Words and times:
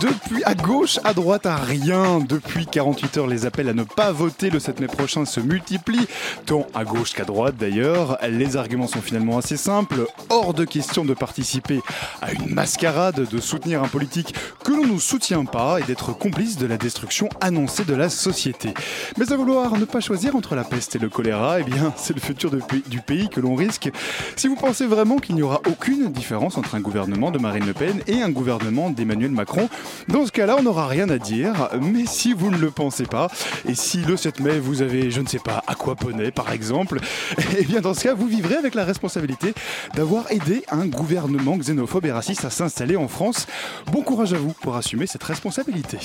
Depuis 0.00 0.44
à 0.44 0.54
gauche, 0.54 1.00
à 1.02 1.12
droite, 1.12 1.46
à 1.46 1.56
rien. 1.56 2.20
Depuis 2.20 2.66
48 2.66 3.16
heures, 3.16 3.26
les 3.26 3.46
appels 3.46 3.68
à 3.68 3.72
ne 3.72 3.82
pas 3.82 4.12
voter 4.12 4.48
le 4.50 4.60
7 4.60 4.80
mai 4.80 4.86
prochain 4.86 5.24
se 5.24 5.40
multiplient, 5.40 6.06
tant 6.46 6.66
à 6.74 6.84
gauche 6.84 7.14
qu'à 7.14 7.24
droite 7.24 7.56
d'ailleurs. 7.58 8.18
Les 8.28 8.56
arguments 8.56 8.86
sont 8.86 9.00
finalement 9.00 9.38
assez 9.38 9.56
simples. 9.56 10.06
Hors 10.28 10.54
de 10.54 10.64
question 10.64 11.04
de 11.04 11.14
participer 11.14 11.80
à 12.22 12.32
une 12.32 12.54
mascarade, 12.54 13.28
de 13.28 13.40
soutenir 13.40 13.82
un 13.82 13.88
politique 13.88 14.34
que 14.62 14.72
l'on 14.72 14.86
ne 14.86 14.98
soutient 14.98 15.44
pas 15.44 15.80
et 15.80 15.82
d'être 15.82 16.12
complice 16.16 16.58
de 16.58 16.66
la 16.66 16.76
destruction 16.76 17.28
annoncée 17.40 17.84
de 17.84 17.94
la 17.94 18.08
société. 18.08 18.74
Mais 19.16 19.32
à 19.32 19.36
vouloir 19.36 19.78
ne 19.78 19.84
pas 19.84 20.00
choisir 20.00 20.36
entre 20.36 20.54
la 20.54 20.64
peste 20.64 20.94
et 20.94 20.98
le 20.98 21.08
choléra, 21.08 21.60
eh 21.60 21.64
bien, 21.64 21.92
c'est 21.96 22.14
le 22.14 22.20
futur 22.20 22.50
du 22.50 23.00
pays 23.00 23.28
que 23.28 23.40
l'on 23.40 23.54
risque. 23.54 23.90
Si 24.36 24.46
vous 24.46 24.56
pensez 24.56 24.86
vraiment 24.86 25.16
qu'il 25.16 25.34
n'y 25.34 25.42
aura 25.42 25.60
aucune 25.68 26.12
différence 26.12 26.56
entre 26.56 26.74
un 26.74 26.80
gouvernement 26.80 27.30
de 27.30 27.38
Marine 27.38 27.66
Le 27.66 27.72
Pen 27.72 28.00
et 28.06 28.22
un 28.22 28.30
gouvernement 28.30 28.90
d'Emmanuel 28.90 29.32
Macron, 29.32 29.68
dans 30.08 30.26
ce 30.26 30.32
cas-là, 30.32 30.56
on 30.58 30.62
n'aura 30.62 30.86
rien 30.86 31.08
à 31.08 31.18
dire. 31.18 31.68
Mais 31.80 32.04
si 32.06 32.32
vous 32.32 32.50
ne 32.50 32.56
le 32.56 32.70
pensez 32.70 33.04
pas, 33.04 33.28
et 33.68 33.74
si 33.74 33.98
le 33.98 34.16
7 34.16 34.40
mai, 34.40 34.58
vous 34.58 34.82
avez, 34.82 35.10
je 35.10 35.20
ne 35.20 35.26
sais 35.26 35.38
pas, 35.38 35.62
aquaponé 35.66 36.30
par 36.30 36.52
exemple, 36.52 37.00
eh 37.58 37.64
bien 37.64 37.80
dans 37.80 37.94
ce 37.94 38.04
cas, 38.04 38.14
vous 38.14 38.26
vivrez 38.26 38.56
avec 38.56 38.74
la 38.74 38.84
responsabilité 38.84 39.54
d'avoir 39.94 40.30
aidé 40.30 40.64
un 40.70 40.86
gouvernement 40.86 41.56
xénophobe 41.56 42.06
et 42.06 42.12
raciste 42.12 42.44
à 42.44 42.50
s'installer 42.50 42.96
en 42.96 43.08
France. 43.08 43.46
Bon 43.92 44.02
courage 44.02 44.32
à 44.32 44.38
vous 44.38 44.52
pour 44.52 44.76
assumer 44.76 45.06
cette 45.06 45.24
responsabilité. 45.24 45.98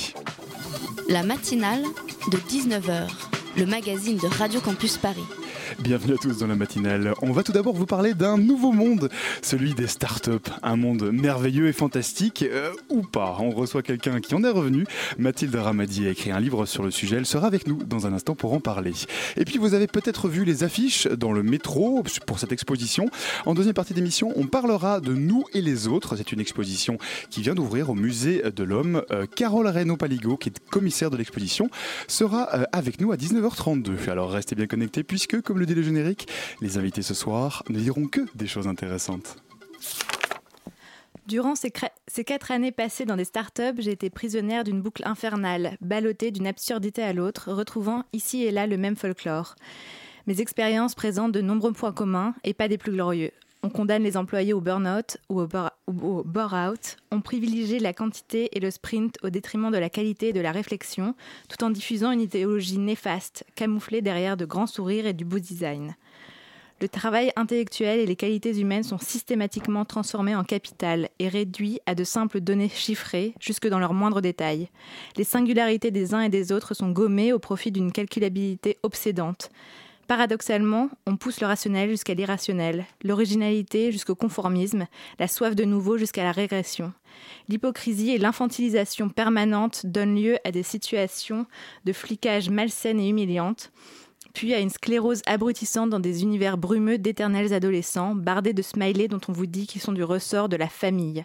La 1.10 1.24
matinale 1.24 1.84
de 2.32 2.38
19h, 2.38 3.08
le 3.56 3.66
magazine 3.66 4.18
de 4.18 4.28
Radio 4.28 4.60
Campus 4.60 4.98
Paris. 4.98 5.24
Bienvenue 5.80 6.14
à 6.16 6.18
tous 6.18 6.40
dans 6.40 6.48
la 6.48 6.56
matinale. 6.56 7.14
On 7.22 7.32
va 7.32 7.44
tout 7.44 7.52
d'abord 7.52 7.76
vous 7.76 7.86
parler 7.86 8.14
d'un 8.14 8.38
nouveau 8.38 8.72
monde, 8.72 9.10
celui 9.42 9.74
des 9.74 9.88
startups. 9.88 10.50
Un 10.62 10.76
monde 10.76 11.12
merveilleux 11.12 11.68
et 11.68 11.74
fantastique, 11.74 12.44
euh, 12.44 12.72
ou 12.90 13.02
pas. 13.02 13.38
On 13.40 13.52
reçoit 13.52 13.82
quelqu'un 13.82 14.20
qui 14.20 14.34
en 14.36 14.44
est 14.44 14.50
revenu. 14.50 14.86
Mathilde 15.18 15.56
Ramadi 15.56 16.08
a 16.08 16.12
écrit 16.12 16.32
un 16.32 16.40
livre 16.40 16.66
sur 16.66 16.84
le 16.84 16.92
sujet. 16.92 17.18
Elle 17.18 17.26
sera 17.26 17.48
avec 17.48 17.68
nous 17.68 17.84
dans 17.84 18.08
un 18.08 18.14
instant 18.14 18.36
pour 18.36 18.54
en 18.54 18.60
parler. 18.60 18.94
Et 19.38 19.46
puis 19.46 19.58
vous 19.58 19.74
avez 19.74 19.88
peut-être 19.88 20.28
vu 20.28 20.46
les 20.46 20.64
affiches 20.64 21.08
dans 21.08 21.32
le 21.32 21.44
métro 21.44 22.04
pour 22.26 22.40
cette 22.40 22.52
exposition. 22.52 23.10
En 23.46 23.54
deuxième 23.54 23.74
partie 23.76 23.94
d'émission, 23.94 24.32
on 24.36 24.48
parlera 24.48 25.00
de 25.00 25.14
Nous 25.14 25.44
et 25.54 25.62
les 25.62 25.88
autres. 25.88 26.16
C'est 26.16 26.32
une 26.32 26.40
exposition 26.40 26.98
qui 27.30 27.42
vient 27.42 27.56
d'ouvrir 27.56 27.90
au 27.90 27.96
musée 27.96 28.44
de 28.56 28.64
l'homme. 28.64 29.04
Euh, 29.12 29.26
Carole 29.26 29.68
Reynaud-Paligo, 29.68 30.38
qui 30.38 30.50
est 30.50 30.60
commissaire 30.70 31.10
de 31.10 31.18
l'exposition, 31.18 31.70
sera 32.08 32.50
euh, 32.54 32.64
avec 32.72 33.00
nous 33.00 33.12
à 33.12 33.18
19h32. 33.44 34.10
Alors 34.10 34.32
restez 34.32 34.56
bien 34.56 34.68
connectés 34.68 35.04
puisque, 35.04 35.42
comme 35.42 35.60
le 35.60 35.66
dit 35.66 35.76
le 35.76 35.84
générique, 35.84 36.28
les 36.62 36.78
invités 36.78 37.02
ce 37.02 37.14
soir 37.14 37.64
ne 37.70 37.80
diront 37.80 38.08
que 38.08 38.22
des 38.36 38.48
choses 38.48 38.68
intéressantes. 38.68 39.38
Durant 41.28 41.56
ces, 41.56 41.72
ces 42.08 42.24
quatre 42.24 42.52
années 42.52 42.72
passées 42.72 43.06
dans 43.06 43.16
des 43.16 43.24
startups, 43.24 43.80
j'ai 43.80 43.92
été 43.92 44.10
prisonnière 44.10 44.64
d'une 44.64 44.82
boucle 44.82 45.04
infernale, 45.06 45.78
ballottée 45.82 46.32
d'une 46.32 46.48
absurdité 46.48 47.02
à 47.02 47.14
l'autre, 47.14 47.52
retrouvant 47.52 48.04
ici 48.12 48.44
et 48.44 48.52
là 48.52 48.68
le 48.68 48.78
même 48.78 48.96
folklore. 48.96 49.56
Mes 50.28 50.42
expériences 50.42 50.96
présentent 50.96 51.34
de 51.34 51.42
nombreux 51.42 51.74
points 51.74 51.94
communs 51.94 52.34
et 52.44 52.54
pas 52.54 52.68
des 52.68 52.78
plus 52.78 52.92
glorieux. 52.92 53.32
On 53.66 53.70
condamne 53.70 54.04
les 54.04 54.18
employés 54.18 54.52
au 54.52 54.60
burn-out 54.60 55.18
ou 55.30 55.40
au 55.40 55.48
bore- 55.48 55.72
ou 55.88 56.18
au 56.18 56.24
bore-out. 56.26 56.98
On 57.12 57.22
privilégie 57.22 57.80
la 57.80 57.94
quantité 57.94 58.50
et 58.52 58.60
le 58.60 58.70
sprint 58.70 59.18
au 59.24 59.30
détriment 59.30 59.72
de 59.72 59.78
la 59.78 59.90
qualité 59.90 60.30
et 60.30 60.34
de 60.34 60.42
la 60.42 60.52
réflexion, 60.52 61.16
tout 61.48 61.64
en 61.64 61.70
diffusant 61.70 62.12
une 62.12 62.20
idéologie 62.20 62.78
néfaste, 62.78 63.46
camouflée 63.56 64.02
derrière 64.02 64.36
de 64.36 64.44
grands 64.44 64.68
sourires 64.68 65.08
et 65.08 65.14
du 65.14 65.24
beau 65.24 65.40
design. 65.40 65.96
Le 66.82 66.90
travail 66.90 67.32
intellectuel 67.38 68.02
et 68.02 68.06
les 68.06 68.18
qualités 68.18 68.60
humaines 68.60 68.84
sont 68.84 68.98
systématiquement 68.98 69.86
transformés 69.86 70.36
en 70.36 70.44
capital 70.44 71.08
et 71.20 71.30
réduits 71.30 71.80
à 71.86 71.96
de 71.96 72.04
simples 72.04 72.42
données 72.42 72.68
chiffrées, 72.68 73.34
jusque 73.40 73.70
dans 73.70 73.80
leurs 73.80 73.94
moindres 73.94 74.22
détails. 74.22 74.68
Les 75.16 75.24
singularités 75.24 75.92
des 75.92 76.14
uns 76.14 76.20
et 76.20 76.28
des 76.28 76.52
autres 76.52 76.74
sont 76.74 76.92
gommées 76.92 77.32
au 77.32 77.40
profit 77.40 77.72
d'une 77.72 77.94
calculabilité 77.94 78.78
obsédante. 78.84 79.50
Paradoxalement, 80.08 80.90
on 81.08 81.16
pousse 81.16 81.40
le 81.40 81.48
rationnel 81.48 81.90
jusqu'à 81.90 82.14
l'irrationnel, 82.14 82.86
l'originalité 83.04 83.92
jusqu'au 83.92 84.16
conformisme, 84.16 84.86
la 85.18 85.28
soif 85.30 85.56
de 85.56 85.64
nouveau 85.64 85.98
jusqu'à 85.98 86.24
la 86.24 86.34
régression. 86.34 86.92
L'hypocrisie 87.48 88.12
et 88.12 88.18
l'infantilisation 88.18 89.10
permanente 89.10 89.86
donnent 89.86 90.22
lieu 90.22 90.38
à 90.44 90.52
des 90.52 90.64
situations 90.64 91.46
de 91.86 91.94
flicage 91.94 92.50
malsaines 92.50 93.00
et 93.00 93.08
humiliantes, 93.08 93.72
puis 94.34 94.54
à 94.54 94.60
une 94.60 94.70
sclérose 94.70 95.22
abrutissante 95.26 95.90
dans 95.90 96.00
des 96.00 96.24
univers 96.24 96.58
brumeux 96.58 96.98
d'éternels 96.98 97.54
adolescents, 97.54 98.16
bardés 98.16 98.54
de 98.54 98.62
smileys 98.62 99.08
dont 99.08 99.22
on 99.30 99.32
vous 99.32 99.46
dit 99.46 99.68
qu'ils 99.68 99.82
sont 99.82 99.92
du 99.94 100.04
ressort 100.04 100.50
de 100.50 100.58
la 100.58 100.68
famille. 100.68 101.24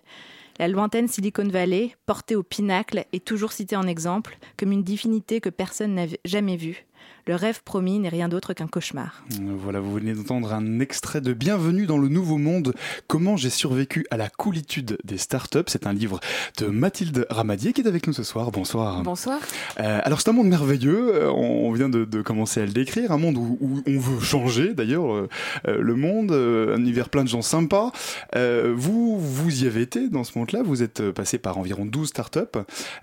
La 0.59 0.69
lointaine 0.69 1.09
Silicon 1.09 1.47
Valley, 1.49 1.97
portée 2.05 2.37
au 2.37 2.43
pinacle, 2.43 3.05
est 3.13 3.25
toujours 3.25 3.53
citée 3.53 3.77
en 3.77 3.87
exemple, 3.87 4.39
comme 4.57 4.73
une 4.73 4.83
divinité 4.83 5.41
que 5.41 5.51
personne 5.51 5.95
n'a 5.95 6.07
jamais 6.25 6.57
vue. 6.57 6.85
Le 7.29 7.35
rêve 7.35 7.61
promis 7.63 7.99
n'est 7.99 8.09
rien 8.09 8.27
d'autre 8.31 8.55
qu'un 8.55 8.69
cauchemar. 8.69 9.23
Voilà, 9.59 9.81
vous 9.81 9.93
venez 9.93 10.15
d'entendre 10.15 10.51
un 10.55 10.81
extrait 10.81 11.21
de 11.21 11.35
Bienvenue 11.35 11.85
dans 11.85 11.99
le 11.99 12.09
Nouveau 12.09 12.39
Monde, 12.39 12.73
comment 13.07 13.37
j'ai 13.37 13.51
survécu 13.51 14.07
à 14.11 14.17
la 14.17 14.31
coolitude 14.31 14.97
des 15.05 15.19
startups. 15.19 15.59
C'est 15.67 15.87
un 15.87 15.93
livre 15.93 16.21
de 16.57 16.69
Mathilde 16.69 17.27
Ramadier 17.29 17.75
qui 17.75 17.83
est 17.83 17.87
avec 17.87 18.07
nous 18.07 18.15
ce 18.15 18.23
soir. 18.23 18.51
Bonsoir. 18.51 19.03
Bonsoir. 19.03 19.41
Euh, 19.79 20.01
alors 20.05 20.23
c'est 20.23 20.31
un 20.31 20.33
monde 20.33 20.49
merveilleux, 20.49 21.17
euh, 21.17 21.31
on 21.31 21.71
vient 21.73 21.91
de, 21.91 22.07
de 22.07 22.23
commencer 22.23 22.63
à 22.63 22.65
le 22.65 22.73
décrire, 22.73 23.13
un 23.13 23.19
monde 23.19 23.37
où, 23.37 23.59
où 23.61 23.83
on 23.87 23.99
veut 23.99 24.21
changer 24.21 24.73
d'ailleurs 24.73 25.13
euh, 25.13 25.29
le 25.67 25.95
monde, 25.97 26.33
euh, 26.33 26.77
un 26.77 26.81
univers 26.81 27.11
plein 27.11 27.25
de 27.25 27.29
gens 27.29 27.43
sympas. 27.43 27.93
Euh, 28.37 28.73
vous, 28.75 29.21
vous 29.21 29.65
y 29.65 29.67
avez 29.67 29.83
été 29.83 30.09
dans 30.09 30.25
ce 30.25 30.39
monde-là, 30.39 30.63
vous 30.65 30.83
êtes 30.83 31.11
passé 31.11 31.37
par 31.37 31.59
environ 31.59 31.85
12 31.85 32.09
startups 32.09 32.39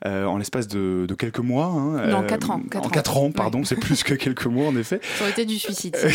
euh, 0.07 0.25
en 0.25 0.39
l'espace 0.39 0.67
de, 0.67 1.05
de 1.07 1.13
quelques 1.13 1.37
mois. 1.37 1.67
hein, 1.67 2.07
Non, 2.07 2.23
quatre 2.23 2.49
ans, 2.49 2.61
quatre 2.71 2.85
en 2.85 2.87
ans. 2.87 2.91
4 2.91 3.17
ans, 3.17 3.31
pardon, 3.31 3.63
c'est 3.63 3.75
plus 3.75 4.01
que 4.03 4.14
quelques 4.17 4.45
mois 4.45 4.67
en 4.67 4.75
effet. 4.75 4.99
Ça 5.17 5.23
aurait 5.23 5.31
été 5.31 5.45
du 5.45 5.57
suicide. 5.59 5.95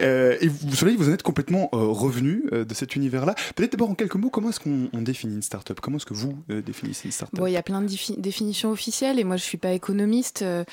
Euh, 0.00 0.36
et 0.40 0.48
vous, 0.48 0.74
Soleil, 0.74 0.96
vous 0.96 1.08
en 1.08 1.12
êtes 1.12 1.22
complètement 1.22 1.68
euh, 1.72 1.76
revenu 1.78 2.44
euh, 2.52 2.64
de 2.64 2.74
cet 2.74 2.96
univers-là. 2.96 3.34
Peut-être 3.54 3.72
d'abord 3.72 3.90
en 3.90 3.94
quelques 3.94 4.16
mots, 4.16 4.30
comment 4.30 4.48
est-ce 4.50 4.60
qu'on 4.60 4.88
on 4.92 5.02
définit 5.02 5.34
une 5.34 5.42
startup? 5.42 5.80
Comment 5.80 5.98
est-ce 5.98 6.06
que 6.06 6.14
vous 6.14 6.36
définissez 6.48 7.06
une 7.08 7.12
startup? 7.12 7.38
Bon, 7.38 7.46
il 7.46 7.52
y 7.52 7.56
a 7.56 7.62
plein 7.62 7.80
de 7.80 7.86
défi- 7.88 8.20
définitions 8.20 8.70
officielles 8.70 9.18
et 9.18 9.24
moi 9.24 9.36
je 9.36 9.44
suis 9.44 9.58
pas 9.58 9.72
économiste. 9.72 10.42
Euh, 10.42 10.64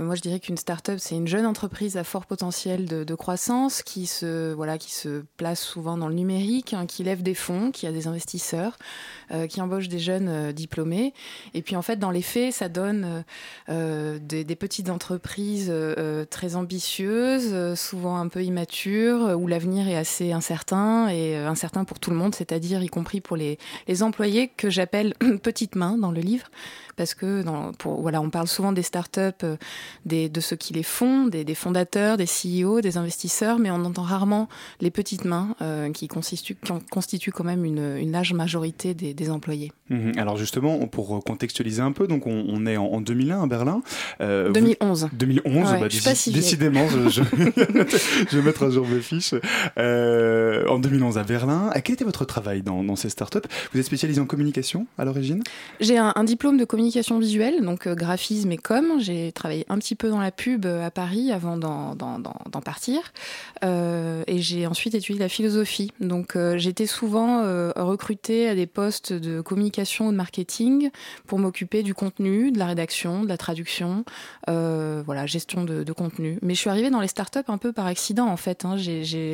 moi 0.00 0.14
je 0.14 0.20
dirais 0.22 0.40
qu'une 0.40 0.56
start-up 0.56 0.98
c'est 0.98 1.14
une 1.14 1.26
jeune 1.28 1.46
entreprise 1.46 1.96
à 1.96 2.04
fort 2.04 2.26
potentiel 2.26 2.86
de, 2.86 3.04
de 3.04 3.14
croissance 3.14 3.82
qui 3.82 4.06
se 4.06 4.52
voilà 4.54 4.78
qui 4.78 4.92
se 4.92 5.22
place 5.36 5.60
souvent 5.60 5.96
dans 5.96 6.08
le 6.08 6.14
numérique, 6.14 6.74
hein, 6.74 6.86
qui 6.86 7.04
lève 7.04 7.22
des 7.22 7.34
fonds, 7.34 7.70
qui 7.70 7.86
a 7.86 7.92
des 7.92 8.06
investisseurs, 8.06 8.78
euh, 9.32 9.46
qui 9.46 9.60
embauche 9.60 9.88
des 9.88 9.98
jeunes 9.98 10.52
diplômés. 10.52 11.12
Et 11.54 11.62
puis 11.62 11.76
en 11.76 11.82
fait 11.82 11.96
dans 11.96 12.10
les 12.10 12.22
faits 12.22 12.54
ça 12.54 12.68
donne 12.68 13.24
euh, 13.68 14.18
des, 14.20 14.44
des 14.44 14.56
petites 14.56 14.81
entreprises 14.90 15.68
euh, 15.70 15.94
euh, 15.98 16.24
très 16.24 16.56
ambitieuses, 16.56 17.50
euh, 17.52 17.74
souvent 17.74 18.16
un 18.16 18.28
peu 18.28 18.42
immatures, 18.42 19.36
où 19.38 19.46
l'avenir 19.46 19.88
est 19.88 19.96
assez 19.96 20.32
incertain 20.32 21.08
et 21.08 21.36
incertain 21.36 21.84
pour 21.84 21.98
tout 21.98 22.10
le 22.10 22.16
monde, 22.16 22.34
c'est-à-dire 22.34 22.82
y 22.82 22.88
compris 22.88 23.20
pour 23.20 23.36
les, 23.36 23.58
les 23.88 24.02
employés 24.02 24.48
que 24.48 24.70
j'appelle 24.70 25.14
petites 25.42 25.74
mains 25.76 25.98
dans 25.98 26.10
le 26.10 26.20
livre, 26.20 26.46
parce 26.96 27.14
que 27.14 27.42
dans, 27.42 27.72
pour, 27.72 28.00
voilà, 28.02 28.20
on 28.20 28.30
parle 28.30 28.46
souvent 28.48 28.72
des 28.72 28.82
startups, 28.82 29.20
euh, 29.44 29.56
des, 30.06 30.28
de 30.28 30.40
ceux 30.40 30.56
qui 30.56 30.72
les 30.74 30.82
font, 30.82 31.26
des, 31.26 31.44
des 31.44 31.54
fondateurs, 31.54 32.16
des 32.16 32.26
CEO, 32.26 32.80
des 32.80 32.96
investisseurs, 32.98 33.58
mais 33.58 33.70
on 33.70 33.84
entend 33.84 34.02
rarement 34.02 34.48
les 34.80 34.90
petites 34.90 35.24
mains 35.24 35.54
euh, 35.62 35.90
qui, 35.92 36.08
constituent, 36.08 36.56
qui 36.62 36.72
en- 36.72 36.80
constituent 36.90 37.32
quand 37.32 37.44
même 37.44 37.64
une, 37.64 37.96
une 37.98 38.12
large 38.12 38.32
majorité 38.32 38.94
des, 38.94 39.14
des 39.14 39.30
employés. 39.30 39.72
Mhm. 39.90 40.12
Alors 40.18 40.36
justement, 40.36 40.78
pour 40.86 41.22
contextualiser 41.24 41.82
un 41.82 41.92
peu, 41.92 42.06
donc 42.06 42.26
on, 42.26 42.44
on 42.48 42.66
est 42.66 42.76
en, 42.76 42.84
en 42.86 43.00
2001 43.00 43.42
à 43.42 43.46
Berlin. 43.46 43.82
Euh, 44.20 44.46
vous- 44.48 44.52
2011. 44.54 45.08
2011, 45.12 45.70
Ouais, 45.72 45.80
bah, 45.80 45.86
je 45.88 46.02
pas 46.02 46.14
si 46.14 46.30
décidément, 46.32 46.86
je, 46.88 47.08
je, 47.08 47.22
je 48.30 48.36
vais 48.38 48.42
mettre 48.42 48.64
à 48.64 48.70
jour 48.70 48.86
mes 48.86 49.00
fiches. 49.00 49.34
Euh, 49.78 50.66
en 50.68 50.78
2011 50.78 51.18
à 51.18 51.24
Berlin, 51.24 51.70
Euh, 51.74 51.80
quel 51.82 51.94
était 51.94 52.04
votre 52.04 52.24
travail 52.24 52.62
dans, 52.62 52.82
dans 52.84 52.96
ces 52.96 53.08
startups? 53.08 53.38
Vous 53.72 53.80
êtes 53.80 53.86
spécialisé 53.86 54.20
en 54.20 54.26
communication 54.26 54.86
à 54.98 55.04
l'origine? 55.04 55.42
J'ai 55.80 55.98
un, 55.98 56.12
un 56.16 56.24
diplôme 56.24 56.56
de 56.58 56.64
communication 56.64 56.81
visuelle, 56.88 57.62
donc 57.62 57.86
euh, 57.86 57.94
graphisme 57.94 58.50
et 58.52 58.56
com. 58.56 58.94
J'ai 58.98 59.32
travaillé 59.32 59.64
un 59.68 59.78
petit 59.78 59.94
peu 59.94 60.10
dans 60.10 60.20
la 60.20 60.30
pub 60.30 60.66
euh, 60.66 60.84
à 60.84 60.90
Paris 60.90 61.32
avant 61.32 61.56
d'en 61.56 62.60
partir. 62.64 63.12
Euh, 63.64 64.22
et 64.26 64.38
j'ai 64.38 64.66
ensuite 64.66 64.94
étudié 64.94 65.20
la 65.20 65.28
philosophie. 65.28 65.92
Donc 66.00 66.36
j'étais 66.56 66.86
souvent 66.86 67.42
recrutée 67.76 68.48
à 68.48 68.54
des 68.54 68.66
postes 68.66 69.12
de 69.12 69.40
communication 69.40 70.08
ou 70.08 70.12
de 70.12 70.16
marketing 70.16 70.90
pour 71.26 71.38
m'occuper 71.38 71.82
du 71.82 71.94
contenu, 71.94 72.50
de 72.52 72.58
la 72.58 72.66
rédaction, 72.66 73.22
de 73.22 73.28
la 73.28 73.36
traduction, 73.36 74.04
voilà, 74.46 75.26
gestion 75.26 75.64
de, 75.64 75.92
contenu. 75.92 76.38
Mais 76.42 76.54
je 76.54 76.60
suis 76.60 76.70
arrivée 76.70 76.90
dans 76.90 77.00
les 77.00 77.08
startups 77.08 77.38
un 77.48 77.58
peu 77.58 77.72
par 77.72 77.86
accident 77.86 78.26
en 78.26 78.36
fait. 78.36 78.64
Hein. 78.64 78.76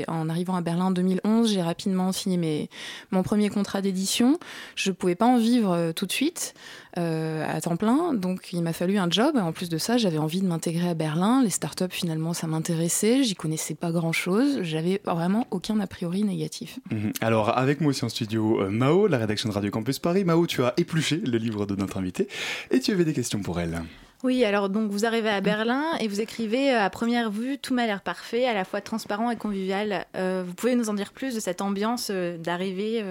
En 0.08 0.28
arrivant 0.28 0.56
à 0.56 0.60
Berlin 0.60 0.86
en 0.86 0.90
2011, 0.90 1.52
j'ai 1.52 1.62
rapidement 1.62 2.12
signé 2.12 2.36
mes, 2.36 2.70
mon 3.10 3.22
premier 3.22 3.48
contrat 3.48 3.80
d'édition. 3.80 4.38
Je 4.74 4.90
pouvais 4.90 5.14
pas 5.14 5.26
en 5.26 5.38
vivre 5.38 5.92
tout 5.92 6.06
de 6.06 6.12
suite. 6.12 6.54
Euh, 6.96 7.44
à 7.46 7.60
temps 7.60 7.76
plein. 7.76 8.14
Donc 8.14 8.52
il 8.52 8.62
m'a 8.62 8.72
fallu 8.72 8.98
un 8.98 9.10
job. 9.10 9.36
En 9.36 9.52
plus 9.52 9.68
de 9.68 9.78
ça, 9.78 9.98
j'avais 9.98 10.18
envie 10.18 10.40
de 10.40 10.46
m'intégrer 10.46 10.88
à 10.88 10.94
Berlin. 10.94 11.42
Les 11.42 11.50
startups, 11.50 11.84
finalement, 11.90 12.32
ça 12.32 12.46
m'intéressait. 12.46 13.22
J'y 13.24 13.34
connaissais 13.34 13.74
pas 13.74 13.90
grand-chose. 13.90 14.60
J'avais 14.62 15.00
vraiment 15.04 15.46
aucun 15.50 15.78
a 15.80 15.86
priori 15.86 16.24
négatif. 16.24 16.78
Mhm. 16.90 17.12
Alors 17.20 17.56
avec 17.56 17.80
moi 17.80 17.90
aussi 17.90 18.04
en 18.04 18.08
studio, 18.08 18.62
euh, 18.62 18.70
Mao, 18.70 19.06
la 19.06 19.18
rédaction 19.18 19.48
de 19.48 19.54
Radio 19.54 19.70
Campus 19.70 19.98
Paris. 19.98 20.24
Mao, 20.24 20.46
tu 20.46 20.62
as 20.64 20.72
épluché 20.76 21.18
le 21.18 21.36
livre 21.38 21.66
de 21.66 21.76
notre 21.76 21.98
invité 21.98 22.28
et 22.70 22.80
tu 22.80 22.92
avais 22.92 23.04
des 23.04 23.12
questions 23.12 23.40
pour 23.40 23.60
elle. 23.60 23.82
Oui, 24.24 24.44
alors 24.44 24.68
donc 24.68 24.90
vous 24.90 25.04
arrivez 25.04 25.28
à 25.28 25.40
Berlin 25.40 25.84
et 26.00 26.08
vous 26.08 26.20
écrivez 26.20 26.72
euh, 26.72 26.82
à 26.82 26.90
première 26.90 27.30
vue 27.30 27.58
tout 27.58 27.74
m'a 27.74 27.86
l'air 27.86 28.00
parfait, 28.00 28.46
à 28.46 28.54
la 28.54 28.64
fois 28.64 28.80
transparent 28.80 29.30
et 29.30 29.36
convivial. 29.36 30.06
vous 30.14 30.54
pouvez 30.54 30.74
nous 30.74 30.88
en 30.88 30.94
dire 30.94 31.12
plus 31.12 31.34
de 31.34 31.40
cette 31.40 31.60
ambiance 31.60 32.10
d'arrivée 32.10 33.04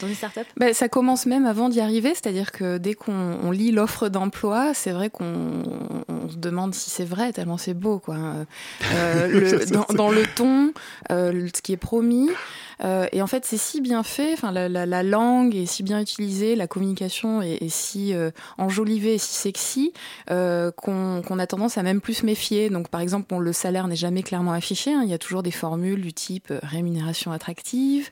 dans 0.00 0.06
les 0.06 0.14
startups 0.14 0.40
ben, 0.56 0.74
Ça 0.74 0.88
commence 0.88 1.26
même 1.26 1.46
avant 1.46 1.68
d'y 1.68 1.80
arriver, 1.80 2.10
c'est-à-dire 2.10 2.52
que 2.52 2.78
dès 2.78 2.94
qu'on 2.94 3.50
lit 3.50 3.72
l'offre 3.72 4.08
d'emploi, 4.08 4.74
c'est 4.74 4.92
vrai 4.92 5.10
qu'on 5.10 5.62
se 6.30 6.36
demande 6.36 6.74
si 6.74 6.90
c'est 6.90 7.04
vrai, 7.04 7.32
tellement 7.32 7.58
c'est 7.58 7.74
beau. 7.74 7.98
Quoi. 7.98 8.16
Euh, 8.92 9.26
le, 9.28 9.66
dans, 9.66 9.86
dans, 9.94 10.10
le 10.10 10.24
ton, 10.34 10.72
euh, 11.10 11.48
ce 11.54 11.62
qui 11.62 11.72
est 11.72 11.78
promis, 11.78 12.30
euh, 12.84 13.06
et 13.12 13.22
en 13.22 13.26
fait, 13.26 13.44
c'est 13.44 13.56
si 13.56 13.80
bien 13.80 14.02
fait, 14.02 14.34
enfin, 14.34 14.52
la, 14.52 14.68
la, 14.68 14.84
la, 14.84 15.02
langue 15.02 15.54
est 15.54 15.66
si 15.66 15.82
bien 15.82 16.00
utilisée, 16.00 16.54
la 16.54 16.66
communication 16.66 17.40
est, 17.40 17.62
est 17.62 17.68
si 17.68 18.12
euh, 18.14 18.30
enjolivée 18.58 19.14
et 19.14 19.18
si 19.18 19.34
sexy 19.34 19.92
euh, 20.30 20.70
qu'on 20.70 21.38
a 21.38 21.46
tendance 21.46 21.78
à 21.78 21.82
même 21.82 22.00
plus 22.00 22.14
se 22.14 22.26
méfier. 22.26 22.68
Donc, 22.68 22.88
par 22.88 23.00
exemple, 23.00 23.26
bon, 23.28 23.38
le 23.38 23.52
salaire 23.52 23.88
n'est 23.88 23.96
jamais 23.96 24.22
clairement 24.22 24.52
affiché. 24.52 24.92
Hein. 24.92 25.02
Il 25.04 25.10
y 25.10 25.14
a 25.14 25.18
toujours 25.18 25.42
des 25.42 25.50
formules 25.50 26.02
du 26.02 26.12
type 26.12 26.50
euh, 26.50 26.58
rémunération 26.62 27.32
attractive, 27.32 28.10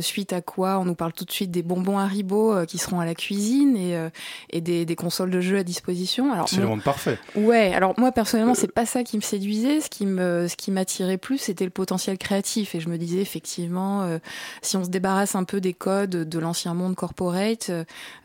suite 0.00 0.32
à 0.32 0.40
quoi 0.40 0.78
on 0.78 0.84
nous 0.84 0.94
parle 0.94 1.12
tout 1.12 1.24
de 1.24 1.30
suite 1.30 1.50
des 1.50 1.62
bonbons 1.62 1.98
Haribo 1.98 2.64
qui 2.66 2.78
seront 2.78 3.00
à 3.00 3.04
la 3.04 3.14
cuisine 3.14 3.76
et, 3.76 4.08
et 4.50 4.60
des, 4.60 4.84
des, 4.84 4.96
consoles 4.96 5.30
de 5.30 5.40
jeux 5.40 5.58
à 5.58 5.62
disposition. 5.62 6.32
Alors, 6.32 6.48
c'est 6.48 6.60
le 6.60 6.66
monde 6.66 6.82
parfait. 6.82 7.18
Ouais. 7.34 7.72
Alors 7.74 7.94
moi, 7.98 8.12
personnellement, 8.12 8.54
c'est 8.54 8.72
pas 8.72 8.86
ça 8.86 9.04
qui 9.04 9.16
me 9.16 9.22
séduisait. 9.22 9.80
Ce 9.80 9.88
qui 9.88 10.06
me, 10.06 10.48
ce 10.48 10.56
qui 10.56 10.70
m'attirait 10.70 11.18
plus, 11.18 11.38
c'était 11.38 11.64
le 11.64 11.70
potentiel 11.70 12.18
créatif. 12.18 12.74
Et 12.74 12.80
je 12.80 12.88
me 12.88 12.98
disais 12.98 13.20
effectivement 13.20 13.91
euh, 14.00 14.18
si 14.62 14.76
on 14.76 14.84
se 14.84 14.88
débarrasse 14.88 15.34
un 15.34 15.44
peu 15.44 15.60
des 15.60 15.74
codes 15.74 16.10
de 16.10 16.38
l'ancien 16.38 16.74
monde 16.74 16.94
corporate, 16.94 17.70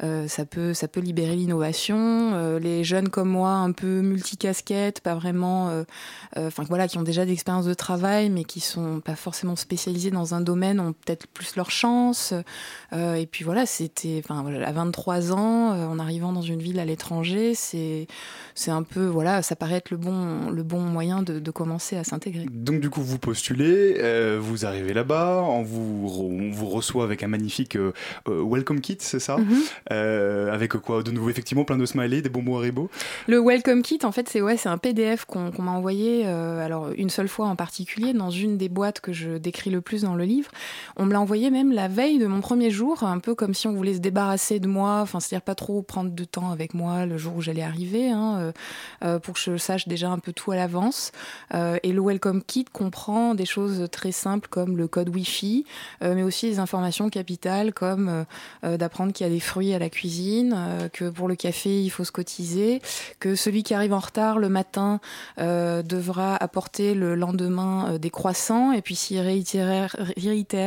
euh, 0.03 0.27
ça 0.27 0.45
peut 0.45 0.73
ça 0.73 0.87
peut 0.87 1.01
libérer 1.01 1.35
l'innovation. 1.35 2.31
Euh, 2.33 2.59
les 2.59 2.83
jeunes 2.83 3.09
comme 3.09 3.29
moi, 3.29 3.51
un 3.51 3.71
peu 3.71 4.01
multicasquettes, 4.01 5.01
pas 5.01 5.15
vraiment, 5.15 5.83
enfin 6.35 6.63
voilà, 6.67 6.87
qui 6.87 6.97
ont 6.97 7.03
déjà 7.03 7.25
d'expérience 7.25 7.65
de 7.65 7.73
travail, 7.73 8.29
mais 8.29 8.43
qui 8.43 8.59
sont 8.59 8.99
pas 8.99 9.15
forcément 9.15 9.55
spécialisés 9.55 10.11
dans 10.11 10.33
un 10.33 10.41
domaine, 10.41 10.79
ont 10.79 10.93
peut-être 10.93 11.27
plus 11.27 11.55
leur 11.55 11.71
chance. 11.71 12.33
et 12.93 13.27
puis 13.29 13.43
voilà, 13.43 13.65
c'était, 13.65 14.21
enfin 14.23 14.45
à 14.63 14.71
23 14.71 15.31
ans, 15.33 15.89
en 15.89 15.99
arrivant 15.99 16.31
dans 16.31 16.41
une 16.41 16.61
ville 16.61 16.79
à 16.79 16.85
l'étranger, 16.85 17.55
c'est 17.55 18.07
c'est 18.55 18.71
un 18.71 18.83
peu 18.83 19.05
voilà, 19.05 19.41
ça 19.41 19.55
paraît 19.55 19.75
être 19.75 19.91
le 19.91 19.97
bon 19.97 20.49
le 20.49 20.63
bon 20.63 20.81
moyen 20.81 21.21
de 21.23 21.51
commencer 21.51 21.97
à 21.97 22.03
s'intégrer. 22.03 22.45
Donc 22.51 22.79
du 22.79 22.89
coup, 22.89 23.01
vous 23.01 23.19
postulez, 23.19 24.37
vous 24.39 24.65
arrivez 24.65 24.93
là-bas 24.93 25.46
on 25.49 25.63
vous, 25.63 26.51
vous 26.51 26.69
reçoit 26.69 27.03
avec 27.03 27.23
un 27.23 27.27
magnifique 27.27 27.75
euh, 27.75 27.94
euh, 28.27 28.44
welcome 28.44 28.81
kit, 28.81 28.97
c'est 28.99 29.19
ça 29.19 29.38
mhm. 29.38 29.61
euh, 29.91 30.53
Avec 30.53 30.73
quoi 30.73 31.03
De 31.03 31.11
nouveau, 31.11 31.29
effectivement, 31.29 31.65
plein 31.65 31.77
de 31.77 31.85
smileys, 31.85 32.21
des 32.21 32.29
bonbons 32.29 32.57
Haribo 32.57 32.89
Le 33.27 33.39
welcome 33.39 33.81
kit, 33.81 33.99
en 34.03 34.11
fait, 34.11 34.29
c'est 34.29 34.41
ouais, 34.41 34.55
un 34.65 34.77
PDF 34.77 35.25
qu'on 35.25 35.51
m'a 35.59 35.71
envoyé, 35.71 36.25
alors 36.25 36.89
une 36.97 37.09
seule 37.09 37.27
fois 37.27 37.47
en 37.47 37.55
particulier, 37.55 38.13
dans 38.13 38.29
une 38.29 38.57
des 38.57 38.69
boîtes 38.69 38.99
que 38.99 39.13
je 39.13 39.38
décris 39.38 39.69
le 39.69 39.81
plus 39.81 40.03
dans 40.03 40.15
le 40.15 40.23
livre. 40.23 40.51
On 40.95 41.05
me 41.05 41.13
l'a 41.13 41.21
envoyé 41.21 41.50
même 41.50 41.71
la 41.71 41.88
veille 41.88 42.17
de 42.17 42.27
mon 42.27 42.41
premier 42.41 42.69
jour, 42.69 43.03
un 43.03 43.19
peu 43.19 43.35
comme 43.35 43.53
si 43.53 43.67
on 43.67 43.73
voulait 43.73 43.93
se 43.93 44.00
débarrasser 44.00 44.59
de 44.59 44.67
moi, 44.67 45.00
enfin, 45.01 45.19
c'est-à-dire 45.19 45.43
pas 45.43 45.55
trop 45.55 45.81
prendre 45.81 46.11
de 46.11 46.23
temps 46.23 46.51
avec 46.51 46.73
moi 46.73 47.05
le 47.05 47.17
jour 47.17 47.35
où 47.38 47.41
j'allais 47.41 47.61
arriver, 47.61 48.09
hein, 48.09 48.51
pour 49.23 49.35
que 49.35 49.39
je 49.39 49.57
sache 49.57 49.88
déjà 49.88 50.09
un 50.09 50.19
peu 50.19 50.33
tout 50.33 50.51
à 50.51 50.55
l'avance. 50.55 51.11
et 51.53 51.91
le 51.91 52.01
welcome 52.01 52.43
kit 52.43 52.65
comprend 52.71 53.35
des 53.35 53.45
choses 53.45 53.88
très 53.91 54.11
simples 54.11 54.50
comme 54.50 54.77
le 54.77 54.88
code 54.88 55.09
Wi-Fi 55.09 55.37
euh, 56.01 56.13
mais 56.16 56.24
aussi 56.24 56.50
des 56.50 56.60
informations 56.60 57.10
capitales 57.10 57.74
comme 57.74 58.10
euh, 58.10 58.24
euh, 58.63 58.78
d'apprendre 58.78 59.13
qu'il 59.13 59.25
y 59.25 59.30
a 59.30 59.34
des 59.34 59.39
fruits 59.39 59.74
à 59.74 59.80
la 59.80 59.89
cuisine, 59.89 60.56
que 60.94 61.10
pour 61.10 61.28
le 61.28 61.36
café 61.36 61.81
il 61.81 61.89
faut 61.89 62.04
se 62.04 62.12
cotiser, 62.12 62.81
que 63.19 63.36
celui 63.36 63.63
qui 63.63 63.74
arrive 63.74 63.94
en 63.94 64.00
retard 64.00 64.39
le 64.39 64.50
matin 64.50 65.00
devra 65.38 66.36
apporter 66.36 66.94
le 66.94 67.16
lendemain 67.16 67.98
des 68.00 68.10
croissants, 68.10 68.72
et 68.72 68.81
puis 68.81 68.95
s'il 68.95 69.19
réitère, 69.19 69.95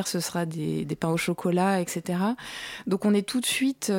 ce 0.07 0.21
sera 0.21 0.47
des, 0.47 0.85
des, 0.85 0.97
pains 0.97 1.09
au 1.09 1.17
chocolat, 1.17 1.81
etc. 1.81 2.19
Donc 2.87 3.05
on 3.05 3.15
est 3.15 3.27
tout 3.27 3.41
de 3.41 3.47
suite. 3.47 3.93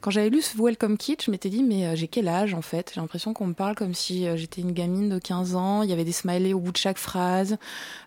quand 0.00 0.10
j'avais 0.10 0.30
lu 0.30 0.42
ce 0.42 0.60
Welcome 0.60 0.96
Kit, 0.96 1.16
je 1.24 1.30
m'étais 1.30 1.50
dit 1.50 1.62
mais 1.62 1.96
j'ai 1.96 2.08
quel 2.08 2.28
âge 2.28 2.54
en 2.54 2.62
fait? 2.62 2.92
J'ai 2.94 3.00
l'impression 3.00 3.32
qu'on 3.32 3.46
me 3.46 3.54
parle 3.54 3.74
comme 3.74 3.94
si 3.94 4.26
j'étais 4.36 4.60
une 4.60 4.72
gamine 4.72 5.08
de 5.08 5.18
15 5.18 5.54
ans. 5.54 5.82
Il 5.82 5.90
y 5.90 5.92
avait 5.92 6.04
des 6.04 6.12
smileys 6.12 6.54
au 6.54 6.60
bout 6.60 6.72
de 6.72 6.76
chaque 6.76 6.98
phrase, 6.98 7.56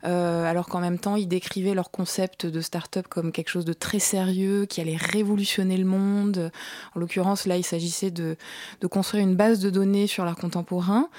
alors 0.04 0.68
qu'en 0.68 0.80
même 0.80 1.00
temps 1.00 1.16
ils 1.16 1.28
décrivaient 1.28 1.74
leur 1.74 1.81
concept 1.90 2.46
de 2.46 2.62
start-up 2.62 3.08
comme 3.08 3.32
quelque 3.32 3.50
chose 3.50 3.66
de 3.66 3.74
très 3.74 4.00
sérieux, 4.00 4.66
qui 4.66 4.82
allait 4.82 4.98
révolutionner 4.98 5.78
le 5.78 5.86
monde. 5.86 6.52
En 6.96 7.00
l'occurrence, 7.00 7.48
là, 7.48 7.58
il 7.58 7.64
s'agissait 7.64 8.12
de, 8.12 8.38
de, 8.82 8.88
construire 8.88 9.24
une 9.24 9.36
base 9.36 9.60
de 9.60 9.72
données 9.72 10.06
sur 10.06 10.26
l'art 10.26 10.36
contemporain. 10.36 11.10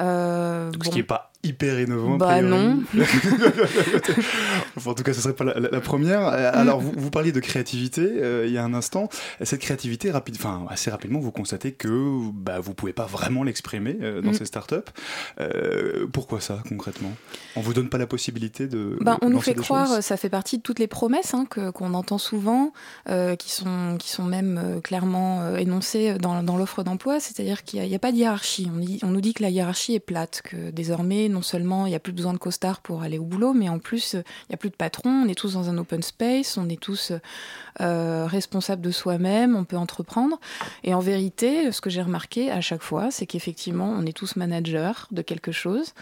Euh, 0.00 0.70
Ce 0.72 0.90
qui 0.90 0.96
n'est 0.96 1.02
pas 1.02 1.29
hyper 1.42 1.80
innovant. 1.80 2.16
Bah 2.16 2.42
non. 2.42 2.82
en 4.84 4.94
tout 4.94 5.02
cas, 5.02 5.14
ce 5.14 5.20
serait 5.20 5.34
pas 5.34 5.44
la, 5.44 5.80
première. 5.80 6.26
Euh, 6.26 6.50
alors, 6.52 6.80
vous, 6.80 6.92
vous, 6.94 7.10
parliez 7.10 7.32
de 7.32 7.40
créativité 7.40 8.02
euh, 8.02 8.46
il 8.46 8.52
y 8.52 8.58
a 8.58 8.64
un 8.64 8.74
instant. 8.74 9.08
Cette 9.42 9.60
créativité, 9.60 10.10
rapide, 10.10 10.36
enfin, 10.38 10.66
assez 10.68 10.90
rapidement, 10.90 11.18
vous 11.18 11.32
constatez 11.32 11.72
que 11.72 12.30
bah, 12.32 12.60
vous 12.60 12.74
pouvez 12.74 12.92
pas 12.92 13.06
vraiment 13.06 13.42
l'exprimer 13.42 13.96
euh, 14.02 14.20
dans 14.20 14.30
mm. 14.30 14.34
ces 14.34 14.44
startups. 14.44 14.76
Euh, 15.40 16.06
pourquoi 16.12 16.40
ça, 16.40 16.62
concrètement? 16.68 17.12
On 17.56 17.60
vous 17.60 17.72
donne 17.72 17.88
pas 17.88 17.98
la 17.98 18.06
possibilité 18.06 18.66
de. 18.66 18.98
Bah, 19.00 19.18
on 19.22 19.30
nous 19.30 19.40
fait 19.40 19.54
croire, 19.54 20.02
ça 20.02 20.16
fait 20.18 20.30
partie 20.30 20.58
de 20.58 20.62
toutes 20.62 20.78
les 20.78 20.88
promesses 20.88 21.32
hein, 21.32 21.46
qu'on 21.46 21.94
entend 21.94 22.18
souvent, 22.18 22.72
qui, 23.06 23.50
sont, 23.50 23.96
qui 23.98 24.10
sont 24.10 24.24
même 24.24 24.80
clairement 24.84 25.56
énoncées 25.56 26.18
dans, 26.18 26.42
dans 26.42 26.56
l'offre 26.56 26.82
d'emploi, 26.82 27.18
c'est-à-dire 27.18 27.64
qu'il 27.64 27.82
n'y 27.82 27.94
a, 27.94 27.96
a, 27.96 27.98
pas 27.98 28.12
de 28.12 28.16
hiérarchie. 28.18 28.70
On, 29.02 29.08
on 29.08 29.10
nous 29.10 29.20
dit 29.20 29.32
que 29.32 29.42
la 29.42 29.50
hiérarchie 29.50 29.94
est 29.94 30.00
plate, 30.00 30.42
que 30.44 30.70
désormais, 30.70 31.29
non 31.30 31.42
seulement 31.42 31.86
il 31.86 31.90
n'y 31.90 31.96
a 31.96 32.00
plus 32.00 32.12
besoin 32.12 32.32
de 32.32 32.38
costard 32.38 32.80
pour 32.80 33.02
aller 33.02 33.18
au 33.18 33.24
boulot, 33.24 33.52
mais 33.52 33.68
en 33.68 33.78
plus 33.78 34.14
il 34.14 34.24
n'y 34.50 34.54
a 34.54 34.56
plus 34.56 34.70
de 34.70 34.76
patron, 34.76 35.10
on 35.10 35.28
est 35.28 35.34
tous 35.34 35.54
dans 35.54 35.68
un 35.70 35.78
open 35.78 36.02
space, 36.02 36.56
on 36.56 36.68
est 36.68 36.80
tous 36.80 37.12
euh, 37.80 38.26
responsables 38.26 38.82
de 38.82 38.90
soi-même, 38.90 39.56
on 39.56 39.64
peut 39.64 39.76
entreprendre. 39.76 40.38
Et 40.84 40.94
en 40.94 41.00
vérité, 41.00 41.72
ce 41.72 41.80
que 41.80 41.90
j'ai 41.90 42.02
remarqué 42.02 42.50
à 42.50 42.60
chaque 42.60 42.82
fois, 42.82 43.10
c'est 43.10 43.26
qu'effectivement 43.26 43.94
on 43.96 44.04
est 44.06 44.16
tous 44.16 44.36
managers 44.36 44.92
de 45.10 45.22
quelque 45.22 45.52
chose. 45.52 45.94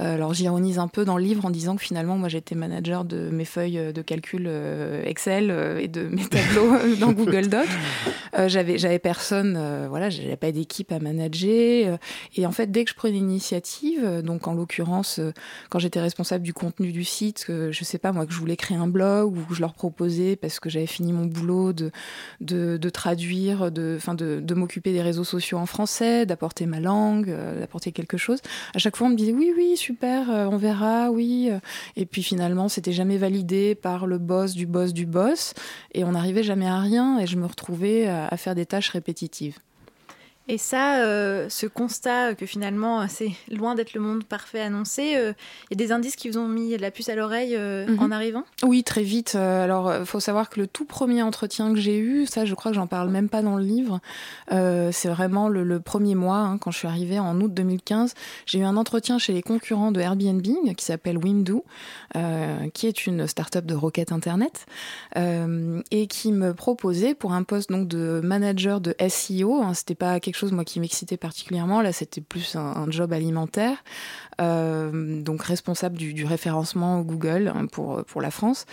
Euh, 0.00 0.14
alors 0.14 0.34
j'ironise 0.34 0.78
un 0.78 0.88
peu 0.88 1.04
dans 1.04 1.16
le 1.16 1.24
livre 1.24 1.44
en 1.44 1.50
disant 1.50 1.76
que 1.76 1.82
finalement 1.82 2.16
moi 2.16 2.28
j'étais 2.28 2.54
manager 2.54 3.04
de 3.04 3.28
mes 3.30 3.44
feuilles 3.44 3.92
de 3.92 4.02
calcul 4.02 4.46
euh, 4.46 5.04
Excel 5.04 5.50
euh, 5.50 5.78
et 5.78 5.88
de 5.88 6.02
mes 6.08 6.24
tableaux 6.28 6.96
dans 6.98 7.12
Google 7.12 7.48
Docs. 7.48 7.66
Euh, 8.38 8.48
j'avais 8.48 8.78
j'avais 8.78 8.98
personne, 8.98 9.58
voilà, 9.88 10.10
j'avais 10.10 10.36
pas 10.36 10.52
d'équipe 10.52 10.92
à 10.92 10.98
manager. 10.98 11.98
et 12.36 12.46
en 12.46 12.52
fait 12.52 12.70
dès 12.70 12.84
que 12.84 12.90
je 12.90 12.96
prenais 12.96 13.14
l'initiative, 13.14 14.22
donc 14.22 14.46
en 14.46 14.54
l'occurrence 14.54 14.75
euh, 15.18 15.32
quand 15.70 15.78
j'étais 15.78 16.00
responsable 16.00 16.44
du 16.44 16.52
contenu 16.52 16.92
du 16.92 17.04
site, 17.04 17.44
que 17.44 17.72
je 17.72 17.84
sais 17.84 17.98
pas 17.98 18.12
moi, 18.12 18.26
que 18.26 18.32
je 18.32 18.38
voulais 18.38 18.56
créer 18.56 18.76
un 18.76 18.86
blog 18.86 19.36
ou 19.36 19.40
que 19.42 19.54
je 19.54 19.60
leur 19.60 19.74
proposais 19.74 20.36
parce 20.36 20.60
que 20.60 20.68
j'avais 20.68 20.86
fini 20.86 21.12
mon 21.12 21.26
boulot 21.26 21.72
de, 21.72 21.90
traduire, 22.90 23.70
de, 23.70 23.98
de 24.40 24.54
m'occuper 24.54 24.92
des 24.92 25.02
réseaux 25.02 25.24
sociaux 25.24 25.58
en 25.58 25.66
français, 25.66 26.26
d'apporter 26.26 26.66
ma 26.66 26.80
langue, 26.80 27.30
euh, 27.30 27.60
d'apporter 27.60 27.92
quelque 27.92 28.16
chose. 28.16 28.40
À 28.74 28.78
chaque 28.78 28.96
fois, 28.96 29.06
on 29.06 29.10
me 29.10 29.16
disait 29.16 29.32
oui, 29.32 29.52
oui, 29.56 29.76
super, 29.76 30.30
euh, 30.30 30.46
on 30.46 30.56
verra, 30.56 31.10
oui. 31.10 31.50
Et 31.96 32.06
puis 32.06 32.22
finalement, 32.22 32.68
c'était 32.68 32.92
jamais 32.92 33.18
validé 33.18 33.74
par 33.74 34.06
le 34.06 34.18
boss 34.18 34.54
du 34.54 34.66
boss 34.66 34.92
du 34.92 35.06
boss 35.06 35.54
et 35.92 36.04
on 36.04 36.12
n'arrivait 36.12 36.42
jamais 36.42 36.68
à 36.68 36.78
rien 36.80 37.18
et 37.18 37.26
je 37.26 37.36
me 37.36 37.46
retrouvais 37.46 38.06
à 38.06 38.36
faire 38.36 38.54
des 38.54 38.66
tâches 38.66 38.90
répétitives. 38.90 39.58
Et 40.48 40.58
ça, 40.58 41.02
euh, 41.04 41.48
ce 41.48 41.66
constat 41.66 42.34
que 42.34 42.46
finalement 42.46 43.06
c'est 43.08 43.32
loin 43.50 43.74
d'être 43.74 43.94
le 43.94 44.00
monde 44.00 44.24
parfait 44.24 44.60
annoncé, 44.60 45.02
il 45.12 45.34
y 45.70 45.74
a 45.74 45.76
des 45.76 45.92
indices 45.92 46.16
qui 46.16 46.28
vous 46.30 46.38
ont 46.38 46.48
mis 46.48 46.76
la 46.76 46.90
puce 46.90 47.08
à 47.08 47.14
l'oreille 47.16 47.56
mhm. 47.56 47.98
en 47.98 48.10
arrivant? 48.10 48.44
Oui, 48.62 48.84
très 48.84 49.02
vite. 49.02 49.34
alors, 49.34 49.92
il 50.00 50.06
faut 50.06 50.20
savoir 50.20 50.48
que 50.48 50.60
le 50.60 50.66
tout 50.66 50.84
premier 50.84 51.22
entretien 51.22 51.72
que 51.72 51.80
j'ai 51.80 51.98
eu, 51.98 52.26
ça 52.26 52.44
je 52.44 52.54
crois 52.54 52.70
que 52.70 52.76
j'en 52.76 52.86
parle 52.86 53.10
même 53.10 53.28
pas 53.28 53.42
dans 53.42 53.56
le 53.56 53.64
livre, 53.64 54.00
c'est 54.50 55.08
vraiment 55.08 55.48
le, 55.48 55.80
premier 55.80 56.14
mois, 56.14 56.38
hein, 56.38 56.58
quand 56.58 56.70
je 56.70 56.78
suis 56.78 56.88
arrivée 56.88 57.18
en 57.18 57.40
août 57.40 57.52
2015, 57.52 58.14
j'ai 58.46 58.60
eu 58.60 58.64
un 58.64 58.76
entretien 58.76 59.18
chez 59.18 59.32
les 59.32 59.42
concurrents 59.42 59.92
de 59.92 60.00
Airbnb 60.00 60.42
qui 60.76 60.84
s'appelle 60.84 61.18
Wimdu, 61.18 61.62
qui 62.72 62.86
est 62.86 63.06
une 63.06 63.26
start-up 63.26 63.66
de 63.66 63.74
roquettes 63.74 64.12
Internet, 64.12 64.66
et 65.16 66.06
qui 66.06 66.32
me 66.32 66.54
proposait 66.54 67.14
pour 67.14 67.32
un 67.32 67.42
poste 67.42 67.70
donc 67.70 67.88
de 67.88 68.20
manager 68.22 68.80
de 68.80 68.94
SEO, 69.08 69.62
hein, 69.62 69.74
c'était 69.74 69.94
pas 69.94 70.20
quelque 70.20 70.35
chose 70.36 70.52
moi 70.52 70.64
qui 70.64 70.80
m'excitait 70.80 71.16
particulièrement. 71.16 71.80
Là, 71.80 71.92
c'était 71.92 72.20
plus 72.20 72.56
un, 72.56 72.90
job 72.90 73.12
alimentaire, 73.12 73.78
euh, 74.40 75.20
donc 75.22 75.42
responsable 75.42 75.96
du, 75.96 76.24
référencement 76.24 77.00
Google 77.00 77.52
hein, 77.54 77.66
pour 77.66 78.04
pour 78.04 78.20
la 78.20 78.30
France. 78.30 78.66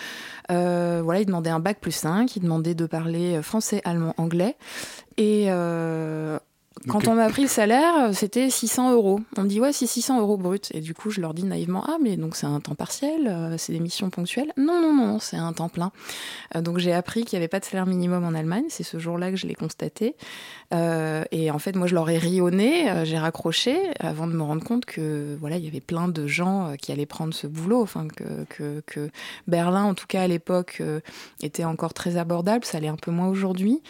Euh, 0.51 1.01
voilà, 1.03 1.21
il 1.21 1.25
demandait 1.25 1.49
un 1.49 1.59
bac 1.59 1.79
plus 1.79 1.91
5, 1.91 2.35
il 2.35 2.41
demandait 2.41 2.75
de 2.75 2.85
parler 2.85 3.41
français, 3.41 3.81
allemand, 3.85 4.13
anglais. 4.17 4.55
Et 5.17 5.45
euh, 5.49 6.39
quand 6.87 7.07
on 7.07 7.15
m'a 7.15 7.29
pris 7.29 7.43
le 7.43 7.47
salaire, 7.47 8.13
c'était 8.13 8.49
600 8.49 8.93
euros. 8.93 9.19
On 9.37 9.43
me 9.43 9.47
dit, 9.47 9.59
ouais, 9.59 9.71
c'est 9.71 9.87
600 9.87 10.19
euros 10.19 10.37
brut. 10.37 10.69
Et 10.73 10.81
du 10.81 10.93
coup, 10.93 11.09
je 11.09 11.21
leur 11.21 11.33
dis 11.33 11.45
naïvement, 11.45 11.83
ah, 11.87 11.97
mais 12.01 12.17
donc 12.17 12.35
c'est 12.35 12.45
un 12.45 12.59
temps 12.59 12.75
partiel, 12.75 13.27
euh, 13.27 13.57
c'est 13.57 13.73
des 13.73 13.79
missions 13.79 14.09
ponctuelles. 14.09 14.51
Non, 14.57 14.81
non, 14.81 14.93
non, 14.93 15.19
c'est 15.19 15.37
un 15.37 15.53
temps 15.53 15.69
plein. 15.69 15.91
Euh, 16.55 16.61
donc 16.61 16.79
j'ai 16.79 16.93
appris 16.93 17.23
qu'il 17.23 17.37
n'y 17.37 17.43
avait 17.43 17.49
pas 17.49 17.59
de 17.59 17.65
salaire 17.65 17.85
minimum 17.85 18.25
en 18.25 18.33
Allemagne. 18.33 18.65
C'est 18.69 18.83
ce 18.83 18.99
jour-là 18.99 19.31
que 19.31 19.37
je 19.37 19.47
l'ai 19.47 19.55
constaté. 19.55 20.15
Euh, 20.73 21.23
et 21.31 21.51
en 21.51 21.59
fait, 21.59 21.75
moi, 21.75 21.87
je 21.87 21.93
leur 21.93 22.09
ai 22.09 22.17
ri 22.17 22.41
au 22.41 22.49
nez, 22.49 23.05
j'ai 23.05 23.17
raccroché 23.17 23.77
avant 23.99 24.27
de 24.27 24.33
me 24.33 24.43
rendre 24.43 24.63
compte 24.63 24.85
que, 24.85 25.37
voilà, 25.39 25.57
il 25.57 25.63
y 25.63 25.67
avait 25.67 25.81
plein 25.81 26.07
de 26.07 26.27
gens 26.27 26.73
qui 26.81 26.91
allaient 26.91 27.05
prendre 27.05 27.33
ce 27.33 27.47
boulot. 27.47 27.81
Enfin, 27.81 28.07
que, 28.07 28.45
que, 28.49 28.81
que 28.85 29.09
Berlin, 29.47 29.83
en 29.83 29.93
tout 29.93 30.07
cas 30.07 30.23
à 30.23 30.27
l'époque, 30.27 30.81
était 31.41 31.63
encore 31.63 31.93
très 31.93 32.17
abordable. 32.17 32.65
Ça 32.65 32.77
allait 32.77 32.87
un 32.87 32.95
peu 32.95 33.11
moins 33.11 33.27
aujourd'hui. 33.27 33.81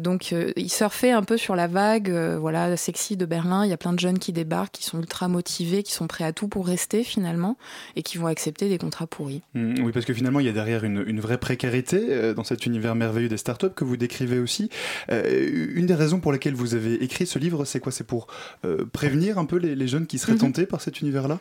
donc, 0.00 0.34
ils 0.56 0.70
surfaient 0.70 1.12
un 1.12 1.22
peu 1.22 1.36
sur 1.36 1.54
la 1.56 1.66
vague 1.66 2.10
voilà, 2.38 2.76
sexy 2.76 3.16
de 3.16 3.26
Berlin. 3.26 3.64
Il 3.64 3.70
y 3.70 3.74
a 3.74 3.76
plein 3.76 3.92
de 3.92 4.00
jeunes 4.00 4.18
qui 4.18 4.32
débarquent, 4.32 4.72
qui 4.72 4.84
sont 4.84 4.98
ultra 4.98 5.28
motivés, 5.28 5.82
qui 5.82 5.92
sont 5.92 6.06
prêts 6.06 6.24
à 6.24 6.32
tout 6.32 6.48
pour 6.48 6.66
rester 6.66 7.04
finalement 7.04 7.56
et 7.94 8.02
qui 8.02 8.18
vont 8.18 8.26
accepter 8.26 8.68
des 8.68 8.78
contrats 8.78 9.06
pourris. 9.06 9.42
Mmh, 9.54 9.74
oui, 9.82 9.92
parce 9.92 10.06
que 10.06 10.14
finalement, 10.14 10.40
il 10.40 10.46
y 10.46 10.48
a 10.48 10.52
derrière 10.52 10.84
une, 10.84 11.20
vraie 11.20 11.38
précarité 11.38 12.06
euh, 12.10 12.34
dans 12.34 12.44
cet 12.44 12.66
univers 12.66 12.94
merveilleux 12.94 13.28
des 13.28 13.36
startups 13.36 13.70
que 13.74 13.84
vous 13.84 13.96
décrivez 13.96 14.38
aussi. 14.38 14.70
Euh, 15.10 15.70
une 15.74 15.86
des 15.86 15.94
raisons 15.94 16.20
pour 16.20 16.32
lesquelles 16.32 16.54
vous 16.54 16.74
avez 16.74 17.02
écrit 17.02 17.26
ce 17.26 17.38
livre, 17.38 17.64
c'est 17.64 17.80
quoi? 17.80 17.92
C'est 17.92 18.04
pour 18.04 18.26
euh, 18.64 18.84
prévenir 18.92 19.38
un 19.38 19.44
peu 19.44 19.56
les, 19.56 19.86
jeunes 19.86 20.06
qui 20.06 20.18
seraient 20.18 20.34
mmh. 20.34 20.38
tentés 20.38 20.66
par 20.66 20.80
cet 20.80 21.00
univers-là? 21.00 21.38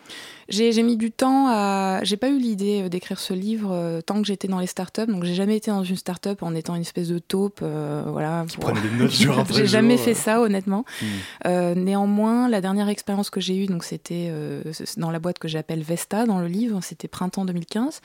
J'ai 0.50 0.84
mis 0.84 0.98
du 0.98 1.12
temps 1.12 1.48
à. 1.50 2.00
J'ai 2.04 2.18
pas 2.18 2.30
eu 2.30 2.38
l'idée 2.38 2.90
d'écrire 2.90 3.20
ce 3.20 3.34
livre 3.34 4.02
tant 4.06 4.22
que 4.22 4.28
j'étais 4.28 4.48
dans 4.48 4.60
les 4.60 4.68
startups. 4.68 5.08
Donc, 5.08 5.24
j'ai 5.24 5.34
jamais 5.34 5.58
été 5.58 5.72
dans 5.72 5.84
une 5.84 5.96
startup 5.96 6.44
en 6.44 6.54
étant 6.54 6.76
une 6.76 6.82
espèce 6.82 7.08
de 7.08 7.18
taupe. 7.18 7.62
voilà. 7.62 8.46
Qui 8.48 8.58
prenait 8.58 8.82
des 8.82 8.92
notes 8.92 9.12
J'ai 9.56 9.66
jamais 9.66 9.98
fait 9.98 10.14
ça, 10.14 10.42
honnêtement. 10.42 10.75
Hmm. 10.80 11.06
Euh, 11.46 11.76
néanmoins, 11.76 12.50
la 12.50 12.62
dernière 12.62 12.90
expérience 12.90 13.30
que 13.30 13.40
j'ai 13.40 13.56
eue, 13.56 13.68
donc 13.68 13.84
c'était 13.84 14.28
euh, 14.30 14.64
dans 14.98 15.12
la 15.12 15.20
boîte 15.20 15.40
que 15.40 15.48
j'appelle 15.48 15.82
Vesta 15.82 16.26
dans 16.26 16.40
le 16.40 16.48
livre, 16.48 16.80
c'était 16.82 17.08
printemps 17.08 17.46
2015. 17.46 18.02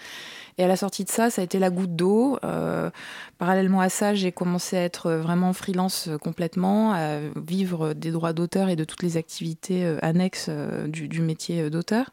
Et 0.58 0.64
à 0.64 0.68
la 0.68 0.76
sortie 0.76 1.04
de 1.04 1.08
ça, 1.08 1.30
ça 1.30 1.40
a 1.40 1.44
été 1.44 1.58
la 1.58 1.70
goutte 1.70 1.96
d'eau. 1.96 2.38
Euh, 2.44 2.90
parallèlement 3.38 3.80
à 3.80 3.88
ça, 3.88 4.14
j'ai 4.14 4.30
commencé 4.30 4.76
à 4.76 4.82
être 4.82 5.10
vraiment 5.12 5.52
freelance 5.52 6.10
complètement, 6.20 6.92
à 6.92 7.18
vivre 7.36 7.94
des 7.94 8.10
droits 8.10 8.32
d'auteur 8.34 8.68
et 8.68 8.76
de 8.76 8.84
toutes 8.84 9.02
les 9.02 9.16
activités 9.16 9.96
annexes 10.02 10.50
du, 10.88 11.08
du 11.08 11.22
métier 11.22 11.70
d'auteur. 11.70 12.10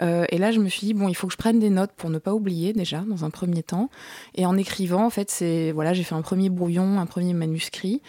et 0.00 0.38
là, 0.38 0.52
je 0.52 0.60
me 0.60 0.68
suis 0.68 0.86
dit 0.86 0.94
bon, 0.94 1.08
il 1.08 1.14
faut 1.14 1.26
que 1.26 1.32
je 1.32 1.38
prenne 1.38 1.58
des 1.58 1.70
notes 1.70 1.90
pour 1.96 2.10
ne 2.10 2.18
pas 2.18 2.34
oublier 2.34 2.72
déjà 2.72 3.00
dans 3.00 3.24
un 3.24 3.30
premier 3.30 3.62
temps. 3.64 3.90
Et 4.36 4.46
en 4.46 4.56
écrivant, 4.56 5.04
en 5.04 5.10
fait, 5.10 5.30
c'est 5.30 5.72
voilà, 5.72 5.92
j'ai 5.92 6.04
fait 6.04 6.14
un 6.14 6.22
premier 6.22 6.50
brouillon, 6.50 7.00
un 7.00 7.06
premier 7.06 7.34
manuscrit. 7.34 8.00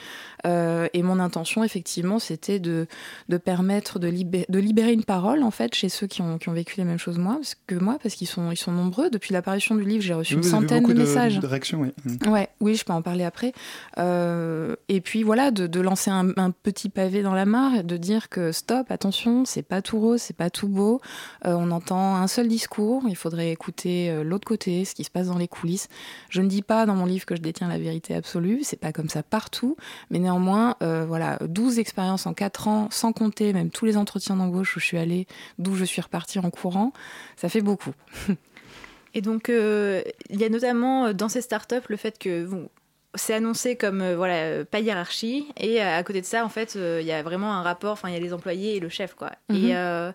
Euh, 0.46 0.88
et 0.94 1.04
mon 1.04 1.20
intention, 1.20 1.64
effectivement, 1.64 2.20
c'était 2.20 2.60
de, 2.60 2.88
de 3.30 3.38
permettre 3.38 4.00
de, 4.00 4.10
de 4.10 4.60
libérer 4.60 4.94
une 4.94 5.04
parole, 5.04 5.44
en 5.44 5.52
fait, 5.52 5.74
chez 5.74 5.90
ceux 5.90 6.08
qui 6.08 6.22
ont, 6.22 6.38
qui 6.38 6.50
ont 6.50 6.54
vécu 6.54 6.76
les 6.78 6.84
mêmes 6.84 6.98
choses 6.98 7.18
moi, 7.18 7.40
que 7.68 7.76
moi, 7.76 7.98
parce 8.02 8.16
qu'ils 8.16 8.28
sont, 8.28 8.52
ils 8.52 8.58
sont 8.58 8.72
nombreux. 8.72 9.10
Depuis 9.10 9.34
l'apparition 9.34 9.76
du 9.76 9.84
livre, 9.84 10.04
j'ai 10.04 10.14
reçu 10.14 10.34
une 10.34 10.44
centaine 10.44 10.84
de, 10.84 10.94
messages. 10.94 11.40
De 11.40 11.48
réactions, 11.48 11.82
oui. 11.82 11.92
Mm. 12.06 12.30
Ouais, 12.30 12.50
oui, 12.60 12.76
je 12.76 12.84
peux 12.84 12.94
en 12.94 13.02
parler 13.02 13.24
après. 13.24 13.54
Euh, 13.98 14.76
et 14.90 15.02
puis 15.02 15.24
voilà, 15.24 15.52
de, 15.52 15.80
lancer 15.80 16.12
un, 16.12 16.30
un, 16.38 16.52
petit 16.52 16.90
pavé 16.90 17.22
dans 17.24 17.34
la 17.34 17.46
mare, 17.46 17.84
de 17.84 17.98
dire 17.98 18.30
que 18.30 18.52
stop, 18.52 18.92
attention, 18.92 19.46
c'est 19.46 19.64
pas 19.64 19.82
tout 19.82 20.00
rose, 20.00 20.22
c'est 20.22 20.36
pas 20.36 20.50
tout 20.50 20.68
beau. 20.68 21.02
Euh, 21.46 21.56
on 21.58 21.72
entend 21.72 22.16
un 22.16 22.28
seul 22.28 22.48
discours, 22.48 23.04
il 23.08 23.16
faudrait 23.16 23.52
écouter 23.52 24.24
l'autre 24.24 24.48
côté, 24.48 24.86
ce 24.86 24.94
qui 24.94 25.04
se 25.04 25.10
passe 25.10 25.28
dans 25.28 25.38
les 25.38 25.48
coulisses. 25.48 25.88
Je 26.30 26.42
ne 26.42 26.48
dis 26.48 26.62
pas 26.62 26.86
dans 26.86 26.96
mon 26.96 27.06
livre 27.06 27.26
que 27.26 27.36
je 27.36 27.42
détiens 27.42 27.68
la 27.68 27.78
vérité 27.78 28.16
absolue, 28.16 28.60
c'est 28.64 28.80
pas 28.80 28.92
comme 28.92 29.10
ça 29.10 29.24
partout, 29.24 29.76
mais 30.10 30.20
néanmoins, 30.20 30.33
euh, 30.82 31.06
voilà, 31.08 31.38
12 31.42 31.80
expériences 31.80 32.26
en 32.26 32.34
4 32.34 32.68
ans, 32.68 32.88
sans 32.92 33.14
compter 33.14 33.54
même 33.54 33.70
tous 33.70 33.86
les 33.86 33.98
entretiens 33.98 34.36
d'embauche 34.36 34.76
où 34.78 34.80
je 34.80 34.86
suis 34.86 34.98
allée, 34.98 35.28
d'où 35.60 35.76
je 35.76 35.86
suis 35.86 36.02
repartie 36.02 36.40
en 36.40 36.50
courant, 36.50 36.94
ça 37.36 37.50
fait 37.50 37.62
beaucoup. 37.62 37.94
Et 39.16 39.22
donc, 39.22 39.50
euh, 39.50 40.02
il 40.30 40.40
y 40.40 40.44
a 40.44 40.50
notamment 40.50 41.06
euh, 41.06 41.14
dans 41.14 41.30
ces 41.30 41.42
startups 41.42 41.88
le 41.88 41.98
fait 41.98 42.18
que 42.18 42.46
bon, 42.46 42.70
c'est 43.16 43.36
annoncé 43.36 43.76
comme 43.76 44.14
voilà 44.14 44.66
pas 44.66 44.80
hiérarchie 44.80 45.46
et 45.58 45.80
à 45.80 46.02
côté 46.02 46.20
de 46.20 46.26
ça 46.26 46.44
en 46.44 46.50
fait 46.50 46.74
il 46.74 47.06
y 47.06 47.12
a 47.12 47.22
vraiment 47.22 47.54
un 47.54 47.62
rapport 47.62 47.92
enfin 47.92 48.10
il 48.10 48.16
y 48.16 48.18
a 48.18 48.20
les 48.20 48.34
employés 48.34 48.78
et 48.78 48.80
le 48.80 48.90
chef 48.90 49.14
quoi 49.14 49.34
et, 49.50 49.76
mhm. 49.76 50.14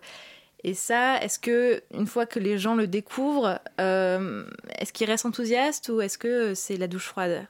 et 0.65 0.75
ça 0.75 1.23
est-ce 1.23 1.39
que 1.39 1.81
une 1.95 2.09
fois 2.09 2.27
que 2.27 2.41
les 2.41 2.59
gens 2.59 2.75
le 2.75 2.89
découvrent 2.89 3.61
est-ce 3.79 4.93
qu'ils 4.93 5.07
restent 5.07 5.27
enthousiastes 5.27 5.91
ou 5.91 6.01
est-ce 6.01 6.19
que 6.19 6.55
c'est 6.55 6.77
la 6.77 6.89
douche 6.89 7.07
froide? 7.07 7.47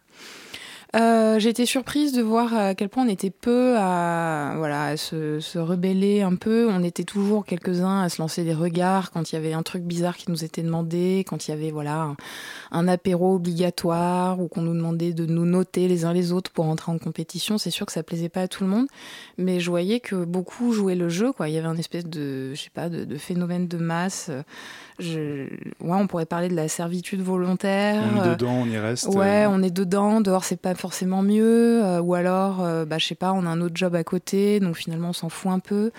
Euh, 0.96 1.38
j'ai 1.38 1.50
été 1.50 1.66
surprise 1.66 2.12
de 2.12 2.22
voir 2.22 2.54
à 2.54 2.74
quel 2.74 2.88
point 2.88 3.04
on 3.04 3.08
était 3.08 3.30
peu 3.30 3.74
à, 3.76 4.54
voilà, 4.56 4.96
se, 4.96 5.38
se, 5.38 5.58
rebeller 5.58 6.22
un 6.22 6.34
peu. 6.34 6.68
On 6.70 6.82
était 6.82 7.04
toujours 7.04 7.44
quelques-uns 7.44 8.00
à 8.00 8.08
se 8.08 8.22
lancer 8.22 8.42
des 8.42 8.54
regards 8.54 9.10
quand 9.10 9.30
il 9.30 9.34
y 9.34 9.38
avait 9.38 9.52
un 9.52 9.62
truc 9.62 9.82
bizarre 9.82 10.16
qui 10.16 10.30
nous 10.30 10.44
était 10.44 10.62
demandé, 10.62 11.24
quand 11.28 11.46
il 11.46 11.50
y 11.50 11.54
avait 11.54 11.70
voilà 11.70 12.16
un, 12.70 12.88
apéro 12.88 13.34
obligatoire 13.34 14.40
ou 14.40 14.48
qu'on 14.48 14.62
nous 14.62 14.72
demandait 14.72 15.12
de 15.12 15.26
nous 15.26 15.44
noter 15.44 15.88
les 15.88 16.06
uns 16.06 16.14
les 16.14 16.32
autres 16.32 16.50
pour 16.50 16.64
entrer 16.64 16.90
en 16.90 16.98
compétition. 16.98 17.58
C'est 17.58 17.70
sûr 17.70 17.84
que 17.84 17.92
ça 17.92 18.02
plaisait 18.02 18.30
pas 18.30 18.42
à 18.42 18.48
tout 18.48 18.64
le 18.64 18.70
monde, 18.70 18.86
mais 19.36 19.60
je 19.60 19.68
voyais 19.68 20.00
que 20.00 20.24
beaucoup 20.24 20.72
jouaient 20.72 20.94
le 20.94 21.10
jeu. 21.10 21.32
Quoi. 21.32 21.50
Il 21.50 21.54
y 21.54 21.58
avait 21.58 21.68
un 21.68 21.76
espèce 21.76 22.06
de, 22.06 22.54
je 22.54 22.62
sais 22.62 22.70
pas, 22.72 22.88
de, 22.88 23.04
de 23.04 23.16
phénomène 23.18 23.68
de 23.68 23.76
masse. 23.76 24.30
Je... 24.98 25.44
Ouais, 25.80 25.96
on 25.96 26.08
pourrait 26.08 26.26
parler 26.26 26.48
de 26.48 26.56
la 26.56 26.68
servitude 26.68 27.20
volontaire. 27.20 28.02
On 28.14 28.24
est 28.24 28.30
dedans, 28.30 28.62
on 28.62 28.66
y 28.66 28.78
reste. 28.78 29.06
Ouais, 29.06 29.46
on 29.48 29.62
est 29.62 29.70
dedans. 29.70 30.20
Dehors, 30.20 30.44
c'est 30.44 30.60
pas 30.60 30.74
forcément 30.74 31.22
mieux. 31.22 31.84
Euh, 31.84 32.00
ou 32.00 32.14
alors, 32.14 32.62
euh, 32.62 32.84
bah, 32.84 32.98
je 32.98 33.06
sais 33.06 33.14
pas, 33.14 33.32
on 33.32 33.46
a 33.46 33.48
un 33.48 33.60
autre 33.60 33.76
job 33.76 33.94
à 33.94 34.02
côté, 34.02 34.58
donc 34.58 34.76
finalement, 34.76 35.10
on 35.10 35.12
s'en 35.12 35.28
fout 35.28 35.52
un 35.52 35.60
peu. 35.60 35.92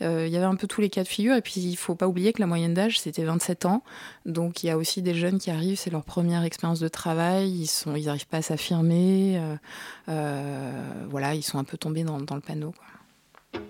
Euh, 0.00 0.26
il 0.26 0.32
y 0.32 0.36
avait 0.36 0.46
un 0.46 0.54
peu 0.54 0.66
tous 0.66 0.80
les 0.80 0.88
cas 0.88 1.02
de 1.02 1.08
figure. 1.08 1.36
Et 1.36 1.42
puis, 1.42 1.60
il 1.60 1.76
faut 1.76 1.94
pas 1.94 2.08
oublier 2.08 2.32
que 2.32 2.40
la 2.40 2.46
moyenne 2.46 2.72
d'âge, 2.72 2.98
c'était 2.98 3.24
27 3.24 3.66
ans. 3.66 3.82
Donc, 4.24 4.62
il 4.62 4.68
y 4.68 4.70
a 4.70 4.78
aussi 4.78 5.02
des 5.02 5.14
jeunes 5.14 5.38
qui 5.38 5.50
arrivent, 5.50 5.78
c'est 5.78 5.90
leur 5.90 6.04
première 6.04 6.42
expérience 6.42 6.80
de 6.80 6.88
travail. 6.88 7.50
Ils 7.50 7.66
sont, 7.66 7.94
ils 7.94 8.06
n'arrivent 8.06 8.26
pas 8.26 8.38
à 8.38 8.42
s'affirmer. 8.42 9.40
voilà, 10.06 11.34
ils 11.34 11.42
sont 11.42 11.58
un 11.58 11.64
peu 11.64 11.76
tombés 11.76 12.04
dans, 12.04 12.20
dans 12.20 12.36
le 12.36 12.40
panneau. 12.40 12.72
Quoi. 12.72 13.60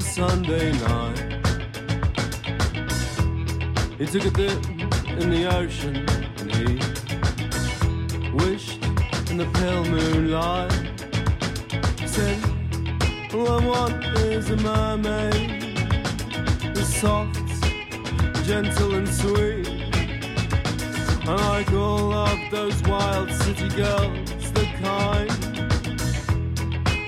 Sunday 0.00 0.72
night. 0.72 1.18
He 3.98 4.06
took 4.06 4.24
a 4.26 4.30
dip 4.30 4.66
in 5.18 5.30
the 5.30 5.48
ocean 5.50 5.96
and 6.38 6.52
he 6.54 6.64
wished 8.32 8.84
in 9.30 9.38
the 9.38 9.46
pale 9.54 9.84
moonlight. 9.84 10.72
He 11.98 12.06
said, 12.06 12.38
All 13.34 13.48
I 13.48 13.66
want 13.66 14.04
is 14.18 14.50
a 14.50 14.56
mermaid 14.56 15.62
who 16.76 16.82
soft, 16.82 17.36
gentle 18.44 18.94
and 18.94 19.08
sweet. 19.08 19.68
And 21.26 21.40
like 21.48 21.72
all 21.72 22.12
of 22.12 22.38
those 22.50 22.80
wild 22.82 23.32
city 23.32 23.68
girls, 23.70 24.52
the 24.52 24.66
kind 24.82 25.30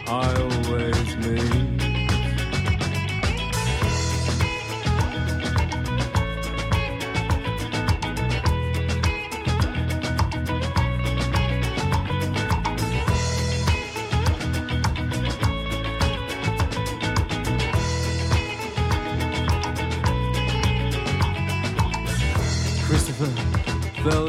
I 0.08 0.34
always 0.40 1.16
meet. 1.16 1.73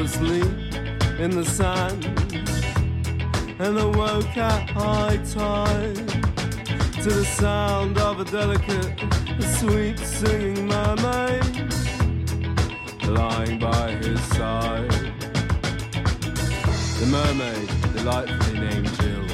Fell 0.06 0.24
asleep 0.24 0.44
in 1.18 1.30
the 1.30 1.44
sand 1.44 2.04
and 3.58 3.78
awoke 3.78 4.36
at 4.36 4.70
high 4.70 5.16
tide 5.32 5.96
to 7.02 7.10
the 7.10 7.24
sound 7.24 7.98
of 7.98 8.20
a 8.20 8.24
delicate, 8.24 9.00
sweet 9.58 9.98
singing 9.98 10.66
mermaid 10.66 11.44
lying 13.06 13.58
by 13.58 13.92
his 13.92 14.20
side. 14.36 14.90
The 16.98 17.06
mermaid, 17.06 17.68
delightfully 17.94 18.60
named 18.60 18.92
Jill, 18.98 19.26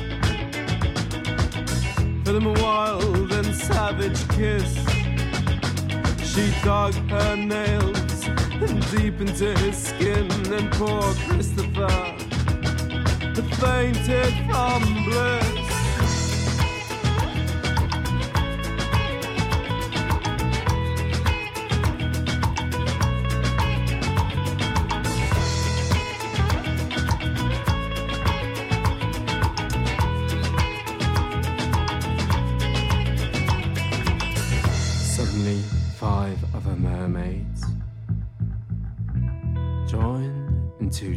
fed 2.24 2.34
him 2.36 2.46
a 2.46 2.52
wild 2.62 3.32
and 3.32 3.54
savage 3.54 4.28
kiss. 4.28 4.74
She 6.32 6.52
dug 6.62 6.94
her 7.10 7.36
nails 7.36 8.11
deep 8.66 9.20
into 9.20 9.56
his 9.58 9.76
skin, 9.76 10.30
and 10.52 10.70
poor 10.72 11.02
Christopher. 11.26 12.16
The 13.34 13.42
fainted 13.60 14.34
from 14.50 14.82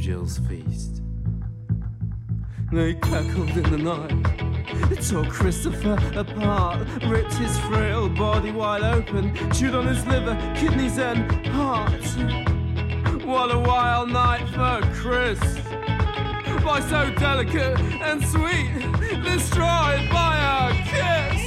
Jill's 0.05 0.37
feast. 0.47 1.01
They 2.71 2.93
cackled 2.93 3.49
in 3.49 3.63
the 3.71 3.77
night. 3.79 4.91
It 4.91 5.01
tore 5.01 5.25
Christopher 5.25 5.97
apart, 6.15 6.87
ripped 7.07 7.33
his 7.33 7.57
frail 7.61 8.07
body 8.09 8.51
wide 8.51 8.83
open, 8.83 9.33
chewed 9.51 9.73
on 9.73 9.87
his 9.87 10.05
liver, 10.05 10.35
kidneys, 10.55 10.99
and 10.99 11.47
heart. 11.47 12.05
What 13.25 13.51
a 13.51 13.57
wild 13.57 14.11
night 14.11 14.47
for 14.49 14.87
Chris! 14.93 15.39
Why 16.63 16.81
so 16.81 17.11
delicate 17.15 17.79
and 17.79 18.23
sweet, 18.23 18.69
destroyed 19.23 20.07
by 20.11 20.69
a 20.69 21.33
kiss? 21.33 21.44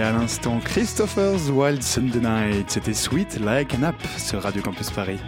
Écoutiez 0.00 0.02
à 0.02 0.12
l'instant 0.12 0.60
Christopher's 0.60 1.50
Wild 1.50 1.82
Sunday 1.82 2.20
Night. 2.20 2.70
C'était 2.70 2.94
Sweet 2.94 3.38
Like 3.40 3.74
an 3.74 3.82
App 3.84 3.96
sur 4.18 4.42
Radio 4.42 4.62
Campus 4.62 4.90
Paris. 4.90 5.18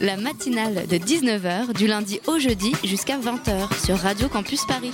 La 0.00 0.16
matinale 0.16 0.86
de 0.86 0.96
19h 0.96 1.72
du 1.74 1.86
lundi 1.86 2.20
au 2.26 2.38
jeudi 2.38 2.72
jusqu'à 2.84 3.18
20h 3.18 3.84
sur 3.84 3.96
Radio 3.98 4.28
Campus 4.28 4.64
Paris. 4.66 4.92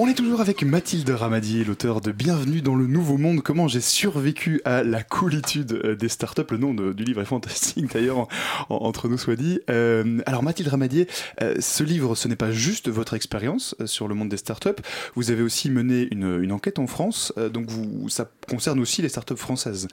On 0.00 0.06
est 0.06 0.14
toujours 0.14 0.40
avec 0.40 0.62
Mathilde 0.62 1.10
Ramadier, 1.10 1.64
l'auteur 1.64 2.00
de 2.00 2.12
Bienvenue 2.12 2.62
dans 2.62 2.76
le 2.76 2.86
Nouveau 2.86 3.16
Monde, 3.18 3.42
comment 3.42 3.66
j'ai 3.66 3.80
survécu 3.80 4.60
à 4.64 4.84
la 4.84 5.02
coolitude 5.02 5.72
euh, 5.84 5.96
des 5.96 6.08
startups. 6.08 6.42
Le 6.50 6.56
nom 6.56 6.72
du 6.72 7.02
livre 7.02 7.20
est 7.20 7.24
fantastique 7.24 7.92
d'ailleurs, 7.92 8.18
en- 8.18 8.28
en- 8.70 8.76
entre 8.76 9.08
nous 9.08 9.18
soit 9.18 9.34
dit. 9.34 9.58
Euh, 9.70 10.20
alors 10.24 10.44
Mathilde 10.44 10.68
Ramadier, 10.68 11.08
euh, 11.42 11.56
ce 11.58 11.82
livre, 11.82 12.14
ce 12.14 12.28
n'est 12.28 12.36
pas 12.36 12.52
juste 12.52 12.88
votre 12.88 13.14
expérience 13.14 13.74
sur 13.86 14.06
le 14.06 14.14
monde 14.14 14.28
des 14.28 14.36
startups. 14.36 14.68
Vous 15.16 15.32
avez 15.32 15.42
aussi 15.42 15.68
mené 15.68 16.06
une, 16.12 16.52
enquête 16.52 16.78
en 16.78 16.86
France, 16.86 17.32
donc 17.52 17.66
ça 18.08 18.30
concerne 18.48 18.78
aussi 18.78 19.02
les 19.02 19.08
startups 19.08 19.36
françaises. 19.36 19.88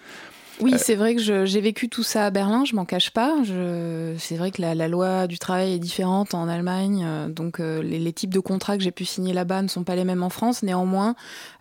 Oui, 0.61 0.73
Euh, 0.73 0.77
c'est 0.79 0.95
vrai 0.95 1.15
que 1.15 1.21
j'ai 1.45 1.61
vécu 1.61 1.89
tout 1.89 2.03
ça 2.03 2.25
à 2.25 2.31
Berlin, 2.31 2.63
je 2.65 2.75
m'en 2.75 2.85
cache 2.85 3.11
pas. 3.11 3.35
C'est 4.17 4.35
vrai 4.37 4.51
que 4.51 4.61
la, 4.61 4.73
la 4.75 4.87
loi 4.87 5.27
du 5.27 5.37
travail 5.37 5.73
est 5.73 5.79
différente 5.79 6.33
en 6.33 6.47
Allemagne, 6.47 7.03
euh, 7.05 7.27
donc 7.27 7.59
euh, 7.59 7.81
les, 7.83 7.99
les 7.99 8.13
types 8.13 8.33
de 8.33 8.39
contrats 8.39 8.77
que 8.77 8.83
j'ai 8.83 8.91
pu 8.91 9.05
signer 9.05 9.33
là-bas 9.33 9.61
ne 9.61 9.67
sont 9.67 9.83
pas 9.83 9.95
les 9.95 10.03
mêmes 10.05 10.23
en 10.23 10.29
France. 10.29 10.63
Néanmoins, 10.63 11.15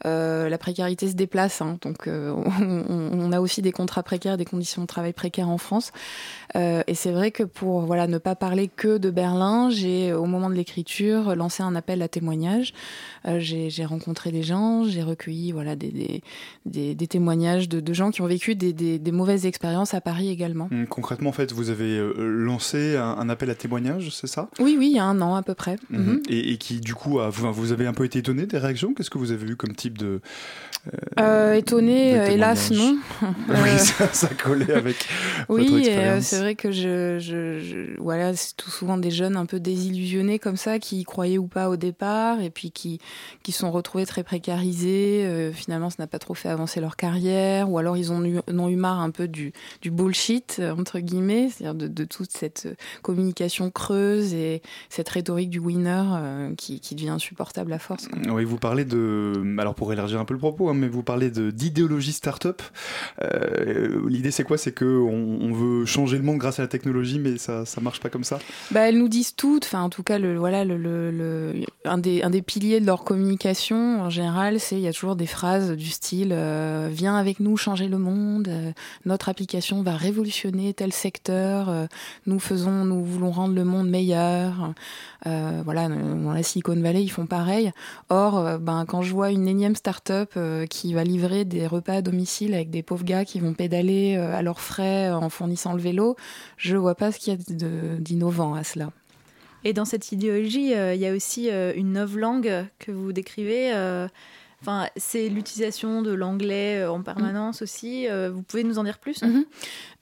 euh, 0.06 0.48
la 0.48 0.58
précarité 0.58 1.08
se 1.08 1.14
déplace, 1.14 1.60
hein, 1.60 1.78
donc 1.82 2.06
euh, 2.06 2.32
on, 2.60 3.10
on 3.12 3.32
a 3.32 3.40
aussi 3.40 3.62
des 3.62 3.72
contrats 3.72 4.02
précaires, 4.02 4.36
des 4.36 4.44
conditions 4.44 4.82
de 4.82 4.86
travail 4.86 5.12
précaires 5.12 5.48
en 5.48 5.58
France. 5.58 5.90
Euh, 6.56 6.82
et 6.86 6.94
c'est 6.94 7.10
vrai 7.10 7.30
que 7.32 7.42
pour 7.42 7.80
voilà 7.80 8.06
ne 8.06 8.18
pas 8.18 8.36
parler 8.36 8.68
que 8.68 8.98
de 8.98 9.10
Berlin, 9.10 9.70
j'ai 9.70 10.12
au 10.12 10.26
moment 10.26 10.48
de 10.50 10.54
l'écriture 10.54 11.34
lancé 11.34 11.62
un 11.62 11.74
appel 11.74 12.00
à 12.02 12.08
témoignages. 12.08 12.72
Euh, 13.26 13.40
j'ai 13.40 13.70
j'ai 13.70 13.84
rencontré 13.84 14.30
des 14.30 14.42
gens, 14.42 14.84
j'ai 14.84 15.02
recueilli 15.02 15.50
voilà 15.52 15.74
des, 15.74 15.90
des, 15.90 16.22
des, 16.66 16.94
des 16.94 17.06
témoignages 17.08 17.68
de, 17.68 17.80
de 17.80 17.92
gens 17.92 18.10
qui 18.12 18.22
ont 18.22 18.26
vécu 18.26 18.54
des, 18.54 18.72
des, 18.84 18.98
des 18.98 19.12
mauvaises 19.12 19.46
expériences 19.46 19.94
à 19.94 20.00
Paris 20.00 20.28
également. 20.28 20.68
Hum, 20.70 20.86
Concrètement, 20.86 21.30
en 21.30 21.32
fait, 21.32 21.52
vous 21.52 21.70
avez 21.70 21.98
euh, 21.98 22.12
lancé 22.18 22.96
un, 22.96 23.04
un 23.18 23.28
appel 23.28 23.50
à 23.50 23.54
témoignages, 23.54 24.10
c'est 24.10 24.26
ça? 24.26 24.48
Oui, 24.60 24.76
oui, 24.78 24.88
il 24.90 24.96
y 24.96 24.98
a 24.98 25.04
un 25.04 25.20
an 25.20 25.34
à 25.34 25.42
peu 25.42 25.54
près. 25.54 25.76
Mhm. 25.90 26.00
Mhm. 26.04 26.20
et, 26.28 26.52
et 26.52 26.56
qui, 26.58 26.80
du 26.80 26.94
coup, 26.94 27.20
a- 27.20 27.30
vous, 27.30 27.52
vous 27.52 27.72
avez 27.72 27.86
un 27.86 27.92
peu 27.94 28.04
été 28.04 28.18
étonné 28.18 28.46
des 28.46 28.58
réactions? 28.58 28.92
Qu'est-ce 28.94 29.10
que 29.10 29.18
vous 29.18 29.32
avez 29.32 29.46
eu 29.50 29.56
comme 29.56 29.74
type 29.74 29.96
de... 29.98 30.20
Euh, 31.18 31.54
étonné, 31.54 32.12
de 32.12 32.18
euh, 32.18 32.26
hélas 32.26 32.70
non. 32.70 32.98
Oui, 33.48 33.78
ça, 33.78 34.12
ça 34.12 34.28
collait 34.28 34.74
avec 34.74 35.08
votre 35.48 35.62
Oui, 35.72 35.88
c'est 36.20 36.38
vrai 36.40 36.54
que 36.56 36.70
je, 36.70 37.18
je, 37.18 37.58
je- 37.60 37.98
voilà, 38.00 38.34
c'est 38.36 38.54
tout 38.56 38.70
souvent 38.70 38.98
des 38.98 39.10
jeunes 39.10 39.36
un 39.36 39.46
peu 39.46 39.60
désillusionnés 39.60 40.38
comme 40.38 40.56
ça, 40.58 40.78
qui 40.78 41.00
y 41.00 41.04
croyaient 41.04 41.38
ou 41.38 41.46
pas 41.46 41.70
au 41.70 41.76
départ, 41.76 42.40
et 42.42 42.50
puis 42.50 42.70
qui 42.70 42.98
qui 43.42 43.52
sont 43.52 43.70
retrouvés 43.70 44.04
très 44.04 44.24
précarisés. 44.24 45.50
finalement, 45.54 45.88
ça 45.88 45.96
n'a 46.00 46.06
pas 46.06 46.18
trop 46.18 46.34
fait 46.34 46.50
avancer 46.50 46.80
leur 46.80 46.96
carrière, 46.96 47.70
ou 47.70 47.78
alors 47.78 47.96
ils 47.96 48.12
ont 48.12 48.22
eu, 48.24 48.38
ont 48.48 48.68
eu 48.68 48.73
marre 48.76 49.00
un 49.00 49.10
peu 49.10 49.28
du, 49.28 49.52
du 49.82 49.90
bullshit 49.90 50.56
euh, 50.58 50.74
entre 50.74 50.98
guillemets, 51.00 51.48
c'est-à-dire 51.50 51.74
de, 51.74 51.88
de 51.88 52.04
toute 52.04 52.30
cette 52.30 52.66
euh, 52.66 52.74
communication 53.02 53.70
creuse 53.70 54.34
et 54.34 54.62
cette 54.88 55.08
rhétorique 55.08 55.50
du 55.50 55.58
winner 55.58 56.02
euh, 56.14 56.54
qui, 56.56 56.80
qui 56.80 56.94
devient 56.94 57.10
insupportable 57.10 57.72
à 57.72 57.78
force. 57.78 58.08
quoi. 58.08 58.18
Oui, 58.32 58.44
vous 58.44 58.58
parlez 58.58 58.84
de. 58.84 59.32
Alors, 59.58 59.74
pour 59.74 59.92
élargir 59.92 60.20
un 60.20 60.24
peu 60.24 60.34
le 60.34 60.40
propos, 60.40 60.68
hein, 60.68 60.74
mais 60.74 60.88
vous 60.88 61.02
parlez 61.02 61.30
d'idéologie 61.30 62.12
start-up. 62.12 62.62
Euh, 63.22 64.00
L'idée, 64.08 64.30
c'est 64.30 64.44
quoi? 64.44 64.58
C'est 64.58 64.76
qu'on 64.76 64.84
on 65.40 65.52
veut 65.52 65.84
changer 65.86 66.16
le 66.16 66.22
monde 66.22 66.38
grâce 66.38 66.58
à 66.58 66.62
la 66.62 66.68
technologie, 66.68 67.18
mais 67.18 67.38
ça, 67.38 67.64
ça 67.64 67.80
marche 67.80 68.00
pas 68.00 68.10
comme 68.10 68.24
ça? 68.24 68.38
Bah, 68.70 68.88
elles 68.88 68.98
nous 68.98 69.08
disent 69.08 69.34
toutes, 69.34 69.64
enfin 69.64 69.82
en 69.82 69.90
tout 69.90 70.02
cas 70.02 70.18
le 70.18 70.36
voilà 70.36 70.64
le, 70.64 70.76
le, 70.76 71.10
le- 71.10 71.54
un 71.84 71.98
des 71.98 72.22
un 72.22 72.30
des 72.30 72.42
piliers 72.42 72.80
de 72.80 72.86
leur 72.86 73.04
communication 73.04 74.00
en 74.02 74.10
général, 74.10 74.60
c'est 74.60 74.76
il 74.76 74.82
y 74.82 74.88
a 74.88 74.92
toujours 74.92 75.16
des 75.16 75.26
phrases 75.26 75.72
du 75.72 75.86
style 75.90 76.30
euh, 76.32 76.88
viens 76.90 77.16
avec 77.16 77.40
nous 77.40 77.56
changer 77.56 77.88
le 77.88 77.98
monde, 77.98 78.48
notre 79.04 79.28
application 79.28 79.82
va 79.82 79.96
révolutionner 79.96 80.74
tel 80.74 80.92
secteur, 80.92 81.88
nous 82.26 82.38
faisons, 82.38 82.84
nous 82.84 83.04
voulons 83.04 83.30
rendre 83.30 83.54
le 83.54 83.64
monde 83.64 83.88
meilleur. 83.88 84.74
voilà, 85.24 85.88
dans 85.88 86.32
la 86.32 86.42
Silicon 86.42 86.80
Valley, 86.80 87.02
ils 87.02 87.10
font 87.10 87.26
pareil. 87.26 87.72
Or, 88.08 88.58
ben, 88.58 88.84
quand 88.86 89.02
je 89.02 89.12
vois 89.12 89.30
une 89.30 89.48
énième 89.48 89.76
start-up 89.76 90.38
qui 90.68 90.94
va 90.94 91.04
livrer 91.04 91.44
des 91.44 91.66
repas 91.66 91.94
à 91.94 92.02
domicile 92.02 92.54
avec 92.54 92.70
des 92.70 92.82
pauvres 92.82 93.04
gars 93.04 93.24
qui 93.24 93.40
vont 93.40 93.54
pédaler 93.54 94.16
à 94.16 94.42
leurs 94.42 94.60
frais 94.60 95.10
en 95.10 95.28
fournissant 95.28 95.72
le 95.72 95.80
vélo, 95.80 96.16
je 96.56 96.76
vois 96.76 96.94
pas 96.94 97.12
ce 97.12 97.18
qu'il 97.18 97.34
y 97.34 97.36
a 97.36 97.98
d'innovant 97.98 98.54
à 98.54 98.64
cela. 98.64 98.90
Et 99.64 99.72
dans 99.72 99.86
cette 99.86 100.12
idéologie, 100.12 100.74
euh, 100.74 100.94
il 100.94 101.00
y 101.00 101.06
a 101.06 101.12
aussi 101.12 101.50
euh, 101.50 101.72
une 101.74 101.92
novlangue 101.92 102.66
que 102.78 102.92
vous 102.92 103.12
décrivez. 103.12 103.72
Euh, 103.72 104.08
enfin, 104.64 104.88
c'est 104.96 105.28
l'utilisation 105.28 106.02
de 106.02 106.12
l'anglais 106.12 106.84
en 106.86 107.02
permanence 107.02 107.62
aussi. 107.62 108.06
vous 108.08 108.42
pouvez 108.42 108.64
nous 108.64 108.78
en 108.78 108.84
dire 108.84 108.98
plus 108.98 109.22
mhm. 109.22 109.44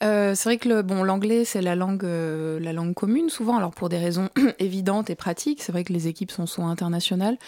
Euh, 0.03 0.35
c'est 0.35 0.49
vrai 0.49 0.59
que 0.59 0.69
le, 0.69 0.83
bon, 0.83 1.05
l'anglais, 1.05 1.45
c'est 1.45 1.63
la 1.63 1.77
langue, 1.77 2.05
euh, 2.05 2.59
la 2.59 2.73
langue 2.73 2.95
commune 2.95 3.29
souvent, 3.29 3.57
alors 3.57 3.71
pour 3.71 3.89
des 3.89 3.99
raisons 3.99 4.31
évidentes 4.59 5.11
et 5.11 5.15
pratiques. 5.15 5.63
C'est 5.63 5.71
vrai 5.71 5.85
que 5.85 5.93
les 5.93 6.09
équipes 6.09 6.31
sont 6.31 6.47
souvent 6.47 6.69
internationales. 6.69 7.39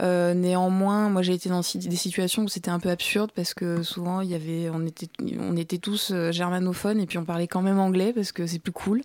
Euh, 0.00 0.32
néanmoins, 0.34 1.08
moi, 1.08 1.22
j'ai 1.22 1.34
été 1.34 1.48
dans 1.48 1.60
des 1.60 1.96
situations 1.96 2.44
où 2.44 2.48
c'était 2.48 2.70
un 2.70 2.78
peu 2.78 2.90
absurde 2.90 3.30
parce 3.34 3.52
que 3.52 3.82
souvent, 3.82 4.20
il 4.20 4.30
y 4.30 4.34
avait, 4.34 4.70
on 4.72 4.86
était, 4.86 5.08
on 5.40 5.56
était 5.56 5.78
tous 5.78 6.12
euh, 6.12 6.30
germanophones 6.30 7.00
et 7.00 7.06
puis 7.06 7.18
on 7.18 7.24
parlait 7.24 7.48
quand 7.48 7.62
même 7.62 7.80
anglais 7.80 8.12
parce 8.12 8.30
que 8.30 8.46
c'est 8.46 8.60
plus 8.60 8.72
cool, 8.72 9.02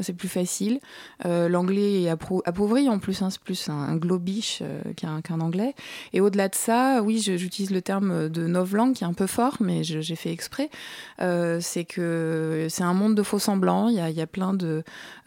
c'est 0.00 0.14
plus 0.14 0.28
facile. 0.28 0.80
l'anglais 1.24 2.02
est 2.02 2.08
appauvri 2.08 2.88
en 2.88 2.98
plus, 2.98 3.22
hein, 3.22 3.30
c'est 3.30 3.40
plus 3.40 3.68
un, 3.68 3.96
globish 3.96 4.62
qu'un, 4.96 5.20
qu'un 5.20 5.40
anglais. 5.40 5.74
Et 6.12 6.20
au-delà 6.20 6.48
de 6.48 6.54
ça, 6.54 7.02
oui, 7.08 7.20
j'utilise 7.20 7.70
le 7.70 7.80
terme 7.80 8.28
de 8.28 8.46
novlangue 8.46 8.94
qui 8.94 9.04
est 9.04 9.06
un 9.06 9.14
peu 9.14 9.26
fort, 9.26 9.56
mais 9.60 9.82
j'ai 9.82 10.16
fait 10.16 10.30
exprès. 10.30 10.68
c'est 11.18 11.84
que 11.84 12.66
c'est 12.68 12.82
un 12.82 12.92
monde 12.92 13.14
de 13.14 13.22
faux 13.22 13.38
semblants. 13.38 13.88
Il 13.88 13.94
y 13.96 14.20
a, 14.20 14.26
plein 14.26 14.54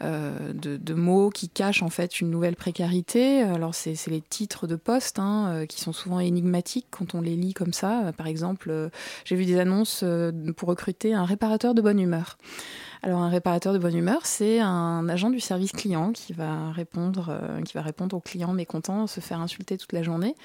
euh, 0.02 0.52
de, 0.52 0.94
mots 0.94 1.30
qui 1.30 1.48
cachent 1.48 1.82
en 1.82 1.88
fait 1.88 2.20
une 2.20 2.30
nouvelle 2.30 2.54
précarité. 2.54 3.42
Alors 3.42 3.74
c'est 3.74 3.96
les 4.06 4.20
titres 4.20 4.68
de 4.68 4.76
postes 4.76 5.18
hein, 5.18 5.48
euh, 5.48 5.66
qui 5.66 5.80
sont 5.80 5.92
souvent 5.92 6.20
énigmatiques 6.20 6.86
quand 6.90 7.14
on 7.14 7.20
les 7.20 7.34
lit 7.34 7.54
comme 7.54 7.72
ça. 7.72 8.12
Par 8.16 8.26
exemple, 8.28 8.70
euh, 8.70 8.88
j'ai 9.24 9.34
vu 9.34 9.44
des 9.44 9.58
annonces 9.58 10.04
pour 10.56 10.68
recruter 10.68 11.14
un 11.14 11.24
réparateur 11.24 11.74
de 11.74 11.82
bonne 11.82 11.98
humeur. 11.98 12.38
Alors 13.04 13.20
un 13.20 13.30
réparateur 13.30 13.72
de 13.72 13.78
bonne 13.78 13.96
humeur, 13.96 14.26
c'est 14.26 14.60
un 14.60 15.08
agent 15.08 15.30
du 15.30 15.40
service 15.40 15.72
client 15.72 16.12
qui 16.12 16.32
va 16.32 16.70
répondre, 16.70 17.30
euh, 17.30 17.60
qui 17.62 17.74
va 17.74 17.82
répondre 17.82 18.16
aux 18.16 18.20
clients 18.20 18.52
mécontents, 18.52 19.08
se 19.08 19.18
faire 19.18 19.40
insulter 19.40 19.76
toute 19.76 19.92
la 19.92 20.04
journée. 20.04 20.36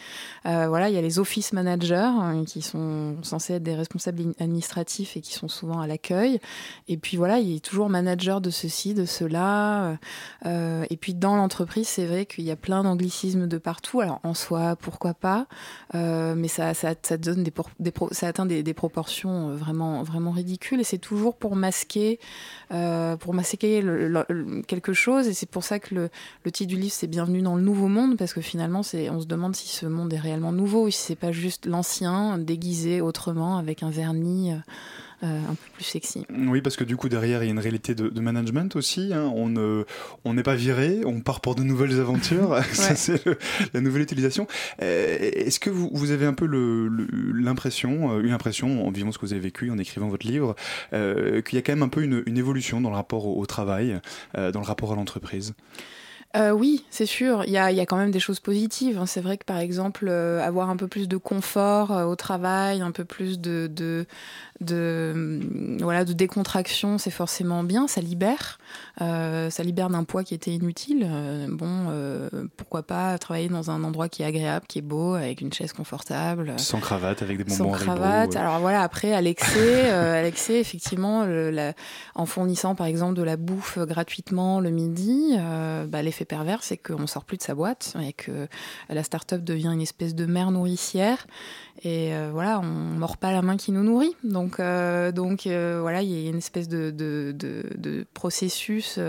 Euh, 0.48 0.67
voilà, 0.67 0.89
il 0.89 0.96
y 0.96 0.98
a 0.98 1.02
les 1.02 1.20
office 1.20 1.54
managers 1.54 1.93
hein, 1.93 2.46
qui 2.48 2.63
sont 2.63 3.17
censés 3.22 3.54
être 3.54 3.63
des 3.63 3.76
responsables 3.76 4.34
administratifs 4.39 5.15
et 5.17 5.22
qui 5.22 5.34
sont 5.34 5.48
souvent 5.48 5.82
à 5.82 5.86
l'accueil. 5.86 6.39
Et 6.88 6.98
puis 6.98 7.15
voilà, 7.15 7.38
il 7.38 7.58
est 7.58 7.63
toujours 7.63 7.89
manager 7.89 8.41
de 8.41 8.50
ceci, 8.50 8.96
de 8.96 9.06
cela. 9.06 10.00
Euh, 10.48 10.84
et 10.89 10.98
puis 10.98 11.13
dans 11.13 11.36
l'entreprise, 11.36 11.88
c'est 11.88 12.08
vrai 12.08 12.26
qu'il 12.26 12.46
y 12.46 12.52
a 12.52 12.56
plein 12.56 12.82
d'anglicismes 12.82 13.46
de 13.46 13.60
partout. 13.60 14.02
Alors 14.02 14.20
en 14.24 14.34
soi, 14.34 14.76
pourquoi 14.78 15.13
pas 15.13 15.46
Mais 15.93 16.48
ça, 16.48 16.74
donne 17.20 17.43
des, 17.43 17.54
des 17.80 17.93
ça 18.13 18.26
atteint 18.26 18.48
des, 18.48 18.63
des 18.63 18.74
proportions 18.74 19.56
vraiment, 19.56 20.02
vraiment 20.02 20.32
ridicules. 20.32 20.80
Et 20.80 20.84
c'est 20.84 20.98
toujours 20.98 21.36
pour 21.36 21.56
masquer 21.56 22.20
euh, 22.71 23.15
pour 23.17 23.33
masquer 23.33 23.83
quelque 24.67 24.93
chose. 24.93 25.27
Et 25.27 25.33
c'est 25.33 25.49
pour 25.49 25.63
ça 25.63 25.79
que 25.79 25.95
le, 25.95 26.51
titre 26.51 26.69
du 26.69 26.77
livre, 26.77 26.93
c'est 26.93 27.07
Bienvenue 27.07 27.41
dans 27.41 27.55
le 27.55 27.62
nouveau 27.62 27.88
monde, 27.88 28.17
parce 28.17 28.33
que 28.33 28.41
finalement, 28.41 28.79
on 28.79 28.83
se 29.21 29.25
demande 29.25 29.55
si 29.55 29.67
ce 29.67 29.86
monde 29.86 30.13
est 30.13 30.19
réellement 30.19 30.51
nouveau, 30.51 30.88
ou 30.88 30.89
si 30.89 30.99
c'est 30.99 31.15
pas 31.15 31.31
juste 31.31 31.65
l'ancien 31.65 32.38
déguisé 32.38 33.01
autrement 33.01 33.57
avec 33.57 33.83
un 33.83 33.89
vernis. 33.89 34.51
Euh, 34.51 34.57
euh, 35.23 35.41
un 35.49 35.56
peu 35.56 35.69
plus 35.73 35.84
sexy. 35.84 36.25
Oui, 36.30 36.62
parce 36.62 36.75
que 36.75 36.84
du 36.84 36.95
coup, 36.95 37.10
derrière, 37.10 37.41
il 37.41 37.47
y 37.47 37.49
a 37.49 37.51
une 37.51 37.60
réalité 37.60 37.95
de, 37.95 38.21
management 38.21 38.75
aussi. 38.75 39.13
Hein. 39.13 39.32
On 39.36 39.49
ne, 39.49 39.84
on 40.25 40.36
n'est 40.36 40.43
pas 40.43 40.53
viré, 40.53 41.01
on 41.06 41.21
part 41.21 41.41
pour 41.41 41.56
de 41.56 41.63
nouvelles 41.63 41.99
aventures. 41.99 42.60
Ça, 42.73 42.95
c'est 42.95 43.23
la 43.73 43.82
nouvelle 43.82 44.03
utilisation. 44.03 44.47
Euh, 44.82 45.17
est-ce 45.19 45.60
que 45.60 45.71
vous, 45.71 45.89
vous, 45.91 46.12
avez 46.12 46.27
un 46.27 46.34
peu 46.34 46.45
l'impression, 47.34 48.12
euh, 48.12 48.21
une 48.21 48.32
impression, 48.32 48.86
en 48.86 48.91
vivant 48.91 49.12
ce 49.12 49.17
que 49.17 49.25
vous 49.25 49.34
avez 49.34 49.41
vécu, 49.41 49.71
en 49.71 49.80
écrivant 49.80 50.08
votre 50.08 50.27
livre, 50.27 50.56
qu'il 50.91 51.56
y 51.56 51.58
a 51.58 51.62
quand 51.62 51.73
même 51.73 51.84
un 51.84 51.89
peu 51.89 52.03
une, 52.03 52.38
évolution 52.38 52.80
dans 52.80 52.91
le 52.91 52.95
rapport 52.95 53.25
au, 53.25 53.45
travail, 53.47 53.99
dans 54.36 54.60
le 54.60 54.65
rapport 54.65 54.93
à 54.93 54.95
l'entreprise? 54.95 55.56
Oui, 56.36 56.86
c'est 56.92 57.06
sûr. 57.06 57.44
Il 57.46 57.52
y 57.52 57.58
a, 57.58 57.72
y 57.72 57.80
a, 57.80 57.86
quand 57.86 57.98
même 57.98 58.12
des 58.12 58.20
choses 58.20 58.40
positives. 58.40 59.00
Hein. 59.00 59.06
C'est 59.06 59.22
vrai 59.22 59.38
que 59.38 59.46
par 59.46 59.58
exemple, 59.58 60.10
avoir 60.10 60.70
un 60.70 60.78
peu 60.78 60.88
plus 60.88 61.08
de 61.08 61.18
confort 61.18 61.92
au 61.92 62.16
travail, 62.16 62.82
un 62.82 62.92
peu 62.92 63.06
plus 63.06 63.40
de, 63.40 63.68
de, 63.68 64.06
de 64.62 65.40
voilà 65.82 66.06
de 66.06 66.13
décontraction, 66.13 66.98
c'est 66.98 67.12
forcément 67.12 67.63
bien, 67.63 67.88
ça 67.88 68.02
libère, 68.02 68.58
euh, 69.02 69.50
ça 69.50 69.63
libère 69.63 69.90
d'un 69.90 70.04
poids 70.04 70.24
qui 70.24 70.34
était 70.34 70.52
inutile. 70.52 71.06
Euh, 71.10 71.48
bon, 71.50 71.88
euh, 71.90 72.30
pourquoi 72.56 72.84
pas 72.84 73.18
travailler 73.18 73.50
dans 73.50 73.70
un 73.70 73.84
endroit 73.84 74.10
qui 74.10 74.24
est 74.24 74.26
agréable, 74.26 74.66
qui 74.68 74.80
est 74.80 74.84
beau, 74.84 75.13
avec 75.13 75.42
une 75.42 75.54
chaise 75.54 75.74
confortable, 75.74 76.54
sans 76.58 76.80
cravate, 76.80 77.22
avec 77.22 77.38
des 77.38 77.44
bonbons. 77.44 77.56
Sans 77.56 77.70
cravate. 77.72 78.36
Alors 78.36 78.60
voilà, 78.60 78.82
après 78.82 79.13
à 79.13 79.22
l'excès, 79.22 79.90
à 79.90 80.22
l'excès 80.24 80.60
effectivement, 80.60 81.26
en 82.16 82.26
fournissant 82.26 82.76
par 82.76 82.88
exemple 82.88 83.16
de 83.16 83.24
la 83.24 83.38
bouffe 83.38 83.78
gratuitement 83.80 84.60
le 84.60 84.70
midi, 84.70 85.38
bah, 85.88 86.02
pervers 86.25 86.63
c'est 86.63 86.77
qu'on 86.77 87.08
sort 87.08 87.25
plus 87.25 87.38
de 87.38 87.43
sa 87.43 87.56
boîte 87.56 87.95
et 88.01 88.13
que 88.13 88.47
la 88.89 89.03
start-up 89.03 89.43
devient 89.43 89.71
une 89.73 89.82
espèce 89.82 90.15
de 90.15 90.25
mère 90.25 90.51
nourricière 90.51 91.27
et 91.84 92.12
voilà, 92.32 92.60
on 92.60 92.63
mord 92.63 93.17
pas 93.17 93.32
la 93.32 93.41
main 93.41 93.56
qui 93.58 93.71
nous 93.71 93.84
nourrit. 93.84 94.15
Donc 94.23 94.60
euh, 94.60 95.12
donc 95.12 95.47
euh, 95.47 95.80
voilà, 95.82 96.01
il 96.01 96.10
y 96.10 96.25
a 96.25 96.30
une 96.30 96.38
espèce 96.38 96.67
de, 96.67 98.06
processus 98.13 98.99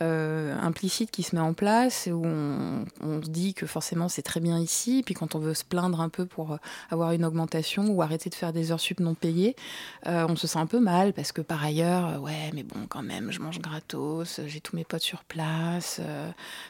euh, 0.00 0.60
implicite 0.60 1.10
qui 1.10 1.22
se 1.22 1.34
met 1.34 1.40
en 1.40 1.54
place 1.54 2.08
où 2.10 2.22
on, 2.24 2.84
on 3.00 3.22
se 3.22 3.28
dit 3.28 3.54
que 3.54 3.66
forcément 3.66 4.08
c'est 4.08 4.22
très 4.22 4.40
bien 4.40 4.58
ici. 4.58 5.02
Puis 5.04 5.14
quand 5.14 5.34
on 5.34 5.38
veut 5.38 5.54
se 5.54 5.64
plaindre 5.64 6.00
un 6.00 6.08
peu 6.08 6.26
pour 6.26 6.58
avoir 6.90 7.12
une 7.12 7.24
augmentation 7.24 7.86
ou 7.88 8.02
arrêter 8.02 8.30
de 8.30 8.34
faire 8.34 8.52
des 8.52 8.72
heures 8.72 8.80
sup 8.80 9.00
non 9.00 9.14
payées, 9.14 9.56
on 10.04 10.36
se 10.36 10.46
sent 10.46 10.58
un 10.58 10.66
peu 10.66 10.80
mal 10.80 11.12
parce 11.12 11.32
que 11.32 11.40
par 11.40 11.64
ailleurs, 11.64 12.22
ouais, 12.22 12.50
mais 12.54 12.62
bon, 12.62 12.86
quand 12.88 13.02
même, 13.02 13.30
je 13.30 13.40
mange 13.40 13.60
gratos, 13.60 14.40
j'ai 14.46 14.60
tous 14.60 14.76
mes 14.76 14.84
potes 14.84 15.02
sur 15.02 15.24
place, 15.24 16.00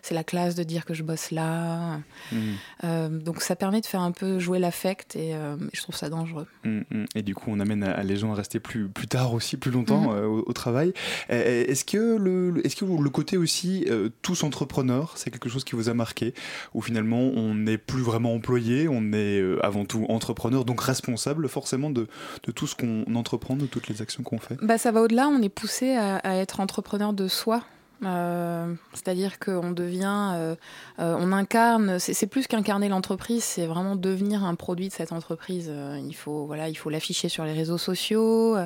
c'est 0.02 0.14
la 0.14 0.24
classe 0.24 0.54
de 0.54 0.62
dire 0.62 0.84
que 0.84 0.94
je 0.94 1.02
bosse 1.02 1.30
là. 1.30 2.00
Mmh. 2.32 3.18
donc 3.18 3.42
ça 3.42 3.56
permet 3.56 3.80
de 3.80 3.86
faire 3.86 4.00
un 4.00 4.12
peu 4.12 4.38
jouer 4.38 4.58
l'affect 4.58 5.16
et 5.16 5.34
je 5.72 5.82
trouve 5.82 5.96
ça 5.96 6.08
dangereux. 6.08 6.46
Mmh, 6.64 6.80
mmh. 6.90 7.04
Et 7.14 7.22
du 7.22 7.34
coup, 7.34 7.50
on 7.50 7.60
amène 7.60 7.82
à 7.82 8.02
les 8.02 8.16
gens 8.16 8.32
à 8.32 8.34
rester 8.34 8.60
plus, 8.60 8.88
plus 8.88 9.06
tard 9.06 9.34
aussi, 9.34 9.56
plus 9.56 9.70
longtemps 9.70 10.12
mhm. 10.12 10.18
euh, 10.18 10.42
au, 10.46 10.52
travail. 10.52 10.92
Est-ce 11.28 11.84
que 11.84 12.16
le, 12.16 12.64
est-ce 12.64 12.76
que 12.76 12.84
le 12.84 13.10
côté 13.10 13.36
aussi 13.36 13.84
euh, 13.88 14.08
tous 14.22 14.42
entrepreneurs, 14.44 15.12
c'est 15.16 15.30
quelque 15.30 15.48
chose 15.48 15.64
qui 15.64 15.74
vous 15.76 15.88
a 15.88 15.94
marqué, 15.94 16.34
où 16.74 16.80
finalement 16.80 17.20
on 17.20 17.54
n'est 17.54 17.78
plus 17.78 18.02
vraiment 18.02 18.34
employé, 18.34 18.88
on 18.88 19.12
est 19.12 19.40
euh, 19.40 19.64
avant 19.64 19.84
tout 19.84 20.06
entrepreneur, 20.08 20.64
donc 20.64 20.80
responsable 20.80 21.48
forcément 21.48 21.90
de, 21.90 22.08
de 22.44 22.52
tout 22.52 22.66
ce 22.66 22.74
qu'on 22.74 23.04
entreprend, 23.14 23.56
de 23.56 23.66
toutes 23.66 23.88
les 23.88 24.02
actions 24.02 24.22
qu'on 24.22 24.38
fait? 24.38 24.56
Bah, 24.62 24.78
Ça 24.78 24.92
va 24.92 25.02
au-delà, 25.02 25.28
on 25.28 25.42
est 25.42 25.48
poussé 25.48 25.94
à, 25.94 26.16
à 26.16 26.36
être 26.36 26.60
entrepreneur 26.60 27.12
de 27.12 27.28
soi. 27.28 27.62
Euh, 28.04 28.74
c'est-à-dire 28.92 29.38
qu'on 29.38 29.70
devient, 29.70 30.32
euh, 30.34 30.54
euh, 30.98 31.16
on 31.18 31.32
incarne. 31.32 31.98
C'est 31.98 32.26
plus 32.26 32.46
qu'incarner 32.46 32.88
l'entreprise, 32.88 33.42
c'est 33.42 33.66
vraiment 33.66 33.96
devenir 33.96 34.44
un 34.44 34.54
produit 34.54 34.88
de 34.88 34.92
cette 34.92 35.12
entreprise. 35.12 35.70
il 36.06 36.14
faut, 36.14 36.52
il 36.54 36.74
faut 36.74 36.90
l'afficher 36.90 37.28
sur 37.28 37.44
les 37.44 37.52
réseaux 37.52 37.78
sociaux. 37.78 38.56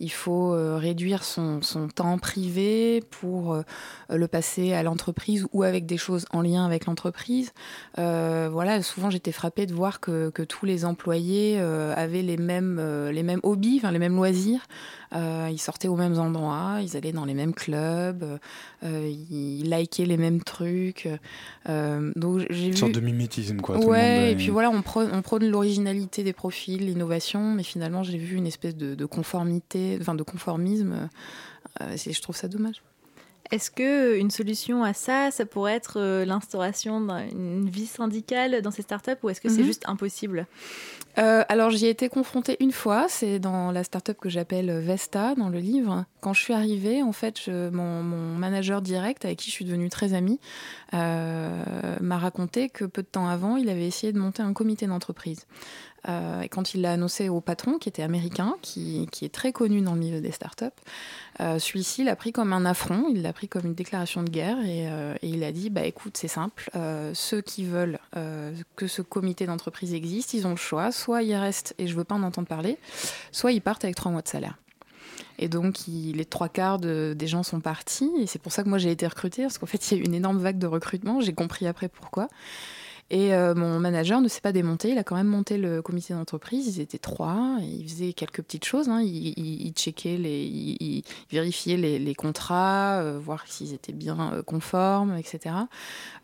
il 0.00 0.10
faut 0.10 0.50
réduire 0.78 1.24
son, 1.24 1.60
temps 1.94 2.18
privé 2.18 3.02
pour 3.10 3.62
le 4.08 4.28
passer 4.28 4.72
à 4.72 4.82
l'entreprise 4.82 5.46
ou 5.52 5.62
avec 5.62 5.86
des 5.86 5.96
choses 5.96 6.26
en 6.32 6.42
lien 6.42 6.64
avec 6.64 6.86
l'entreprise. 6.86 7.52
voilà, 7.96 8.82
souvent 8.82 9.10
j'étais 9.10 9.32
frappée 9.32 9.66
de 9.66 9.74
voir 9.74 10.00
que, 10.00 10.30
que 10.30 10.42
tous 10.42 10.66
les 10.66 10.84
employés 10.84 11.58
avaient 11.60 12.22
les 12.22 12.36
mêmes, 12.36 12.80
les 13.10 13.22
mêmes 13.22 13.40
hobbies, 13.42 13.80
les 13.90 13.98
mêmes 13.98 14.16
loisirs. 14.16 14.66
Ils 15.12 15.60
sortaient 15.60 15.88
aux 15.88 15.96
mêmes 15.96 16.18
endroits, 16.18 16.78
ils 16.80 16.96
allaient 16.96 17.12
dans 17.12 17.24
les 17.24 17.34
mêmes 17.34 17.54
clubs, 17.54 18.38
euh, 18.82 19.08
ils 19.30 19.70
likaient 19.70 20.06
les 20.06 20.16
mêmes 20.16 20.42
trucs. 20.42 21.08
Euh, 21.68 22.12
donc 22.16 22.46
j'ai 22.50 22.68
Une 22.68 22.76
sorte 22.76 22.92
de 22.92 23.00
mimétisme, 23.00 23.60
quoi. 23.60 23.78
ouais, 23.78 24.32
et 24.32 24.36
puis 24.36 24.48
voilà, 24.48 24.70
on 24.70 24.82
prône, 24.82 25.10
on 25.12 25.22
prône 25.22 25.46
l'originalité 25.46 26.22
des 26.22 26.32
profils, 26.32 26.84
l'innovation, 26.84 27.52
mais 27.54 27.62
finalement 27.62 28.02
j'ai 28.02 28.18
vu 28.18 28.36
une 28.36 28.46
espèce 28.46 28.76
de, 28.76 28.94
de 28.94 29.04
conformité, 29.06 29.98
enfin 30.00 30.14
de 30.14 30.22
conformisme. 30.22 31.08
je 31.80 32.20
trouve 32.20 32.36
ça 32.36 32.48
dommage. 32.48 32.82
Est-ce 33.50 33.70
que 33.70 34.18
une 34.18 34.30
solution 34.30 34.82
à 34.84 34.94
ça, 34.94 35.30
ça 35.30 35.46
pourrait 35.46 35.74
être 35.74 36.24
l'instauration 36.24 37.00
d'une 37.00 37.68
vie 37.68 37.86
syndicale 37.86 38.62
dans 38.62 38.70
ces 38.70 38.82
startups 38.82 39.12
ou 39.22 39.30
est-ce 39.30 39.40
que 39.40 39.48
c'est 39.48 39.60
mhm. 39.60 39.66
juste 39.66 39.82
impossible? 39.86 40.46
Euh, 41.16 41.44
alors 41.48 41.70
j'y 41.70 41.86
ai 41.86 41.90
été 41.90 42.08
confrontée 42.08 42.56
une 42.58 42.72
fois, 42.72 43.06
c'est 43.08 43.38
dans 43.38 43.70
la 43.70 43.84
startup 43.84 44.18
que 44.18 44.28
j'appelle 44.28 44.70
Vesta 44.80 45.34
dans 45.36 45.48
le 45.48 45.58
livre. 45.58 46.04
Quand 46.20 46.32
je 46.32 46.40
suis 46.40 46.52
arrivée, 46.52 47.02
en 47.02 47.12
fait, 47.12 47.48
mon, 47.48 48.02
manager 48.02 48.82
direct, 48.82 49.24
avec 49.24 49.38
qui 49.38 49.50
je 49.50 49.54
suis 49.54 49.64
devenue 49.64 49.90
très 49.90 50.14
amie, 50.14 50.40
euh, 50.92 51.62
m'a 52.00 52.18
raconté 52.18 52.68
que 52.68 52.84
peu 52.84 53.02
de 53.02 53.06
temps 53.06 53.28
avant, 53.28 53.56
il 53.56 53.68
avait 53.68 53.86
essayé 53.86 54.12
de 54.12 54.18
monter 54.18 54.42
un 54.42 54.52
comité 54.52 54.86
d'entreprise. 54.86 55.46
Euh, 56.08 56.42
et 56.42 56.48
quand 56.48 56.74
il 56.74 56.82
l'a 56.82 56.92
annoncé 56.92 57.28
au 57.28 57.40
patron, 57.40 57.78
qui 57.78 57.88
était 57.88 58.02
américain, 58.02 58.56
qui, 58.62 59.08
est 59.22 59.32
très 59.32 59.52
connu 59.52 59.80
dans 59.80 59.94
le 59.94 60.00
milieu 60.00 60.20
des 60.20 60.30
startups, 60.30 60.66
euh, 61.40 61.58
celui-ci 61.58 62.04
l'a 62.04 62.16
pris 62.16 62.32
comme 62.32 62.52
un 62.52 62.64
affront, 62.64 63.06
il 63.10 63.22
l'a 63.22 63.32
pris 63.32 63.48
comme 63.48 63.66
une 63.66 63.74
déclaration 63.74 64.22
de 64.22 64.30
guerre 64.30 64.58
et, 64.64 64.88
euh, 64.88 65.14
il 65.22 65.42
a 65.44 65.52
dit 65.52 65.70
bah 65.70 65.84
écoute 65.84 66.16
c'est 66.16 66.28
simple, 66.28 66.70
ceux 67.14 67.40
qui 67.40 67.64
veulent 67.64 67.98
que 68.76 68.86
ce 68.86 69.02
comité 69.02 69.46
d'entreprise 69.46 69.94
existe, 69.94 70.34
ils 70.34 70.46
ont 70.46 70.50
le 70.50 70.56
choix, 70.56 70.92
soit 70.92 71.22
ils 71.22 71.34
restent 71.34 71.74
et 71.78 71.86
je 71.86 71.94
veux 71.94 72.04
pas 72.04 72.14
en 72.14 72.22
entendre 72.22 72.48
parler, 72.48 72.78
soit 73.32 73.52
ils 73.52 73.60
partent 73.60 73.84
avec 73.84 73.96
trois 73.96 74.12
mois 74.12 74.22
de 74.22 74.28
salaire. 74.28 74.58
Et 75.38 75.48
donc, 75.48 75.78
les 75.88 76.24
trois 76.24 76.48
quarts 76.48 76.78
de, 76.78 77.14
des 77.16 77.26
gens 77.26 77.42
sont 77.42 77.60
partis. 77.60 78.10
Et 78.20 78.26
c'est 78.26 78.40
pour 78.40 78.52
ça 78.52 78.62
que 78.62 78.68
moi, 78.68 78.78
j'ai 78.78 78.92
été 78.92 79.06
recrutée. 79.06 79.42
Parce 79.42 79.58
qu'en 79.58 79.66
fait, 79.66 79.90
il 79.90 79.96
y 79.96 80.00
a 80.00 80.02
eu 80.02 80.06
une 80.06 80.14
énorme 80.14 80.38
vague 80.38 80.58
de 80.58 80.66
recrutement. 80.66 81.20
J'ai 81.20 81.32
compris 81.32 81.66
après 81.66 81.88
pourquoi. 81.88 82.28
Et 83.10 83.34
euh, 83.34 83.54
mon 83.54 83.78
manager 83.80 84.20
ne 84.20 84.28
s'est 84.28 84.40
pas 84.40 84.52
démonté. 84.52 84.90
Il 84.90 84.98
a 84.98 85.04
quand 85.04 85.16
même 85.16 85.26
monté 85.26 85.58
le 85.58 85.82
comité 85.82 86.14
d'entreprise. 86.14 86.76
Ils 86.76 86.80
étaient 86.80 86.98
trois. 86.98 87.58
Et 87.62 87.66
il 87.66 87.88
faisait 87.88 88.12
quelques 88.12 88.42
petites 88.42 88.64
choses. 88.64 88.88
Hein. 88.88 89.02
Il, 89.02 89.38
il, 89.38 89.66
il, 89.66 89.72
checkait, 89.72 90.16
les, 90.16 90.44
il, 90.44 90.76
il 90.80 91.02
vérifiait 91.30 91.76
les, 91.76 92.14
contrats, 92.14 93.00
euh, 93.00 93.18
voir 93.18 93.44
s'ils 93.46 93.74
étaient 93.74 93.92
bien 93.92 94.32
euh, 94.32 94.42
conformes, 94.42 95.16
etc. 95.16 95.54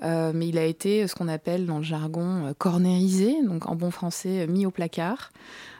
Euh, 0.02 0.32
mais 0.34 0.48
il 0.48 0.58
a 0.58 0.64
été 0.64 1.06
ce 1.06 1.14
qu'on 1.14 1.28
appelle 1.28 1.66
dans 1.66 1.78
le 1.78 1.84
jargon 1.84 2.54
cornérisé, 2.58 3.36
donc 3.44 3.66
en 3.66 3.74
bon 3.74 3.90
français 3.90 4.46
mis 4.46 4.66
au 4.66 4.70
placard. 4.70 5.32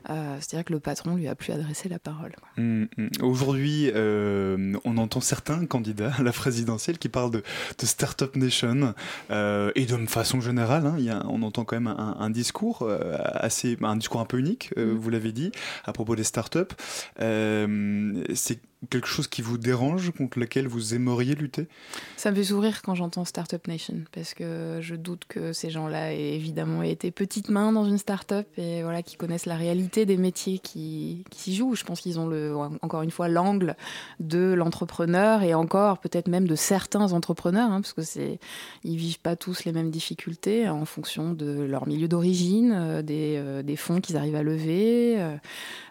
C'est-à-dire 0.06 0.64
que 0.64 0.72
le 0.72 0.80
patron 0.80 1.14
lui 1.14 1.28
a 1.28 1.34
plus 1.34 1.52
adressé 1.52 1.90
la 1.90 1.98
parole. 1.98 2.34
Mmh, 2.56 2.84
mmh. 2.96 3.08
Aujourd'hui, 3.20 3.92
on 3.94 4.96
entend 4.96 5.20
certains 5.20 5.66
candidats 5.66 6.14
à 6.18 6.22
la 6.22 6.32
présidentielle 6.32 6.98
qui 6.98 7.10
parlent 7.10 7.30
de, 7.30 7.42
Startup 7.82 8.34
Nation 8.34 8.94
et 9.30 9.86
de 9.86 10.06
façon 10.06 10.40
générale, 10.40 10.86
hein, 10.86 10.89
y 10.98 11.10
a, 11.10 11.24
on 11.28 11.42
entend 11.42 11.64
quand 11.64 11.76
même 11.76 11.86
un, 11.86 12.16
un 12.18 12.30
discours 12.30 12.82
euh, 12.82 13.16
assez, 13.20 13.76
un 13.82 13.96
discours 13.96 14.20
un 14.20 14.24
peu 14.24 14.38
unique, 14.38 14.70
mmh. 14.76 14.82
vous 14.82 15.10
l'avez 15.10 15.32
dit, 15.32 15.52
à 15.84 15.92
propos 15.92 16.16
des 16.16 16.24
startups. 16.24 16.74
Euh, 17.20 18.24
C'est 18.34 18.60
quelque 18.88 19.06
chose 19.06 19.28
qui 19.28 19.42
vous 19.42 19.58
dérange, 19.58 20.10
contre 20.12 20.38
lequel 20.38 20.66
vous 20.66 20.94
aimeriez 20.94 21.34
lutter? 21.34 21.68
Ça 22.16 22.30
me 22.30 22.36
fait 22.36 22.44
sourire 22.44 22.80
quand 22.82 22.94
j'entends 22.94 23.24
Startup 23.24 23.66
Nation, 23.68 23.96
parce 24.12 24.32
que 24.32 24.78
je 24.80 24.94
doute 24.94 25.24
que 25.28 25.52
ces 25.52 25.70
gens-là 25.70 26.14
aient 26.14 26.34
évidemment 26.34 26.82
été 26.82 27.10
petites 27.10 27.50
mains 27.50 27.72
dans 27.72 27.84
une 27.84 27.98
startup 27.98 28.46
et 28.56 28.82
voilà, 28.82 29.02
qui 29.02 29.16
connaissent 29.16 29.46
la 29.46 29.56
réalité 29.56 30.06
des 30.06 30.16
métiers 30.16 30.58
qui, 30.58 31.24
s'y 31.36 31.54
jouent. 31.54 31.74
Je 31.74 31.84
pense 31.84 32.00
qu'ils 32.00 32.18
ont 32.18 32.26
le, 32.26 32.54
encore 32.56 33.02
une 33.02 33.10
fois 33.10 33.28
l'angle 33.28 33.76
de 34.18 34.52
l'entrepreneur 34.52 35.42
et 35.42 35.54
encore 35.54 35.98
peut-être 35.98 36.28
même 36.28 36.46
de 36.46 36.54
certains 36.54 37.12
entrepreneurs, 37.12 37.70
hein, 37.70 37.80
parce 37.80 37.92
que 37.92 38.02
c'est, 38.02 38.38
ils 38.84 38.96
vivent 38.96 39.20
pas 39.20 39.36
tous 39.36 39.64
les 39.64 39.72
mêmes 39.72 39.90
difficultés 39.90 40.68
en 40.68 40.84
fonction 40.84 41.32
de 41.32 41.62
leur 41.62 41.86
milieu 41.86 42.08
d'origine, 42.08 42.72
euh, 42.72 43.02
des, 43.02 43.36
euh, 43.36 43.62
des 43.62 43.76
fonds 43.76 44.00
qu'ils 44.00 44.16
arrivent 44.16 44.36
à 44.36 44.42
lever, 44.42 45.16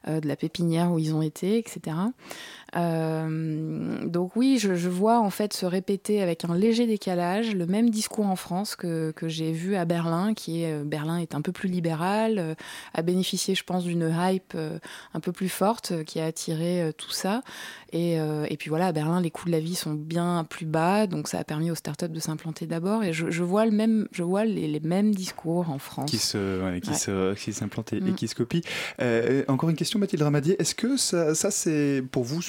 euh, 0.07 0.19
de 0.19 0.27
la 0.27 0.35
pépinière 0.35 0.91
où 0.91 0.99
ils 0.99 1.13
ont 1.13 1.21
été, 1.21 1.57
etc. 1.57 1.95
Euh, 2.75 4.05
donc 4.05 4.35
oui, 4.35 4.57
je, 4.59 4.75
je, 4.75 4.89
vois 4.89 5.19
en 5.19 5.29
fait 5.29 5.53
se 5.53 5.65
répéter 5.65 6.21
avec 6.21 6.45
un 6.45 6.55
léger 6.55 6.87
décalage 6.87 7.55
le 7.55 7.65
même 7.65 7.89
discours 7.89 8.25
en 8.25 8.35
France 8.35 8.75
que, 8.75 9.11
que 9.11 9.27
j'ai 9.27 9.51
vu 9.51 9.75
à 9.75 9.85
Berlin, 9.85 10.33
qui 10.33 10.63
est 10.63 10.83
Berlin 10.83 11.17
est 11.17 11.35
un 11.35 11.41
peu 11.41 11.51
plus 11.51 11.69
libéral, 11.69 12.37
euh, 12.37 12.55
a 12.93 13.01
bénéficié, 13.01 13.55
je 13.55 13.63
pense, 13.63 13.83
d'une 13.83 14.13
hype 14.17 14.53
euh, 14.55 14.79
un 15.13 15.19
peu 15.19 15.31
plus 15.31 15.49
forte 15.49 15.91
euh, 15.91 16.03
qui 16.03 16.19
a 16.19 16.25
attiré 16.25 16.81
euh, 16.81 16.91
tout 16.91 17.11
ça. 17.11 17.41
Et, 17.91 18.19
euh, 18.19 18.45
et, 18.49 18.57
puis 18.57 18.69
voilà, 18.69 18.87
à 18.87 18.91
Berlin, 18.91 19.21
les 19.21 19.31
coûts 19.31 19.45
de 19.45 19.51
la 19.51 19.59
vie 19.59 19.75
sont 19.75 19.93
bien 19.93 20.45
plus 20.47 20.65
bas, 20.65 21.07
donc 21.07 21.27
ça 21.27 21.39
a 21.39 21.43
permis 21.43 21.71
aux 21.71 21.75
startups 21.75 22.09
de 22.09 22.19
s'implanter 22.19 22.67
d'abord. 22.67 23.03
Et 23.03 23.13
je, 23.13 23.29
je, 23.31 23.43
vois 23.43 23.65
le 23.65 23.71
même, 23.71 24.07
je 24.11 24.23
vois 24.23 24.45
les, 24.45 24.67
les 24.67 24.79
mêmes 24.79 25.13
discours 25.13 25.69
en 25.69 25.79
France 25.79 26.09
qui 26.09 26.17
se, 26.17 26.63
ouais, 26.63 26.81
qui 26.81 26.91
ouais. 26.91 26.95
se, 26.95 27.33
qui 27.35 27.53
s'implantent 27.53 27.93
et, 27.93 28.01
mm. 28.01 28.07
et 28.09 28.13
qui 28.13 28.27
se 28.27 28.35
copient. 28.35 28.61
Euh, 29.01 29.43
encore 29.47 29.69
une 29.69 29.75
question, 29.75 29.99
Mathilde 29.99 30.21
Ramadier. 30.21 30.55
Est-ce 30.59 30.75
que 30.75 30.97
ça, 30.97 31.33
ça 31.33 31.51
c'est 31.51 32.03
pour 32.11 32.23
vous 32.23 32.41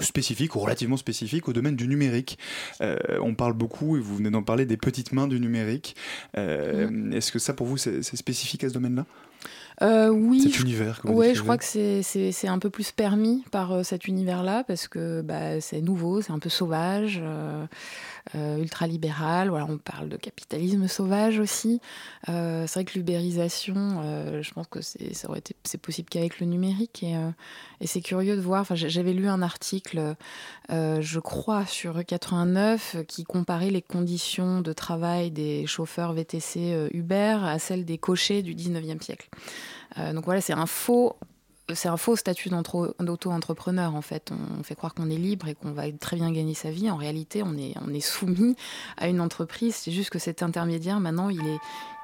spécifique 0.00 0.56
ou 0.56 0.60
relativement 0.60 0.96
spécifique 0.96 1.48
au 1.48 1.52
domaine 1.52 1.76
du 1.76 1.88
numérique. 1.88 2.38
Euh, 2.80 2.96
on 3.20 3.34
parle 3.34 3.52
beaucoup, 3.52 3.96
et 3.96 4.00
vous 4.00 4.16
venez 4.16 4.30
d'en 4.30 4.42
parler, 4.42 4.66
des 4.66 4.76
petites 4.76 5.12
mains 5.12 5.28
du 5.28 5.40
numérique. 5.40 5.96
Euh, 6.36 6.88
mmh. 6.90 7.12
Est-ce 7.12 7.32
que 7.32 7.38
ça, 7.38 7.54
pour 7.54 7.66
vous, 7.66 7.76
c'est 7.76 8.02
spécifique 8.02 8.64
à 8.64 8.68
ce 8.68 8.74
domaine-là? 8.74 9.06
Euh, 9.82 10.08
oui, 10.08 10.40
cet 10.40 10.60
univers. 10.60 11.02
Oui, 11.04 11.34
je 11.34 11.42
crois 11.42 11.58
que 11.58 11.64
c'est 11.64 12.48
un 12.48 12.58
peu 12.58 12.70
plus 12.70 12.92
permis 12.92 13.44
par 13.50 13.72
euh, 13.72 13.82
cet 13.82 14.06
univers-là 14.06 14.64
parce 14.64 14.88
que 14.88 15.20
bah, 15.20 15.60
c'est 15.60 15.82
nouveau, 15.82 16.22
c'est 16.22 16.32
un 16.32 16.38
peu 16.38 16.48
sauvage, 16.48 17.22
euh, 18.34 18.46
euh, 18.46 18.58
ultra-libéral. 18.58 19.48
Voilà, 19.48 19.66
on 19.68 19.78
parle 19.78 20.08
de 20.08 20.16
capitalisme 20.16 20.88
sauvage 20.88 21.38
aussi. 21.38 21.80
Euh, 22.28 22.66
c'est 22.66 22.80
vrai 22.80 22.84
que 22.84 22.98
l'ubérisation, 22.98 24.00
euh, 24.02 24.42
je 24.42 24.52
pense 24.52 24.66
que 24.68 24.80
c'est 24.82 25.78
possible 25.78 26.08
qu'avec 26.08 26.40
le 26.40 26.46
numérique 26.46 27.02
et, 27.02 27.16
c'est 27.86 28.00
curieux 28.00 28.36
de 28.36 28.40
voir. 28.40 28.64
J'avais 28.74 29.12
lu 29.12 29.28
un 29.28 29.42
article, 29.42 30.16
je 30.70 31.18
crois, 31.18 31.66
sur 31.66 32.04
89 32.04 32.96
qui 33.06 33.24
comparait 33.24 33.70
les 33.70 33.82
conditions 33.82 34.60
de 34.60 34.72
travail 34.72 35.30
des 35.30 35.66
chauffeurs 35.66 36.12
VTC 36.14 36.88
Uber 36.92 37.38
à 37.42 37.58
celles 37.58 37.84
des 37.84 37.98
cochers 37.98 38.42
du 38.42 38.54
19e 38.54 39.02
siècle. 39.02 39.28
Donc 40.14 40.24
voilà, 40.24 40.40
c'est 40.40 40.54
un 40.54 40.66
faux 40.66 41.16
c'est 41.74 41.88
un 41.88 41.96
faux 41.96 42.16
statut 42.16 42.48
d'auto-entrepreneur 42.48 43.94
en 43.94 44.02
fait. 44.02 44.32
On 44.58 44.62
fait 44.62 44.74
croire 44.74 44.94
qu'on 44.94 45.10
est 45.10 45.16
libre 45.16 45.48
et 45.48 45.54
qu'on 45.54 45.72
va 45.72 45.90
très 45.92 46.16
bien 46.16 46.30
gagner 46.30 46.54
sa 46.54 46.70
vie. 46.70 46.90
En 46.90 46.96
réalité, 46.96 47.42
on 47.42 47.56
est, 47.56 47.74
on 47.84 47.92
est 47.92 48.00
soumis 48.00 48.56
à 48.96 49.08
une 49.08 49.20
entreprise. 49.20 49.74
C'est 49.74 49.90
juste 49.90 50.10
que 50.10 50.18
cet 50.18 50.42
intermédiaire, 50.42 51.00
maintenant, 51.00 51.28
il 51.28 51.40
est, 51.40 51.58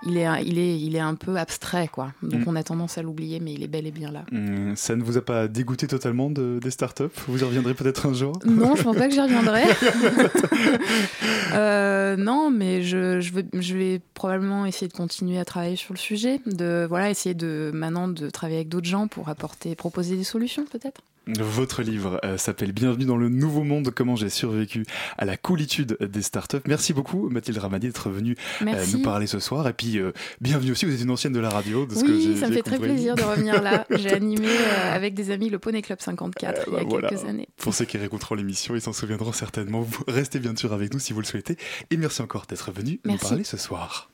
il 0.05 0.17
est, 0.17 0.27
il 0.45 0.59
est, 0.59 0.81
il 0.81 0.97
est 0.97 1.01
un 1.01 1.15
peu 1.15 1.37
abstrait, 1.37 1.89
quoi. 1.89 2.13
Donc 2.23 2.41
mmh. 2.41 2.49
on 2.49 2.57
a 2.57 2.63
tendance 2.63 2.99
à 2.99 3.03
l'oublier, 3.03 3.41
mais 3.41 3.53
il 3.53 3.63
est 3.63 3.69
bel 3.69 3.87
et 3.87 3.93
bien 3.93 4.11
là. 4.11 4.25
Mmh. 4.33 4.75
Ça 4.75 4.97
ne 4.97 5.03
vous 5.03 5.17
a 5.17 5.23
pas 5.23 5.47
dégoûté 5.49 5.87
totalement 5.87 6.31
de, 6.31 6.59
des 6.61 6.71
startups? 6.71 7.05
Vous 7.29 7.41
y 7.41 7.45
reviendrez 7.45 7.75
peut-être 7.75 8.07
un 8.07 8.13
jour? 8.13 8.39
Non, 8.45 8.75
je 8.75 8.83
pense 8.83 8.97
pas 8.97 9.07
que 9.07 9.15
j'y 9.15 9.21
reviendrai. 9.21 9.63
euh, 11.53 12.17
non, 12.17 12.51
mais 12.51 12.83
je, 12.83 13.21
je, 13.21 13.33
veux, 13.33 13.45
je 13.53 13.77
vais 13.77 14.01
probablement 14.15 14.67
essayer 14.67 14.89
de 14.89 14.93
continuer 14.93 15.39
à 15.39 15.45
travailler 15.45 15.77
sur 15.77 15.95
le 15.95 15.99
sujet, 15.99 16.41
de 16.47 16.85
voilà, 16.89 17.11
essayer 17.11 17.35
de 17.35 17.71
maintenant 17.73 18.09
de 18.09 18.29
travailler 18.29 18.59
avec 18.59 18.69
d'autres 18.69 18.89
gens 18.89 19.07
pour 19.07 19.29
apporter, 19.29 19.52
proposer 19.77 20.17
des 20.17 20.25
solutions 20.25 20.65
peut-être? 20.65 21.03
Votre 21.27 21.83
livre 21.83 22.21
euh, 22.25 22.37
s'appelle 22.37 22.73
Bienvenue 22.73 23.05
dans 23.05 23.17
le 23.17 23.29
nouveau 23.29 23.63
monde, 23.63 23.91
comment 23.95 24.17
j'ai 24.17 24.29
survécu 24.29 24.85
à 25.17 25.25
la 25.25 25.37
coolitude 25.37 25.97
des 26.01 26.21
startups. 26.23 26.57
Merci 26.67 26.93
beaucoup 26.93 27.29
Mathilde 27.29 27.59
Ramadi 27.59 27.87
d'être 27.87 28.11
venue 28.11 28.37
euh, 28.63 28.85
nous 28.93 29.03
parler 29.03 29.29
ce 29.29 29.39
soir. 29.39 29.69
Et 29.69 29.73
puis 29.73 30.01
euh, 30.01 30.11
bienvenue 30.41 30.73
aussi, 30.73 30.85
vous 30.85 30.93
êtes 30.93 31.01
une 31.01 31.13
ancienne 31.13 31.33
de 31.33 31.39
la 31.39 31.49
radio. 31.49 31.87
De 31.87 31.95
ce 31.95 32.05
oui, 32.05 32.35
que 32.35 32.41
ça 32.41 32.49
me 32.49 32.55
fait 32.55 32.63
très 32.63 32.79
plaisir 32.79 33.15
de 33.15 33.23
revenir 33.23 33.63
là. 33.63 33.87
J'ai 33.97 34.13
animé 34.13 34.49
avec 34.93 35.15
des 35.15 35.31
amis 35.31 35.49
le 35.49 35.61
Poney 35.61 35.81
Club 35.81 36.01
54 36.01 36.65
il 36.67 36.73
y 36.73 36.77
a 36.77 36.83
voilà. 36.83 37.09
quelques 37.09 37.25
années. 37.25 37.49
Pour 37.57 37.73
ceux 37.73 37.85
qui 37.85 37.99
réécouteront 37.99 38.35
l'émission, 38.35 38.75
ils 38.75 38.81
s'en 38.81 38.93
souviendront 38.93 39.33
certainement. 39.33 39.81
Vous 39.81 40.03
restez 40.09 40.41
bien 40.41 40.57
sûr 40.57 40.73
avec 40.73 40.93
nous 40.93 40.99
si 40.99 41.13
vous 41.13 41.21
le 41.21 41.27
souhaitez. 41.27 41.57
Et 41.91 41.97
merci 41.97 42.23
encore 42.23 42.47
d'être 42.49 42.73
venu 42.73 43.01
nous 43.05 43.17
parler 43.19 43.45
ce 43.45 43.57
soir. 43.57 44.12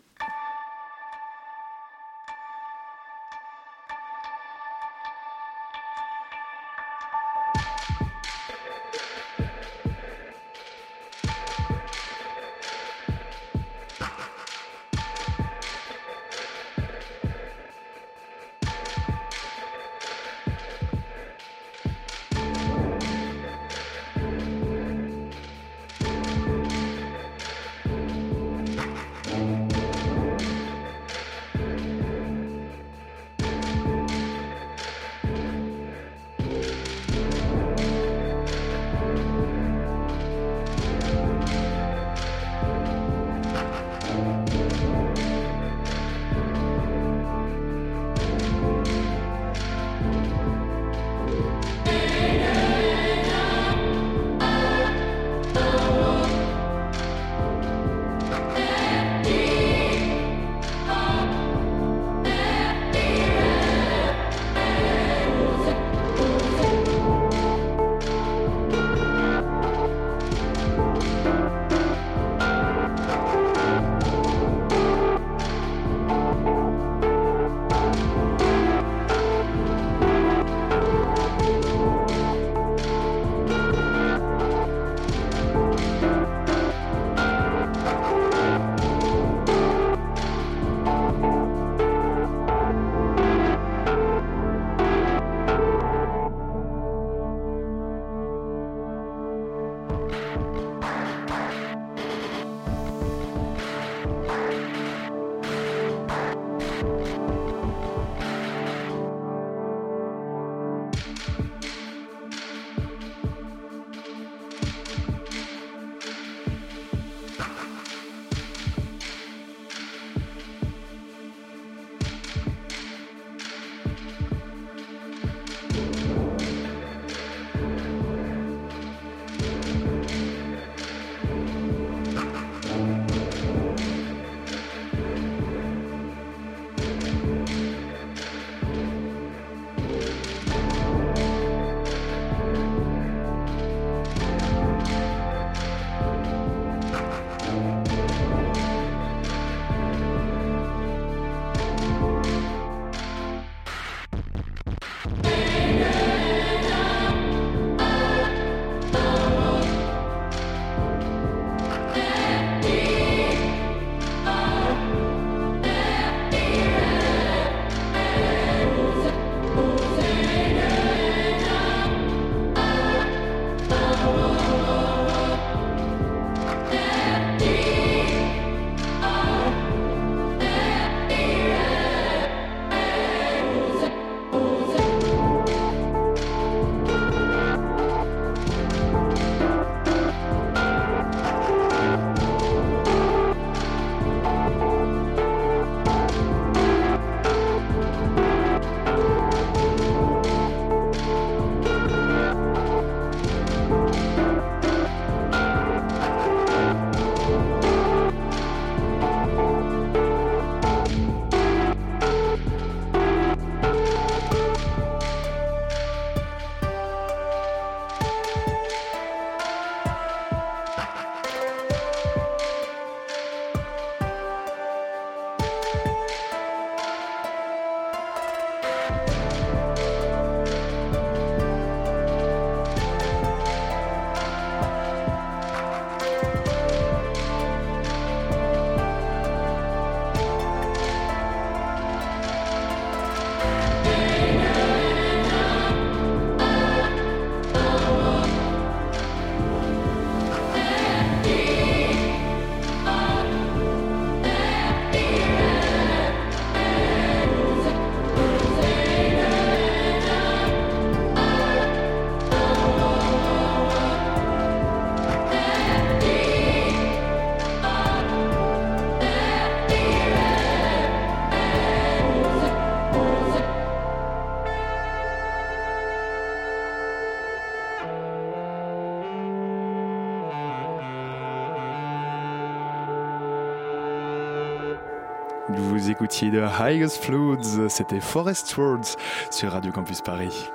Écoutiez 285.98 286.30
de 286.30 286.40
Highest 286.40 287.02
Floods, 287.02 287.68
c'était 287.68 287.98
Forest 287.98 288.56
Words 288.56 288.96
sur 289.32 289.50
Radio 289.50 289.72
Campus 289.72 290.00
Paris. 290.00 290.48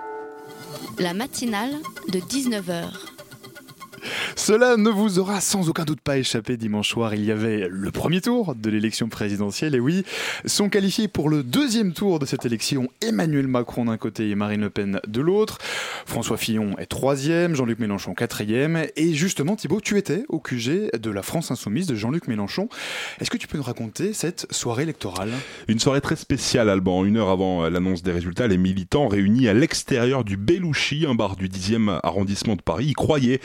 La 0.99 1.13
matinale 1.13 1.73
de 2.07 2.19
19h. 2.19 3.12
Cela 4.45 4.75
ne 4.75 4.89
vous 4.89 5.19
aura 5.19 5.39
sans 5.39 5.69
aucun 5.69 5.85
doute 5.85 6.01
pas 6.01 6.17
échappé 6.17 6.57
dimanche 6.57 6.89
soir. 6.89 7.15
Il 7.15 7.23
y 7.23 7.31
avait 7.31 7.69
le 7.71 7.91
premier 7.91 8.19
tour 8.19 8.55
de 8.55 8.69
l'élection 8.69 9.07
présidentielle. 9.07 9.73
Et 9.73 9.79
oui, 9.79 10.03
sont 10.43 10.67
qualifiés 10.67 11.07
pour 11.07 11.29
le 11.29 11.43
deuxième 11.43 11.93
tour 11.93 12.19
de 12.19 12.25
cette 12.25 12.45
élection 12.45 12.89
Emmanuel 13.01 13.47
Macron 13.47 13.85
d'un 13.85 13.95
côté 13.95 14.29
et 14.29 14.35
Marine 14.35 14.59
Le 14.59 14.69
Pen 14.69 14.99
de 15.07 15.21
l'autre. 15.21 15.59
François 16.05 16.35
Fillon 16.35 16.77
est 16.77 16.87
troisième, 16.87 17.55
Jean-Luc 17.55 17.79
Mélenchon 17.79 18.15
quatrième. 18.15 18.85
Et 18.97 19.13
justement, 19.13 19.55
Thibault, 19.55 19.79
tu 19.79 19.97
étais 19.97 20.25
au 20.27 20.41
QG 20.41 20.91
de 20.99 21.09
la 21.09 21.21
France 21.21 21.49
Insoumise 21.49 21.87
de 21.87 21.95
Jean-Luc 21.95 22.27
Mélenchon. 22.27 22.67
Est-ce 23.21 23.31
que 23.31 23.37
tu 23.37 23.47
peux 23.47 23.57
nous 23.57 23.63
raconter 23.63 24.11
cette 24.11 24.47
soirée 24.51 24.83
électorale? 24.83 25.31
Une 25.69 25.79
soirée 25.79 26.01
très 26.01 26.17
spéciale, 26.17 26.67
Alban. 26.67 27.05
Une 27.05 27.15
heure 27.15 27.29
avant 27.29 27.69
l'annonce 27.69 28.03
des 28.03 28.11
résultats, 28.11 28.47
les 28.47 28.57
militants 28.57 29.07
réunis 29.07 29.47
à 29.47 29.53
l'extérieur 29.53 30.25
du 30.25 30.35
Belouchi, 30.35 31.05
un 31.07 31.15
bar 31.15 31.37
du 31.37 31.47
10e 31.47 32.01
arrondissement 32.03 32.57
de 32.57 32.61
Paris, 32.61 32.87
y 32.87 32.93
croyaient 32.93 33.39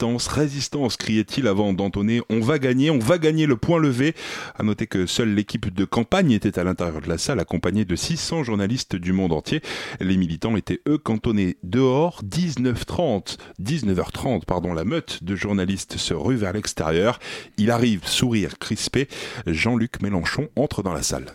Résistance, 0.00 0.28
résistance, 0.28 0.96
criait-il 0.96 1.46
avant 1.46 1.74
d'entonner 1.74 2.22
On 2.30 2.40
va 2.40 2.58
gagner, 2.58 2.88
on 2.90 2.98
va 2.98 3.18
gagner 3.18 3.44
le 3.44 3.58
point 3.58 3.78
levé. 3.78 4.14
À 4.58 4.62
noter 4.62 4.86
que 4.86 5.04
seule 5.04 5.34
l'équipe 5.34 5.74
de 5.74 5.84
campagne 5.84 6.30
était 6.30 6.58
à 6.58 6.64
l'intérieur 6.64 7.02
de 7.02 7.08
la 7.08 7.18
salle, 7.18 7.38
accompagnée 7.38 7.84
de 7.84 7.94
600 7.94 8.44
journalistes 8.44 8.96
du 8.96 9.12
monde 9.12 9.34
entier. 9.34 9.60
Les 10.00 10.16
militants 10.16 10.56
étaient 10.56 10.80
eux 10.88 10.96
cantonnés 10.96 11.58
dehors. 11.64 12.22
19h30, 12.24 13.36
19h30, 13.62 14.46
pardon, 14.46 14.72
la 14.72 14.84
meute 14.84 15.22
de 15.22 15.36
journalistes 15.36 15.98
se 15.98 16.14
rue 16.14 16.36
vers 16.36 16.54
l'extérieur. 16.54 17.18
Il 17.58 17.70
arrive, 17.70 18.06
sourire 18.06 18.58
crispé. 18.58 19.06
Jean-Luc 19.46 20.00
Mélenchon 20.00 20.48
entre 20.56 20.82
dans 20.82 20.94
la 20.94 21.02
salle. 21.02 21.26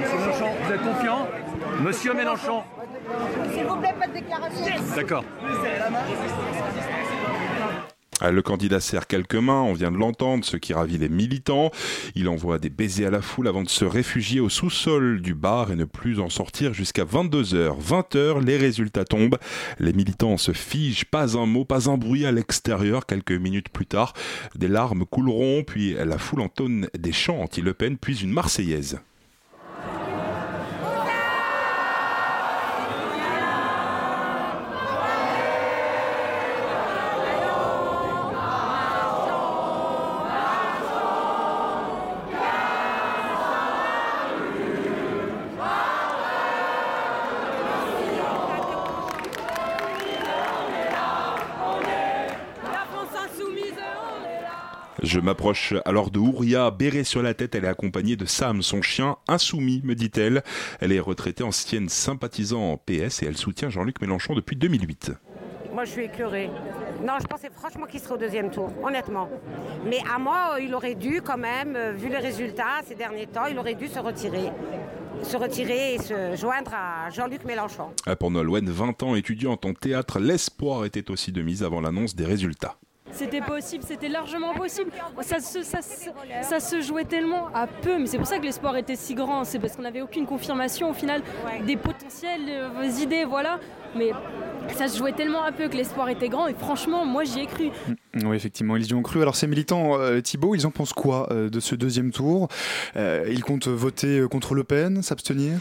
Monsieur 0.00 0.18
Mélenchon, 0.20 0.46
vous 0.64 0.72
êtes 0.72 0.82
confiant 0.82 1.28
Monsieur 1.80 2.12
Mélenchon 2.12 2.62
S'il 3.54 3.64
vous 3.64 3.76
plaît, 3.76 3.94
pas 3.98 4.08
de 4.08 4.14
déclaration. 4.14 4.94
D'accord. 4.96 5.24
Ah, 8.20 8.32
Le 8.32 8.42
candidat 8.42 8.80
serre 8.80 9.06
quelques 9.06 9.36
mains, 9.36 9.62
on 9.62 9.74
vient 9.74 9.92
de 9.92 9.96
l'entendre, 9.96 10.44
ce 10.44 10.56
qui 10.56 10.74
ravit 10.74 10.98
les 10.98 11.08
militants. 11.08 11.70
Il 12.16 12.28
envoie 12.28 12.58
des 12.58 12.68
baisers 12.68 13.06
à 13.06 13.10
la 13.10 13.22
foule 13.22 13.46
avant 13.46 13.62
de 13.62 13.68
se 13.68 13.84
réfugier 13.84 14.40
au 14.40 14.48
sous-sol 14.48 15.20
du 15.20 15.36
bar 15.36 15.70
et 15.70 15.76
ne 15.76 15.84
plus 15.84 16.18
en 16.18 16.28
sortir 16.28 16.74
jusqu'à 16.74 17.04
22h. 17.04 17.80
20h, 17.80 18.44
les 18.44 18.56
résultats 18.56 19.04
tombent. 19.04 19.38
Les 19.78 19.92
militants 19.92 20.36
se 20.36 20.50
figent, 20.50 21.04
pas 21.04 21.38
un 21.38 21.46
mot, 21.46 21.64
pas 21.64 21.88
un 21.88 21.96
bruit 21.96 22.26
à 22.26 22.32
l'extérieur. 22.32 23.06
Quelques 23.06 23.30
minutes 23.30 23.68
plus 23.68 23.86
tard, 23.86 24.14
des 24.56 24.68
larmes 24.68 25.04
couleront, 25.06 25.62
puis 25.62 25.94
la 25.94 26.18
foule 26.18 26.40
entonne 26.40 26.88
des 26.98 27.12
chants 27.12 27.40
anti-Le 27.40 27.72
Pen, 27.72 27.96
puis 27.96 28.20
une 28.20 28.32
marseillaise. 28.32 28.98
Je 55.02 55.20
m'approche 55.20 55.74
alors 55.84 56.10
de 56.10 56.18
Ouria, 56.18 56.70
béret 56.72 57.04
sur 57.04 57.22
la 57.22 57.32
tête. 57.32 57.54
Elle 57.54 57.64
est 57.64 57.68
accompagnée 57.68 58.16
de 58.16 58.24
Sam, 58.26 58.62
son 58.62 58.82
chien 58.82 59.16
insoumis, 59.28 59.80
me 59.84 59.94
dit-elle. 59.94 60.42
Elle 60.80 60.92
est 60.92 61.00
retraitée 61.00 61.44
ancienne 61.44 61.88
sympathisant 61.88 62.72
en 62.72 62.76
PS 62.76 63.22
et 63.22 63.26
elle 63.26 63.36
soutient 63.36 63.70
Jean-Luc 63.70 64.00
Mélenchon 64.00 64.34
depuis 64.34 64.56
2008. 64.56 65.12
Moi, 65.72 65.84
je 65.84 65.90
suis 65.90 66.04
écœurée. 66.04 66.50
Non, 67.06 67.14
je 67.20 67.26
pensais 67.26 67.48
franchement 67.54 67.86
qu'il 67.86 68.00
serait 68.00 68.14
au 68.14 68.18
deuxième 68.18 68.50
tour, 68.50 68.72
honnêtement. 68.82 69.28
Mais 69.86 70.00
à 70.12 70.18
moi, 70.18 70.56
il 70.60 70.74
aurait 70.74 70.96
dû 70.96 71.22
quand 71.22 71.38
même, 71.38 71.76
euh, 71.76 71.92
vu 71.92 72.08
les 72.08 72.18
résultats 72.18 72.80
ces 72.84 72.96
derniers 72.96 73.28
temps, 73.28 73.46
il 73.46 73.56
aurait 73.56 73.76
dû 73.76 73.86
se 73.86 74.00
retirer. 74.00 74.50
Se 75.22 75.36
retirer 75.36 75.94
et 75.94 75.98
se 75.98 76.34
joindre 76.34 76.72
à 76.74 77.10
Jean-Luc 77.10 77.44
Mélenchon. 77.44 77.90
Pour 78.18 78.32
Nolwenn, 78.32 78.68
20 78.68 79.02
ans 79.04 79.14
étudiante 79.14 79.64
en 79.64 79.74
théâtre, 79.74 80.18
l'espoir 80.18 80.84
était 80.84 81.10
aussi 81.10 81.30
de 81.30 81.42
mise 81.42 81.62
avant 81.62 81.80
l'annonce 81.80 82.16
des 82.16 82.24
résultats. 82.24 82.76
C'était 83.12 83.40
possible, 83.40 83.84
c'était 83.86 84.08
largement 84.08 84.54
possible. 84.54 84.90
Ça 85.22 85.40
se, 85.40 85.62
ça, 85.62 85.82
se- 85.82 86.10
ça 86.42 86.60
se 86.60 86.80
jouait 86.80 87.04
tellement 87.04 87.48
à 87.54 87.66
peu, 87.66 87.98
mais 87.98 88.06
c'est 88.06 88.18
pour 88.18 88.26
ça 88.26 88.38
que 88.38 88.44
l'espoir 88.44 88.76
était 88.76 88.96
si 88.96 89.14
grand. 89.14 89.44
C'est 89.44 89.58
parce 89.58 89.76
qu'on 89.76 89.82
n'avait 89.82 90.02
aucune 90.02 90.26
confirmation 90.26 90.90
au 90.90 90.94
final 90.94 91.22
des 91.66 91.76
potentielles 91.76 92.48
euh, 92.48 92.84
idées, 93.00 93.24
voilà. 93.24 93.58
Mais 93.94 94.10
ça 94.76 94.88
se 94.88 94.98
jouait 94.98 95.12
tellement 95.12 95.42
à 95.42 95.52
peu 95.52 95.68
que 95.68 95.76
l'espoir 95.76 96.08
était 96.08 96.28
grand 96.28 96.46
et 96.46 96.54
franchement, 96.54 97.04
moi 97.04 97.24
j'y 97.24 97.40
ai 97.40 97.46
cru. 97.46 97.70
Oui, 98.24 98.36
effectivement, 98.36 98.76
ils 98.76 98.86
y 98.86 98.94
ont 98.94 99.02
cru. 99.02 99.22
Alors, 99.22 99.36
ces 99.36 99.46
militants, 99.46 99.98
euh, 100.00 100.20
Thibault, 100.20 100.54
ils 100.54 100.66
en 100.66 100.70
pensent 100.70 100.92
quoi 100.92 101.28
euh, 101.32 101.48
de 101.48 101.60
ce 101.60 101.74
deuxième 101.74 102.10
tour? 102.10 102.48
Euh, 102.96 103.26
Ils 103.30 103.42
comptent 103.44 103.68
voter 103.68 104.18
euh, 104.20 104.28
contre 104.28 104.54
Le 104.54 104.64
Pen, 104.64 105.02
s'abstenir? 105.02 105.58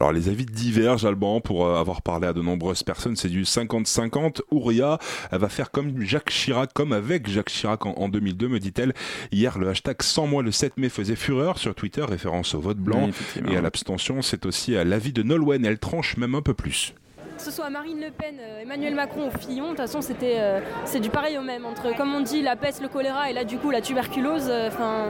Alors 0.00 0.12
les 0.12 0.28
avis 0.28 0.46
divergent, 0.46 1.04
Alban, 1.06 1.40
pour 1.40 1.66
euh, 1.66 1.78
avoir 1.78 2.00
parlé 2.02 2.26
à 2.28 2.32
de 2.32 2.40
nombreuses 2.40 2.82
personnes, 2.82 3.16
c'est 3.16 3.28
du 3.28 3.42
50-50. 3.42 4.40
Ouria, 4.50 4.98
elle 5.32 5.38
va 5.40 5.48
faire 5.48 5.70
comme 5.70 6.00
Jacques 6.02 6.30
Chirac, 6.30 6.72
comme 6.72 6.92
avec 6.92 7.28
Jacques 7.28 7.50
Chirac 7.50 7.84
en, 7.86 7.92
en 7.92 8.08
2002, 8.08 8.48
me 8.48 8.58
dit-elle. 8.58 8.94
Hier, 9.32 9.58
le 9.58 9.68
hashtag 9.68 10.02
100 10.02 10.26
mois 10.26 10.42
le 10.42 10.52
7 10.52 10.76
mai 10.78 10.88
faisait 10.88 11.16
fureur 11.16 11.58
sur 11.58 11.74
Twitter, 11.74 12.02
référence 12.02 12.54
au 12.54 12.60
vote 12.60 12.78
blanc 12.78 13.10
Oui, 13.36 13.52
et 13.52 13.56
à 13.56 13.60
l'abstention. 13.60 14.22
C'est 14.22 14.46
aussi 14.46 14.76
à 14.76 14.84
l'avis 14.84 15.12
de 15.12 15.22
Nolwenn, 15.22 15.64
elle 15.66 15.78
tranche 15.78 16.16
même 16.16 16.34
un 16.34 16.42
peu 16.42 16.54
plus. 16.54 16.94
Que 17.38 17.44
ce 17.44 17.50
soit 17.52 17.70
Marine 17.70 18.00
Le 18.00 18.10
Pen, 18.10 18.36
euh, 18.40 18.62
Emmanuel 18.62 18.96
Macron 18.96 19.28
ou 19.28 19.38
Fillon, 19.38 19.66
de 19.66 19.68
toute 19.70 19.78
façon 19.78 20.00
c'était 20.02 20.36
euh, 20.40 20.58
c'est 20.84 20.98
du 20.98 21.08
pareil 21.08 21.38
au 21.38 21.42
même. 21.42 21.64
Entre, 21.66 21.96
comme 21.96 22.12
on 22.12 22.20
dit, 22.20 22.42
la 22.42 22.56
peste, 22.56 22.82
le 22.82 22.88
choléra 22.88 23.30
et 23.30 23.32
là 23.32 23.44
du 23.44 23.58
coup 23.58 23.70
la 23.70 23.80
tuberculose, 23.80 24.48
euh, 24.50 24.66
enfin, 24.68 25.06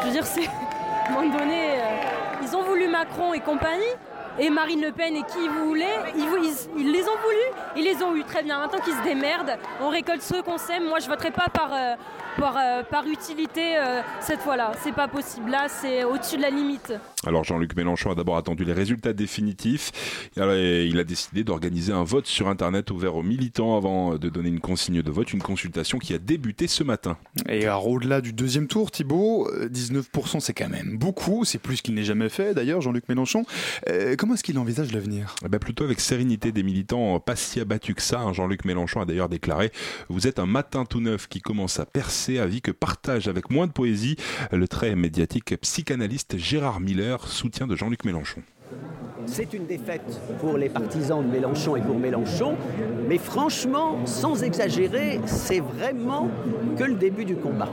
je 0.00 0.06
veux 0.06 0.12
dire, 0.12 0.24
c'est. 0.26 0.48
Ils 2.42 2.56
ont 2.56 2.62
voulu 2.62 2.88
Macron 2.88 3.34
et 3.34 3.40
compagnie. 3.40 3.84
Et 4.38 4.50
Marine 4.50 4.82
Le 4.82 4.92
Pen 4.92 5.14
et 5.16 5.22
qui 5.22 5.48
vous 5.48 5.68
voulez, 5.68 5.86
ils, 6.14 6.24
ils- 6.78 6.92
les 6.92 7.02
ont 7.04 7.16
voulu, 7.22 7.42
ils 7.76 7.84
les 7.84 8.02
ont 8.02 8.14
eu 8.14 8.22
très 8.22 8.42
bien. 8.42 8.58
Maintenant 8.58 8.80
qu'ils 8.80 8.92
se 8.92 9.02
démerdent, 9.02 9.56
on 9.80 9.88
récolte 9.88 10.20
ceux 10.20 10.42
qu'on 10.42 10.58
sème. 10.58 10.84
Moi, 10.84 10.98
je 10.98 11.08
voterai 11.08 11.30
pas 11.30 11.46
par, 11.50 11.70
par, 12.38 12.56
euh, 12.56 12.82
par 12.82 13.06
utilité 13.06 13.76
euh, 13.78 14.00
cette 14.20 14.40
fois-là. 14.40 14.72
C'est 14.82 14.94
pas 14.94 15.08
possible. 15.08 15.50
Là, 15.50 15.66
c'est 15.68 16.04
au-dessus 16.04 16.36
de 16.36 16.42
la 16.42 16.50
limite. 16.50 16.92
Alors 17.26 17.44
Jean-Luc 17.44 17.74
Mélenchon 17.76 18.10
a 18.12 18.14
d'abord 18.14 18.36
attendu 18.36 18.64
les 18.64 18.72
résultats 18.72 19.12
définitifs. 19.12 20.30
Il 20.36 20.98
a 20.98 21.04
décidé 21.04 21.44
d'organiser 21.44 21.92
un 21.92 22.04
vote 22.04 22.26
sur 22.26 22.48
Internet 22.48 22.90
ouvert 22.90 23.16
aux 23.16 23.22
militants 23.22 23.76
avant 23.76 24.16
de 24.16 24.28
donner 24.28 24.48
une 24.48 24.60
consigne 24.60 25.02
de 25.02 25.10
vote, 25.10 25.32
une 25.32 25.42
consultation 25.42 25.98
qui 25.98 26.14
a 26.14 26.18
débuté 26.18 26.66
ce 26.66 26.84
matin. 26.84 27.16
Et 27.48 27.64
alors, 27.64 27.88
au-delà 27.88 28.20
du 28.20 28.32
deuxième 28.32 28.66
tour, 28.68 28.90
Thibault, 28.90 29.48
euh, 29.52 29.68
19% 29.68 30.40
c'est 30.40 30.54
quand 30.54 30.68
même 30.68 30.98
beaucoup, 30.98 31.44
c'est 31.44 31.58
plus 31.58 31.80
qu'il 31.82 31.94
n'ait 31.94 32.04
jamais 32.04 32.28
fait 32.28 32.54
d'ailleurs, 32.54 32.80
Jean-Luc 32.80 33.08
Mélenchon. 33.08 33.44
Euh, 33.88 34.14
comment 34.16 34.34
est-ce 34.34 34.44
qu'il 34.44 34.58
envisage 34.58 34.92
l'avenir? 34.92 35.34
Eh 35.44 35.48
ben, 35.48 35.58
plutôt 35.58 35.84
avec 35.84 36.00
sérénité 36.00 36.52
des 36.52 36.62
militants, 36.62 37.18
pas 37.20 37.36
si 37.36 37.60
abattus 37.60 37.94
que 37.94 38.02
ça. 38.02 38.20
hein. 38.20 38.32
Jean-Luc 38.32 38.64
Mélenchon 38.64 39.00
a 39.00 39.04
d'ailleurs 39.04 39.28
déclaré 39.28 39.72
Vous 40.08 40.26
êtes 40.26 40.38
un 40.38 40.46
matin 40.46 40.84
tout 40.84 41.00
neuf 41.00 41.28
qui 41.28 41.40
commence 41.40 41.80
à 41.80 41.86
percer, 41.86 42.25
avis 42.38 42.60
que 42.60 42.70
partage 42.72 43.28
avec 43.28 43.50
moins 43.50 43.66
de 43.66 43.72
poésie 43.72 44.16
le 44.52 44.68
très 44.68 44.94
médiatique 44.94 45.56
psychanalyste 45.60 46.36
Gérard 46.36 46.80
Miller, 46.80 47.26
soutien 47.28 47.66
de 47.66 47.76
Jean-Luc 47.76 48.04
Mélenchon. 48.04 48.42
C'est 49.26 49.52
une 49.54 49.66
défaite 49.66 50.20
pour 50.40 50.56
les 50.58 50.68
partisans 50.68 51.24
de 51.24 51.30
Mélenchon 51.30 51.76
et 51.76 51.80
pour 51.80 51.98
Mélenchon, 51.98 52.56
mais 53.08 53.18
franchement, 53.18 53.98
sans 54.04 54.42
exagérer, 54.42 55.20
c'est 55.26 55.60
vraiment 55.60 56.28
que 56.76 56.84
le 56.84 56.94
début 56.94 57.24
du 57.24 57.36
combat. 57.36 57.70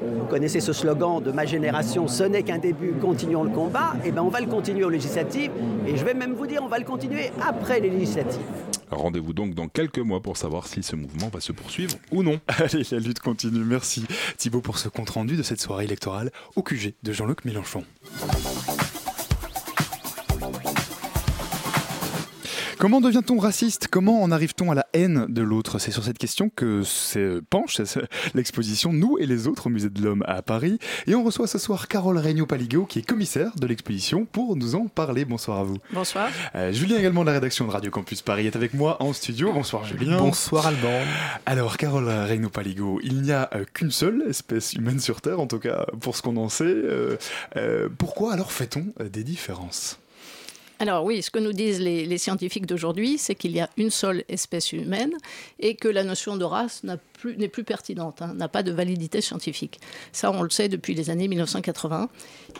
Vous 0.00 0.26
connaissez 0.26 0.60
ce 0.60 0.72
slogan 0.72 1.22
de 1.22 1.30
ma 1.30 1.44
génération, 1.44 2.08
ce 2.08 2.24
n'est 2.24 2.42
qu'un 2.42 2.58
début, 2.58 2.92
continuons 3.00 3.44
le 3.44 3.50
combat. 3.50 3.94
Eh 4.04 4.10
bien, 4.10 4.22
on 4.22 4.28
va 4.28 4.40
le 4.40 4.46
continuer 4.46 4.84
aux 4.84 4.90
législatives, 4.90 5.52
et 5.86 5.96
je 5.96 6.04
vais 6.04 6.14
même 6.14 6.34
vous 6.34 6.46
dire, 6.46 6.60
on 6.62 6.68
va 6.68 6.78
le 6.78 6.84
continuer 6.84 7.30
après 7.40 7.80
les 7.80 7.90
législatives. 7.90 8.40
Rendez-vous 8.94 9.32
donc 9.32 9.54
dans 9.54 9.68
quelques 9.68 9.98
mois 9.98 10.20
pour 10.20 10.36
savoir 10.36 10.66
si 10.66 10.82
ce 10.82 10.96
mouvement 10.96 11.28
va 11.28 11.40
se 11.40 11.52
poursuivre 11.52 11.94
ou 12.10 12.22
non. 12.22 12.40
Allez, 12.48 12.84
la 12.90 12.98
lutte 12.98 13.20
continue. 13.20 13.64
Merci 13.64 14.04
Thibault 14.36 14.60
pour 14.60 14.78
ce 14.78 14.88
compte-rendu 14.88 15.36
de 15.36 15.42
cette 15.42 15.60
soirée 15.60 15.84
électorale 15.84 16.30
au 16.56 16.62
QG 16.62 16.94
de 17.02 17.12
Jean-Luc 17.12 17.44
Mélenchon. 17.44 17.84
Comment 22.82 23.00
devient-on 23.00 23.38
raciste? 23.38 23.86
Comment 23.86 24.24
en 24.24 24.32
arrive-t-on 24.32 24.72
à 24.72 24.74
la 24.74 24.88
haine 24.92 25.26
de 25.28 25.40
l'autre? 25.40 25.78
C'est 25.78 25.92
sur 25.92 26.02
cette 26.02 26.18
question 26.18 26.50
que 26.50 26.82
se 26.82 27.38
penche 27.38 27.80
l'exposition 28.34 28.92
Nous 28.92 29.18
et 29.20 29.26
les 29.26 29.46
autres 29.46 29.68
au 29.68 29.70
Musée 29.70 29.88
de 29.88 30.02
l'Homme 30.02 30.24
à 30.26 30.42
Paris. 30.42 30.80
Et 31.06 31.14
on 31.14 31.22
reçoit 31.22 31.46
ce 31.46 31.58
soir 31.58 31.86
Carole 31.86 32.18
Regnault 32.18 32.46
Paligo, 32.46 32.84
qui 32.84 32.98
est 32.98 33.06
commissaire 33.06 33.52
de 33.54 33.68
l'exposition, 33.68 34.24
pour 34.24 34.56
nous 34.56 34.74
en 34.74 34.88
parler. 34.88 35.24
Bonsoir 35.24 35.60
à 35.60 35.62
vous. 35.62 35.76
Bonsoir. 35.92 36.28
Euh, 36.56 36.72
Julien 36.72 36.98
également 36.98 37.20
de 37.20 37.26
la 37.26 37.34
rédaction 37.34 37.68
de 37.68 37.70
Radio 37.70 37.92
Campus 37.92 38.20
Paris 38.20 38.48
est 38.48 38.56
avec 38.56 38.74
moi 38.74 39.00
en 39.00 39.12
studio. 39.12 39.52
Bonsoir 39.52 39.84
Julien. 39.84 40.18
Bonsoir 40.18 40.66
Alban. 40.66 41.04
Alors 41.46 41.76
Carole 41.76 42.08
Regnault 42.08 42.50
Paligo, 42.50 42.98
il 43.04 43.22
n'y 43.22 43.30
a 43.30 43.48
euh, 43.54 43.64
qu'une 43.72 43.92
seule 43.92 44.24
espèce 44.28 44.72
humaine 44.72 44.98
sur 44.98 45.20
Terre, 45.20 45.38
en 45.38 45.46
tout 45.46 45.60
cas 45.60 45.86
pour 46.00 46.16
ce 46.16 46.22
qu'on 46.22 46.36
en 46.36 46.48
sait. 46.48 46.64
Euh, 46.64 47.16
euh, 47.54 47.88
pourquoi 47.96 48.32
alors 48.32 48.50
fait-on 48.50 48.86
des 49.08 49.22
différences? 49.22 50.00
Alors 50.82 51.04
oui, 51.04 51.22
ce 51.22 51.30
que 51.30 51.38
nous 51.38 51.52
disent 51.52 51.78
les, 51.78 52.18
scientifiques 52.18 52.66
d'aujourd'hui, 52.66 53.16
c'est 53.16 53.36
qu'il 53.36 53.52
y 53.52 53.60
a 53.60 53.70
une 53.76 53.90
seule 53.90 54.24
espèce 54.28 54.72
humaine 54.72 55.12
et 55.60 55.76
que 55.76 55.86
la 55.86 56.02
notion 56.02 56.36
de 56.36 56.44
race 56.44 56.82
n'est 56.82 57.48
plus, 57.48 57.62
pertinente, 57.62 58.20
hein, 58.20 58.34
n'a 58.34 58.48
pas 58.48 58.64
de 58.64 58.72
validité 58.72 59.20
scientifique. 59.20 59.78
Ça, 60.10 60.32
on 60.32 60.42
le 60.42 60.50
sait 60.50 60.68
depuis 60.68 60.94
les 60.94 61.08
années 61.08 61.28
1980 61.28 62.08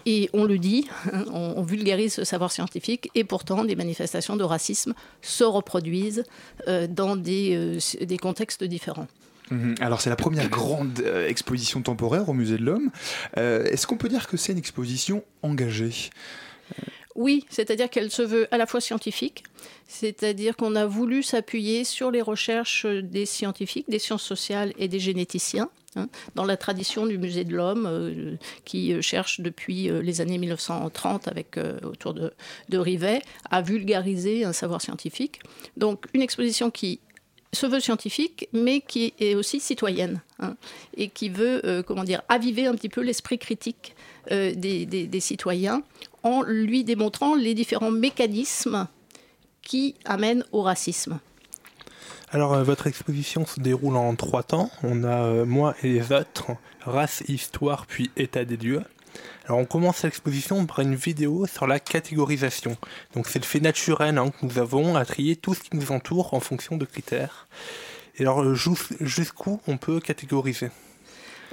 et 0.07 0.31
on 0.35 0.45
le 0.45 0.59
dit, 0.59 0.89
on, 1.33 1.63
vulgarise 1.63 2.15
ce 2.15 2.23
savoir 2.23 2.53
scientifique 2.53 3.11
et 3.17 3.25
pourtant 3.25 3.65
des 3.65 3.75
manifestations 3.75 4.37
de 4.37 4.45
racisme 4.45 4.95
se 5.21 5.43
reproduisent 5.43 6.23
euh, 6.69 6.87
dans 6.87 7.17
des, 7.17 7.57
euh, 7.57 8.05
des 8.05 8.19
contextes 8.19 8.63
différents. 8.63 9.09
Mhm. 9.51 9.75
Alors 9.81 10.01
c'est 10.01 10.11
la 10.11 10.17
première 10.17 10.49
grande 10.49 11.01
euh, 11.05 11.27
exposition 11.27 11.83
temporaire 11.83 12.29
au 12.29 12.35
Musée 12.35 12.57
de 12.57 12.63
l'Homme. 12.63 12.93
Est-ce 13.37 13.89
qu'on 13.89 13.97
peut 13.97 14.09
dire 14.09 14.29
que 14.29 14.37
c'est 14.37 14.53
une 14.53 14.59
exposition 14.59 15.25
engagée? 15.43 16.11
Oui, 17.15 17.45
c'est-à-dire 17.51 17.91
qu'elle 17.91 18.11
se 18.11 18.23
veut 18.23 18.49
à 18.51 18.59
la 18.59 18.67
fois 18.67 18.81
scientifique, 18.81 19.45
c'est-à-dire 19.87 20.57
qu'on 20.57 20.75
a 20.75 20.87
voulu 20.87 21.23
s'appuyer 21.23 21.85
sur 21.85 22.11
les 22.11 22.23
recherches 22.23 22.87
des 22.87 23.27
scientifiques, 23.27 23.89
des 23.89 23.99
sciences 23.99 24.23
sociales 24.23 24.73
et 24.79 24.89
des 24.89 25.01
généticiens. 25.01 25.69
Hein, 25.95 26.09
dans 26.35 26.47
la 26.47 26.57
tradition 26.57 27.05
du 27.05 27.19
musée 27.19 27.45
de 27.45 27.55
l'homme, 27.55 27.85
euh, 27.87 28.37
qui 28.65 29.03
cherche 29.03 29.41
depuis 29.41 29.91
euh, 29.91 30.01
les 30.01 30.23
années 30.23 30.39
1930, 30.39 31.29
avec, 31.29 31.59
euh, 31.59 31.79
autour 31.83 32.15
de, 32.15 32.33
Rivet, 32.73 33.21
à 33.51 33.61
vulgariser 33.61 34.45
un 34.45 34.55
savoir 34.55 34.81
scientifique. 34.81 35.41
Donc 35.77 36.07
une 36.15 36.23
exposition 36.23 36.71
qui 36.71 37.01
se 37.53 37.67
veut 37.67 37.81
scientifique, 37.81 38.49
mais 38.53 38.81
qui 38.81 39.13
est 39.21 39.35
aussi 39.35 39.61
citoyenne, 39.61 40.23
hein, 40.39 40.57
et 40.97 41.09
qui 41.09 41.29
veut, 41.29 41.65
euh, 41.67 41.83
comment 41.83 42.05
dire, 42.05 42.23
aviver 42.29 42.67
un 42.67 42.75
petit 42.75 42.89
peu 42.89 43.03
l'esprit 43.03 43.39
critique 43.39 43.95
euh, 44.31 44.55
des, 44.55 45.21
citoyens 45.21 45.83
en 46.23 46.43
lui 46.43 46.85
démontrant 46.85 47.35
les 47.35 47.55
différents 47.55 47.91
mécanismes 47.91 48.87
qui 49.63 49.95
amènent 50.05 50.45
au 50.53 50.63
racisme. 50.63 51.19
Alors, 52.31 52.55
euh, 52.55 52.63
votre 52.63 52.87
exposition 52.87 53.45
se 53.45 53.61
déroule 53.61 53.97
en 53.97 54.15
trois 54.17 54.43
temps. 54.43 54.71
On 54.83 55.05
a 55.05 55.25
euh, 55.25 55.45
moi 55.45 55.75
et 55.83 55.89
les 55.89 56.13
autres, 56.13 56.53
race, 56.81 57.23
histoire, 57.29 57.87
puis 57.87 58.11
état 58.17 58.45
des 58.45 58.57
lieux. 58.57 58.83
Alors 59.45 59.59
on 59.59 59.65
commence 59.65 60.03
l'exposition 60.05 60.65
par 60.67 60.81
une 60.81 60.95
vidéo 60.95 61.47
sur 61.47 61.67
la 61.67 61.81
catégorisation. 61.81 62.77
Donc 63.15 63.27
c'est 63.29 63.39
le 63.39 63.45
fait 63.45 63.61
naturel 63.61 64.17
hein, 64.17 64.31
que 64.31 64.47
nous 64.47 64.59
avons 64.59 64.97
à 64.97 65.05
trier 65.05 65.37
tout 65.37 65.55
ce 65.55 65.61
qui 65.61 65.77
nous 65.77 65.93
entoure 65.93 66.33
en 66.33 66.41
fonction 66.41 66.77
de 66.77 66.85
critères. 66.85 67.49
Et 68.17 68.23
alors 68.23 68.55
jusqu'où 68.55 69.61
on 69.67 69.77
peut 69.79 70.01
catégoriser? 70.01 70.71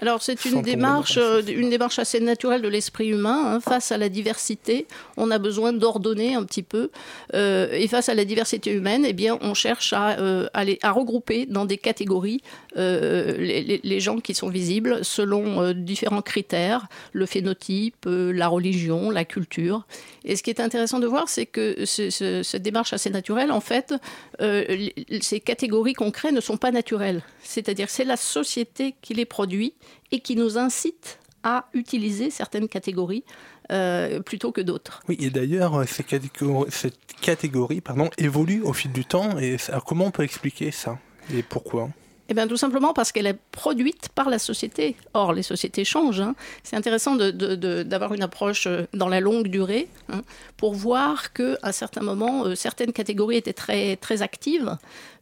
Alors 0.01 0.21
c'est 0.21 0.45
une 0.45 0.61
démarche, 0.61 1.17
euh, 1.17 1.41
une 1.45 1.69
démarche 1.69 1.99
assez 1.99 2.21
naturelle 2.21 2.61
de 2.61 2.69
l'esprit 2.69 3.09
humain. 3.09 3.55
Hein. 3.55 3.59
Face 3.59 3.91
à 3.91 3.97
la 3.97 4.07
diversité, 4.07 4.87
on 5.17 5.29
a 5.29 5.39
besoin 5.39 5.73
d'ordonner 5.73 6.35
un 6.35 6.43
petit 6.45 6.63
peu. 6.63 6.89
Euh, 7.33 7.69
et 7.73 7.87
face 7.87 8.07
à 8.07 8.13
la 8.13 8.23
diversité 8.23 8.71
humaine, 8.71 9.03
eh 9.05 9.11
bien, 9.11 9.37
on 9.41 9.53
cherche 9.53 9.91
à, 9.91 10.19
euh, 10.19 10.47
à, 10.53 10.63
les, 10.63 10.79
à 10.83 10.91
regrouper 10.91 11.45
dans 11.45 11.65
des 11.65 11.77
catégories 11.77 12.41
euh, 12.77 13.37
les, 13.37 13.81
les, 13.83 13.99
gens 13.99 14.19
qui 14.19 14.33
sont 14.33 14.47
visibles 14.47 15.03
selon 15.03 15.73
différents 15.73 16.21
critères, 16.21 16.87
le 17.11 17.25
phénotype, 17.25 18.05
la 18.07 18.47
religion, 18.47 19.11
la 19.11 19.25
culture. 19.25 19.85
Et 20.23 20.37
ce 20.37 20.43
qui 20.43 20.49
est 20.49 20.61
intéressant 20.61 20.99
de 20.99 21.07
voir, 21.07 21.27
c'est 21.27 21.45
que 21.45 21.83
ce, 21.85 22.09
ce, 22.09 22.43
cette 22.43 22.61
démarche 22.61 22.93
assez 22.93 23.09
naturelle, 23.09 23.51
en 23.51 23.59
fait, 23.59 23.93
ces 24.39 25.39
catégories 25.39 25.93
qu'on 25.93 26.11
crée 26.11 26.31
ne 26.31 26.41
sont 26.41 26.57
pas 26.57 26.71
naturelles. 26.71 27.21
C'est-à-dire 27.43 27.89
c'est 27.89 28.05
la 28.05 28.17
société 28.17 28.95
qui 29.01 29.13
les 29.13 29.25
produit 29.25 29.73
et 30.11 30.19
qui 30.19 30.35
nous 30.35 30.57
incite 30.57 31.19
à 31.43 31.65
utiliser 31.73 32.29
certaines 32.29 32.67
catégories 32.67 33.23
euh, 33.71 34.19
plutôt 34.19 34.51
que 34.51 34.61
d'autres. 34.61 35.01
Oui, 35.07 35.17
et 35.19 35.29
d'ailleurs, 35.29 35.87
cette 35.87 36.07
catégorie, 36.07 36.71
cette 36.71 36.97
catégorie 37.21 37.81
pardon, 37.81 38.09
évolue 38.17 38.61
au 38.61 38.73
fil 38.73 38.91
du 38.91 39.05
temps. 39.05 39.37
Et 39.37 39.57
comment 39.85 40.05
on 40.05 40.11
peut 40.11 40.23
expliquer 40.23 40.71
ça 40.71 40.97
Et 41.33 41.43
pourquoi? 41.43 41.89
Eh 42.29 42.35
bien, 42.35 42.47
tout 42.47 42.57
simplement 42.57 42.93
parce 42.93 43.11
qu'elle 43.11 43.25
est 43.25 43.39
produite 43.51 44.09
par 44.09 44.29
la 44.29 44.37
société. 44.37 44.95
Or, 45.15 45.33
les 45.33 45.41
sociétés 45.41 45.83
changent. 45.83 46.21
Hein. 46.21 46.35
C'est 46.63 46.75
intéressant 46.75 47.15
d'avoir 47.15 48.13
une 48.13 48.21
approche 48.21 48.67
dans 48.93 49.09
la 49.09 49.19
longue 49.19 49.47
durée 49.47 49.87
hein, 50.09 50.21
pour 50.55 50.75
voir 50.75 51.33
qu'à 51.33 51.57
un 51.63 51.71
certain 51.71 52.01
moment, 52.01 52.45
euh, 52.45 52.55
certaines 52.55 52.93
catégories 52.93 53.37
étaient 53.37 53.53
très, 53.53 53.95
très 53.95 54.21
actives, 54.21 54.77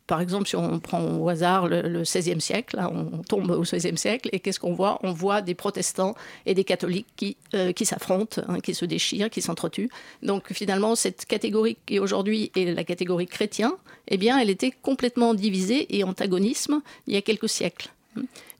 par 0.07 0.21
exemple, 0.21 0.47
si 0.47 0.55
on 0.55 0.79
prend 0.79 1.03
au 1.03 1.27
hasard 1.27 1.67
le, 1.67 2.01
XVIe 2.01 2.39
siècle, 2.39 2.77
là, 2.77 2.89
on 2.91 3.23
tombe 3.23 3.51
au 3.51 3.61
XVIe 3.61 3.97
siècle, 3.97 4.29
et 4.31 4.39
qu'est-ce 4.39 4.59
qu'on 4.59 4.73
voit? 4.73 4.99
On 5.03 5.11
voit 5.11 5.41
des 5.41 5.53
protestants 5.53 6.15
et 6.45 6.53
des 6.53 6.63
catholiques 6.63 7.07
qui, 7.17 7.35
euh, 7.53 7.73
qui 7.73 7.85
s'affrontent, 7.85 8.41
hein, 8.47 8.59
qui 8.61 8.73
se 8.73 8.85
déchirent, 8.85 9.29
qui 9.29 9.41
s'entretuent. 9.41 9.89
Donc 10.23 10.53
finalement, 10.53 10.95
cette 10.95 11.25
catégorie 11.25 11.77
qui 11.85 11.99
aujourd'hui 11.99 12.51
est 12.55 12.73
la 12.73 12.85
catégorie 12.85 13.27
chrétien, 13.27 13.75
eh 14.07 14.17
bien, 14.17 14.39
elle 14.39 14.49
était 14.49 14.71
complètement 14.71 15.33
divisée 15.33 15.95
et 15.95 16.03
antagonisme 16.05 16.81
il 17.07 17.13
y 17.13 17.17
a 17.17 17.21
quelques 17.21 17.49
siècles. 17.49 17.89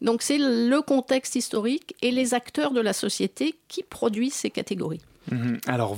Donc 0.02 0.22
c'est 0.22 0.38
le 0.38 0.82
contexte 0.82 1.36
historique 1.36 1.96
et 2.02 2.12
les 2.12 2.34
acteurs 2.34 2.72
de 2.72 2.82
la 2.82 2.94
société 2.94 3.56
qui 3.68 3.84
produisent 3.84 4.34
ces 4.34 4.50
catégories. 4.50 5.02
Mmh. 5.32 5.58
Alors 5.68 5.98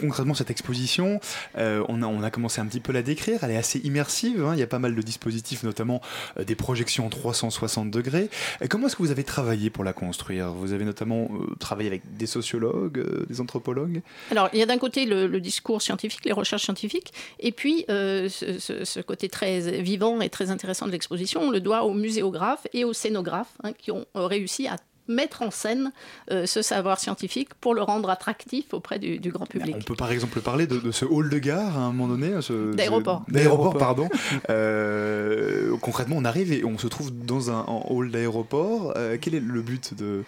concrètement 0.00 0.34
cette 0.34 0.50
exposition, 0.50 1.20
euh, 1.56 1.84
on, 1.88 2.02
a, 2.02 2.06
on 2.06 2.22
a 2.22 2.30
commencé 2.30 2.60
un 2.60 2.66
petit 2.66 2.80
peu 2.80 2.90
à 2.90 2.94
la 2.94 3.02
décrire, 3.02 3.44
elle 3.44 3.52
est 3.52 3.56
assez 3.56 3.78
immersive, 3.80 4.44
hein, 4.44 4.52
il 4.54 4.58
y 4.58 4.62
a 4.62 4.66
pas 4.66 4.78
mal 4.78 4.94
de 4.94 5.02
dispositifs, 5.02 5.62
notamment 5.62 6.00
euh, 6.38 6.44
des 6.44 6.54
projections 6.54 7.06
en 7.06 7.08
360 7.08 7.90
degrés. 7.90 8.30
Comment 8.68 8.86
est-ce 8.86 8.96
que 8.96 9.02
vous 9.02 9.10
avez 9.10 9.24
travaillé 9.24 9.70
pour 9.70 9.84
la 9.84 9.92
construire? 9.92 10.52
Vous 10.52 10.72
avez 10.72 10.84
notamment 10.84 11.28
euh, 11.32 11.54
travaillé 11.58 11.88
avec 11.88 12.16
des 12.16 12.26
sociologues, 12.26 13.26
des 13.28 13.40
anthropologues? 13.40 14.02
Alors 14.30 14.48
il 14.52 14.58
y 14.58 14.62
a 14.62 14.66
d'un 14.66 14.78
côté 14.78 15.06
le, 15.06 15.38
discours 15.38 15.80
scientifique, 15.80 16.24
les 16.24 16.32
recherches 16.32 16.64
scientifiques, 16.64 17.12
et 17.38 17.52
puis 17.52 17.84
ce, 17.88 19.00
côté 19.02 19.28
très 19.28 19.80
vivant 19.82 20.20
et 20.20 20.28
très 20.28 20.50
intéressant 20.50 20.86
de 20.86 20.92
l'exposition, 20.92 21.42
on 21.42 21.50
le 21.50 21.60
doit 21.60 21.84
aux 21.84 21.94
muséographes 21.94 22.66
et 22.72 22.84
aux 22.84 22.92
scénographes 22.92 23.56
hein, 23.62 23.72
qui 23.72 23.92
ont 23.92 24.04
réussi 24.14 24.66
à 24.66 24.76
mettre 25.08 25.42
en 25.42 25.50
scène 25.50 25.92
euh, 26.30 26.46
ce 26.46 26.62
savoir 26.62 27.00
scientifique 27.00 27.54
pour 27.54 27.74
le 27.74 27.82
rendre 27.82 28.10
attractif 28.10 28.72
auprès 28.72 28.98
du, 28.98 29.18
du 29.18 29.30
grand 29.30 29.46
public. 29.46 29.76
On 29.78 29.82
peut 29.82 29.96
par 29.96 30.12
exemple 30.12 30.40
parler 30.40 30.66
de, 30.66 30.78
de, 30.78 30.90
ce 30.92 31.04
hall 31.04 31.30
de 31.30 31.38
gare 31.38 31.76
à 31.76 31.82
un 31.82 31.92
moment 31.92 32.08
donné 32.08 32.30
D'aéroport. 32.74 33.24
D'aéroport, 33.28 33.76
pardon. 33.76 34.08
euh, 34.50 35.76
concrètement, 35.80 36.16
on 36.18 36.24
arrive 36.24 36.52
et 36.52 36.64
on 36.64 36.78
se 36.78 36.86
trouve 36.86 37.10
dans 37.10 37.50
un 37.50 37.64
hall 37.88 38.10
d'aéroport. 38.10 38.92
Euh, 38.96 39.16
quel 39.20 39.34
est 39.34 39.40
le 39.40 39.62
but 39.62 39.94
de. 39.94 40.24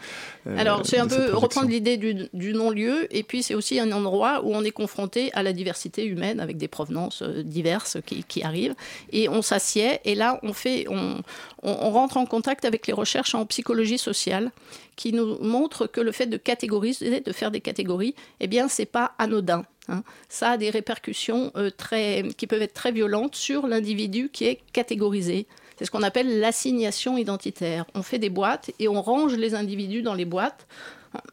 Euh, 0.47 0.57
Alors, 0.59 0.87
c'est 0.87 0.99
un 0.99 1.07
peu 1.07 1.35
reprendre 1.35 1.69
l'idée 1.69 1.97
du, 1.97 2.29
du 2.33 2.53
non-lieu 2.55 3.07
et 3.15 3.23
puis 3.23 3.43
c'est 3.43 3.55
aussi 3.55 3.79
un 3.79 3.93
endroit 3.93 4.43
où 4.45 4.55
on 4.55 4.65
est 4.65 4.71
confronté 4.71 5.31
à 5.35 5.43
la 5.43 5.53
diversité 5.53 6.05
humaine 6.05 6.41
avec 6.41 6.57
des 6.57 6.69
provenances 6.69 7.23
diverses 7.23 7.99
qui, 8.07 8.25
qui 8.25 8.43
arrivent 8.43 8.75
et 9.13 9.29
on 9.29 9.43
s'assied 9.43 10.01
et 10.05 10.15
là 10.15 10.41
on 10.43 10.53
fait 10.53 10.87
on, 10.89 11.19
on, 11.63 11.71
on 11.71 11.91
rentre 11.91 12.17
en 12.17 12.27
contact 12.27 12.65
avec 12.65 12.87
les 12.87 12.93
recherches 12.93 13.35
en 13.35 13.45
psychologie 13.47 13.99
sociale 13.99 14.51
qui 14.97 15.13
nous 15.13 15.39
montre 15.39 15.87
que 15.87 16.01
le 16.01 16.13
fait 16.13 16.27
de 16.27 16.37
catégoriser, 16.37 17.21
de 17.21 17.33
faire 17.33 17.51
des 17.51 17.61
catégories, 17.61 18.15
eh 18.41 18.47
bien, 18.47 18.69
c'est 18.69 18.87
pas 18.87 19.13
anodin. 19.19 19.65
Hein. 19.89 20.03
Ça 20.29 20.51
a 20.51 20.57
des 20.57 20.71
répercussions 20.71 21.53
euh, 21.57 21.71
très, 21.71 22.25
qui 22.37 22.47
peuvent 22.47 22.63
être 22.63 22.75
très 22.75 22.93
violentes 22.93 23.35
sur 23.35 23.67
l'individu 23.67 24.31
qui 24.33 24.45
est 24.45 24.61
catégorisé. 24.73 25.47
C'est 25.79 25.87
ce 25.87 25.91
qu'on 25.91 26.03
appelle 26.03 26.41
l'assignation 26.41 27.17
identitaire. 27.17 27.87
On 27.95 28.03
fait 28.03 28.19
des 28.19 28.29
boîtes 28.29 28.71
et 28.79 28.89
on 28.89 29.01
range 29.01 29.35
les 29.35 29.55
individus 29.55 30.03
dans 30.03 30.15
les 30.15 30.27
boîtes 30.27 30.67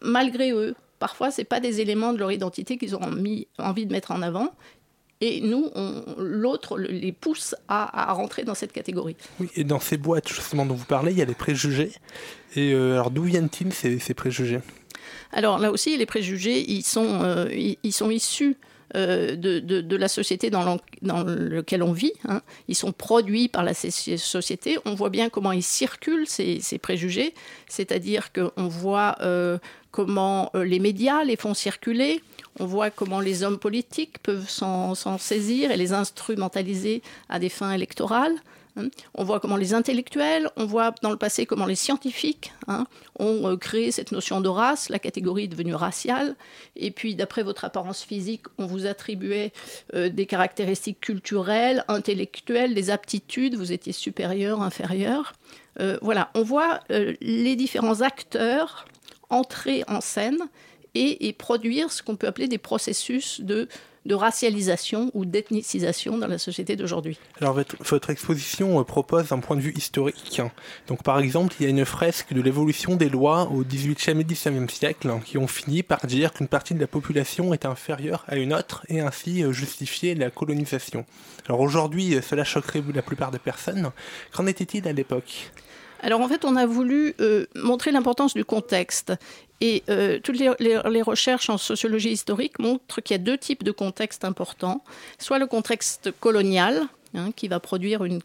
malgré 0.01 0.51
eux. 0.51 0.75
Parfois, 0.99 1.29
ce 1.29 1.43
pas 1.43 1.59
des 1.59 1.79
éléments 1.79 2.13
de 2.13 2.17
leur 2.17 2.31
identité 2.31 2.77
qu'ils 2.77 2.95
ont 2.95 3.11
mis, 3.11 3.47
envie 3.59 3.85
de 3.85 3.91
mettre 3.91 4.11
en 4.11 4.21
avant. 4.21 4.49
Et 5.19 5.41
nous, 5.41 5.71
l'autre 6.19 6.77
les 6.77 7.11
pousse 7.11 7.55
à, 7.67 8.09
à, 8.09 8.13
rentrer 8.13 8.43
dans 8.43 8.53
cette 8.53 8.71
catégorie. 8.71 9.15
Oui, 9.39 9.49
et 9.55 9.63
dans 9.63 9.79
ces 9.79 9.97
boîtes 9.97 10.27
justement 10.27 10.65
dont 10.65 10.75
vous 10.75 10.85
parlez, 10.85 11.11
il 11.11 11.17
y 11.17 11.23
a 11.23 11.25
les 11.25 11.33
préjugés. 11.33 11.91
Et 12.55 12.73
euh, 12.73 12.93
alors 12.93 13.09
d'où 13.09 13.23
viennent-ils 13.23 13.73
ces, 13.73 13.97
ces, 13.97 14.13
préjugés? 14.13 14.59
Alors 15.31 15.57
là 15.57 15.71
aussi, 15.71 15.97
les 15.97 16.05
préjugés, 16.05 16.69
ils 16.69 16.83
sont, 16.83 17.23
euh, 17.23 17.49
ils, 17.51 17.77
ils, 17.83 17.91
sont 17.91 18.11
issus 18.11 18.57
euh, 18.95 19.35
de, 19.35 19.59
de, 19.59 19.81
de, 19.81 19.95
la 19.97 20.07
société 20.07 20.49
dans, 20.49 20.77
dans 21.01 21.23
laquelle 21.23 21.83
on 21.83 21.91
vit. 21.91 22.13
Hein. 22.27 22.41
Ils 22.67 22.75
sont 22.75 22.93
produits 22.93 23.49
par 23.49 23.63
la 23.63 23.73
société. 23.73 24.77
On 24.85 24.95
voit 24.95 25.09
bien 25.09 25.29
comment 25.29 25.51
ils 25.51 25.63
circulent, 25.63 26.27
ces, 26.27 26.61
ces 26.61 26.77
préjugés. 26.77 27.33
C'est-à-dire 27.67 28.31
qu'on 28.31 28.67
voit 28.67 29.17
euh, 29.21 29.57
comment 29.91 30.51
les 30.53 30.79
médias 30.79 31.23
les 31.23 31.35
font 31.35 31.53
circuler 31.53 32.21
On 32.59 32.65
voit 32.65 32.89
comment 32.89 33.19
les 33.19 33.43
hommes 33.43 33.59
politiques 33.59 34.19
peuvent 34.19 34.49
s'en 34.49 34.95
saisir 35.17 35.71
et 35.71 35.77
les 35.77 35.93
instrumentaliser 35.93 37.01
à 37.29 37.39
des 37.39 37.49
fins 37.49 37.71
électorales. 37.71 38.35
Hein. 38.77 38.89
On 39.15 39.23
voit 39.23 39.39
comment 39.39 39.57
les 39.57 39.73
intellectuels, 39.73 40.49
on 40.55 40.65
voit 40.65 40.93
dans 41.01 41.09
le 41.09 41.17
passé 41.17 41.45
comment 41.45 41.65
les 41.65 41.75
scientifiques 41.75 42.53
hein, 42.67 42.85
ont 43.19 43.47
euh, 43.47 43.57
créé 43.57 43.91
cette 43.91 44.11
notion 44.11 44.39
de 44.39 44.49
race, 44.49 44.89
la 44.89 44.99
catégorie 44.99 45.45
est 45.45 45.47
devenue 45.47 45.73
raciale, 45.73 46.35
et 46.75 46.91
puis 46.91 47.15
d'après 47.15 47.43
votre 47.43 47.65
apparence 47.65 48.03
physique, 48.03 48.43
on 48.57 48.65
vous 48.65 48.85
attribuait 48.85 49.51
euh, 49.95 50.09
des 50.09 50.25
caractéristiques 50.25 50.99
culturelles, 51.01 51.83
intellectuelles, 51.87 52.75
des 52.75 52.89
aptitudes, 52.89 53.55
vous 53.55 53.71
étiez 53.71 53.93
supérieur, 53.93 54.61
inférieur. 54.61 55.33
Euh, 55.79 55.97
voilà, 56.01 56.29
on 56.35 56.43
voit 56.43 56.79
les 56.89 57.55
différents 57.55 58.01
acteurs 58.01 58.85
entrer 59.29 59.83
en 59.87 60.01
scène 60.01 60.37
et 60.97 61.33
produire 61.33 61.91
ce 61.91 62.03
qu'on 62.03 62.15
peut 62.15 62.27
appeler 62.27 62.47
des 62.47 62.57
processus 62.57 63.41
de 63.41 63.67
de 64.07 64.15
racialisation 64.15 65.11
ou 65.13 65.25
d'ethnicisation 65.25 66.17
dans 66.17 66.27
la 66.27 66.37
société 66.37 66.75
d'aujourd'hui. 66.75 67.19
Alors 67.41 67.59
votre, 67.81 68.09
exposition 68.09 68.79
euh, 68.79 68.83
propose 68.83 69.31
un 69.33 69.39
point 69.39 69.57
de 69.57 69.61
vue 69.61 69.73
historique. 69.75 70.41
Donc 70.87 71.03
par 71.03 71.19
exemple, 71.19 71.53
il 71.59 71.63
y 71.63 71.67
a 71.67 71.69
une 71.69 71.85
fresque 71.85 72.33
de 72.33 72.41
l'évolution 72.41 72.95
des 72.95 73.09
lois 73.09 73.49
au 73.51 73.63
XVIIIe 73.63 74.19
et 74.21 74.23
XIXe 74.23 74.73
siècle 74.73 75.11
qui 75.25 75.37
ont 75.37 75.47
fini 75.47 75.83
par 75.83 76.07
dire 76.07 76.31
qu'une 76.31 76.47
partie 76.47 76.73
de 76.73 76.79
la 76.79 76.87
population 76.87 77.53
est 77.53 77.65
inférieure 77.65 78.23
à 78.27 78.37
une 78.37 78.53
autre 78.53 78.85
et 78.87 79.01
ainsi 79.01 79.43
euh, 79.43 79.51
justifier 79.51 80.15
la 80.15 80.29
colonisation. 80.29 81.05
Alors 81.47 81.59
aujourd'hui, 81.59 82.15
euh, 82.15 82.21
cela 82.21 82.45
choquerait 82.45 82.83
la 82.93 83.01
plupart 83.01 83.31
des 83.31 83.39
personnes. 83.39 83.91
Qu'en 84.31 84.47
était-il 84.47 84.87
à 84.87 84.93
l'époque? 84.93 85.51
Alors 86.01 86.21
en 86.21 86.27
fait, 86.29 86.45
on 86.45 86.55
a 86.55 86.67
voulu 86.67 87.15
montrer 87.55 87.91
l'importance 87.91 88.35
du 88.35 88.45
contexte 88.45 89.13
et 89.59 89.83
euh, 89.89 90.19
toutes 90.19 90.37
les, 90.37 91.01
recherches 91.01 91.49
en 91.49 91.57
sociologie 91.57 92.11
historique 92.11 92.59
montrent 92.59 93.01
qu'il 93.01 93.15
y 93.15 93.19
a 93.19 93.23
deux 93.23 93.37
types 93.37 93.63
de 93.63 93.71
contextes 93.71 94.23
importants. 94.23 94.83
Soit 95.17 95.39
le 95.39 95.47
contexte 95.47 96.11
colonial, 96.19 96.83
hein, 97.15 97.31
qui 97.35 97.47
va 97.47 97.59
produire 97.59 98.03
une, 98.03 98.21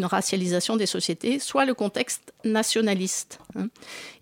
racialisation 0.00 0.76
des 0.76 0.86
sociétés, 0.86 1.38
soit 1.38 1.66
le 1.66 1.74
contexte 1.74 2.32
nationaliste. 2.44 3.38
Hein. 3.54 3.68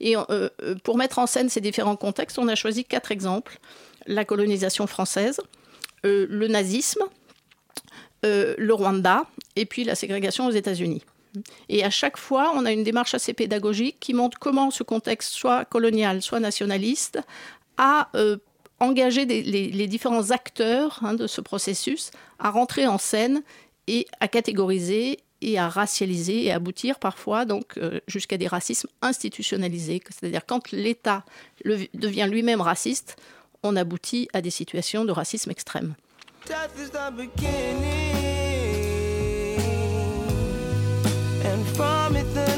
Et 0.00 0.16
euh, 0.16 0.22
euh, 0.30 0.74
pour 0.82 0.96
mettre 0.96 1.20
en 1.20 1.28
scène 1.28 1.48
ces 1.48 1.60
différents 1.60 1.94
contextes, 1.94 2.40
on 2.40 2.48
a 2.48 2.56
choisi 2.56 2.84
quatre 2.84 3.12
exemples. 3.12 3.60
La 4.06 4.24
colonisation 4.24 4.88
française, 4.88 5.40
le 6.02 6.48
nazisme, 6.48 7.02
le 8.24 8.72
Rwanda, 8.72 9.26
et 9.54 9.64
puis 9.64 9.84
la 9.84 9.94
ségrégation 9.94 10.46
aux 10.46 10.50
États-Unis. 10.50 11.04
Et 11.68 11.84
à 11.84 11.90
chaque 11.90 12.16
fois, 12.16 12.52
on 12.54 12.64
a 12.64 12.72
une 12.72 12.84
démarche 12.84 13.14
assez 13.14 13.32
pédagogique 13.32 13.98
qui 14.00 14.14
montre 14.14 14.38
comment 14.38 14.70
ce 14.70 14.82
contexte, 14.82 15.32
soit 15.32 15.64
colonial, 15.64 16.22
soit 16.22 16.40
nationaliste, 16.40 17.20
a 17.76 18.08
euh, 18.14 18.36
engagé 18.80 19.24
les, 19.26 19.86
différents 19.86 20.30
acteurs 20.30 21.00
hein, 21.02 21.14
de 21.14 21.26
ce 21.26 21.40
processus 21.40 22.10
à 22.38 22.50
rentrer 22.50 22.86
en 22.86 22.98
scène 22.98 23.42
et 23.86 24.06
à 24.20 24.28
catégoriser 24.28 25.20
et 25.42 25.58
à 25.58 25.68
racialiser 25.68 26.44
et 26.44 26.52
aboutir 26.52 26.98
parfois 26.98 27.44
donc 27.44 27.78
euh, 27.78 28.00
jusqu'à 28.06 28.36
des 28.36 28.46
racismes 28.46 28.88
institutionnalisés. 29.02 30.02
C'est-à-dire 30.10 30.44
quand 30.46 30.70
l'État 30.72 31.24
devient 31.64 32.28
lui-même 32.30 32.60
raciste, 32.60 33.16
on 33.62 33.76
aboutit 33.76 34.28
à 34.32 34.40
des 34.40 34.50
situations 34.50 35.04
de 35.04 35.12
racisme 35.12 35.50
extrême. 35.50 35.94
and 41.50 41.64
vomit 41.76 42.32
them 42.32 42.49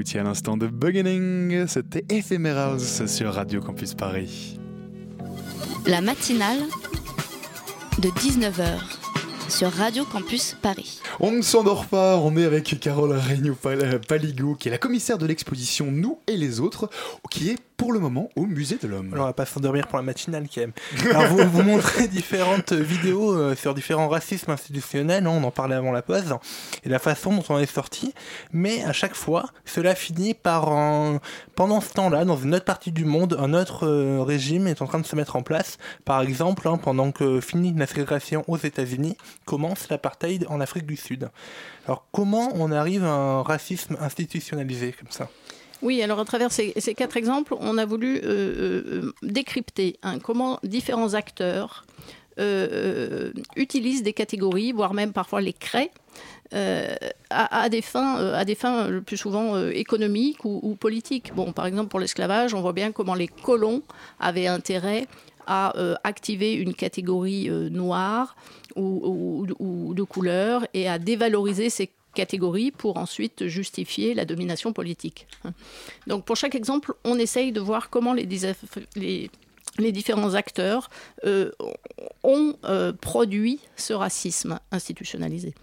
écoutiez 0.00 0.20
à 0.20 0.22
l'instant 0.22 0.56
de 0.56 0.66
Beginning, 0.66 1.66
c'était 1.66 2.06
Ephemerals 2.08 2.80
sur 3.06 3.34
Radio 3.34 3.60
Campus 3.60 3.92
Paris. 3.92 4.58
La 5.86 6.00
matinale 6.00 6.60
de 7.98 8.08
19h 8.08 8.78
sur 9.50 9.70
Radio 9.70 10.06
Campus 10.06 10.56
Paris. 10.62 11.02
On 11.18 11.32
ne 11.32 11.42
s'endort 11.42 11.84
pas, 11.84 12.16
on 12.16 12.34
est 12.38 12.46
avec 12.46 12.80
Carole 12.80 13.12
Regnault-Paligo, 13.12 14.54
qui 14.54 14.68
est 14.68 14.70
la 14.70 14.78
commissaire 14.78 15.18
de 15.18 15.26
l'exposition 15.26 15.92
Nous 15.92 16.18
et 16.26 16.38
les 16.38 16.60
autres, 16.60 16.88
qui 17.30 17.50
est 17.50 17.58
pour 17.80 17.94
le 17.94 17.98
moment 17.98 18.28
au 18.36 18.44
musée 18.44 18.76
de 18.76 18.86
l'homme. 18.86 19.14
On 19.16 19.24
va 19.24 19.32
pas 19.32 19.46
s'endormir 19.46 19.86
pour 19.86 19.96
la 19.96 20.04
matinale 20.04 20.46
quand 20.54 20.60
même. 20.60 20.72
Alors 21.12 21.28
vous, 21.28 21.48
vous 21.48 21.62
montrez 21.62 22.08
différentes 22.08 22.74
vidéos 22.74 23.32
euh, 23.32 23.56
sur 23.56 23.72
différents 23.72 24.08
racismes 24.08 24.50
institutionnels, 24.50 25.26
hein, 25.26 25.30
on 25.30 25.42
en 25.44 25.50
parlait 25.50 25.76
avant 25.76 25.90
la 25.90 26.02
pause, 26.02 26.36
et 26.84 26.90
la 26.90 26.98
façon 26.98 27.34
dont 27.34 27.44
on 27.48 27.58
est 27.58 27.64
sorti, 27.64 28.12
mais 28.52 28.84
à 28.84 28.92
chaque 28.92 29.14
fois, 29.14 29.46
cela 29.64 29.94
finit 29.94 30.34
par 30.34 30.70
un... 30.70 31.20
pendant 31.54 31.80
ce 31.80 31.94
temps-là, 31.94 32.26
dans 32.26 32.36
une 32.36 32.54
autre 32.54 32.66
partie 32.66 32.92
du 32.92 33.06
monde, 33.06 33.34
un 33.40 33.54
autre 33.54 33.86
euh, 33.86 34.22
régime 34.22 34.66
est 34.66 34.82
en 34.82 34.86
train 34.86 34.98
de 34.98 35.06
se 35.06 35.16
mettre 35.16 35.36
en 35.36 35.42
place. 35.42 35.78
Par 36.04 36.20
exemple, 36.20 36.68
hein, 36.68 36.76
pendant 36.76 37.12
que 37.12 37.40
finit 37.40 37.72
la 37.72 37.86
ségrégation 37.86 38.44
aux 38.46 38.58
États-Unis, 38.58 39.16
commence 39.46 39.88
l'apartheid 39.88 40.44
en 40.50 40.60
Afrique 40.60 40.84
du 40.84 40.96
Sud. 40.96 41.30
Alors 41.86 42.04
comment 42.12 42.52
on 42.56 42.72
arrive 42.72 43.04
à 43.04 43.12
un 43.12 43.42
racisme 43.42 43.96
institutionnalisé 44.00 44.92
comme 44.92 45.10
ça? 45.10 45.30
Oui, 45.82 46.02
alors 46.02 46.20
à 46.20 46.24
travers 46.24 46.52
ces, 46.52 46.72
quatre 46.94 47.16
exemples, 47.16 47.54
on 47.58 47.78
a 47.78 47.86
voulu 47.86 48.18
euh, 48.18 48.22
euh, 48.24 49.12
décrypter 49.22 49.98
hein, 50.02 50.18
comment 50.18 50.58
différents 50.62 51.14
acteurs 51.14 51.86
euh, 52.38 53.32
utilisent 53.56 54.02
des 54.02 54.12
catégories, 54.12 54.72
voire 54.72 54.94
même 54.94 55.12
parfois 55.12 55.40
les 55.40 55.52
créent, 55.52 55.90
à, 57.30 57.68
des 57.68 57.80
fins, 57.80 58.16
à 58.16 58.44
des 58.44 58.56
fins 58.56 58.88
le 58.88 59.02
plus 59.02 59.16
souvent 59.16 59.68
économiques 59.68 60.44
ou, 60.44 60.74
politiques. 60.74 61.32
Bon, 61.34 61.52
par 61.52 61.64
exemple, 61.66 61.90
pour 61.90 62.00
l'esclavage, 62.00 62.54
on 62.54 62.60
voit 62.60 62.72
bien 62.72 62.90
comment 62.90 63.14
les 63.14 63.28
colons 63.28 63.82
avaient 64.18 64.48
intérêt 64.48 65.06
à 65.46 65.72
activer 66.02 66.54
une 66.54 66.74
catégorie 66.74 67.48
noire 67.70 68.34
ou, 68.74 69.46
ou, 69.60 69.94
de 69.94 70.02
couleur 70.02 70.66
et 70.74 70.88
à 70.88 70.98
dévaloriser 70.98 71.70
ces 71.70 71.88
catégorie 72.14 72.70
pour 72.70 72.96
ensuite 72.96 73.46
justifier 73.46 74.14
la 74.14 74.24
domination 74.24 74.72
politique. 74.72 75.26
Donc 76.06 76.24
pour 76.24 76.36
chaque 76.36 76.54
exemple, 76.54 76.94
on 77.04 77.18
essaye 77.18 77.52
de 77.52 77.60
voir 77.60 77.90
comment 77.90 78.12
les, 78.12 78.28
les 78.96 79.30
les 79.80 79.92
différents 79.92 80.34
acteurs 80.34 80.90
euh, 81.24 81.50
ont 82.22 82.54
euh, 82.64 82.92
produit 82.92 83.60
ce 83.76 83.92
racisme 83.92 84.58
institutionnalisé. 84.70 85.54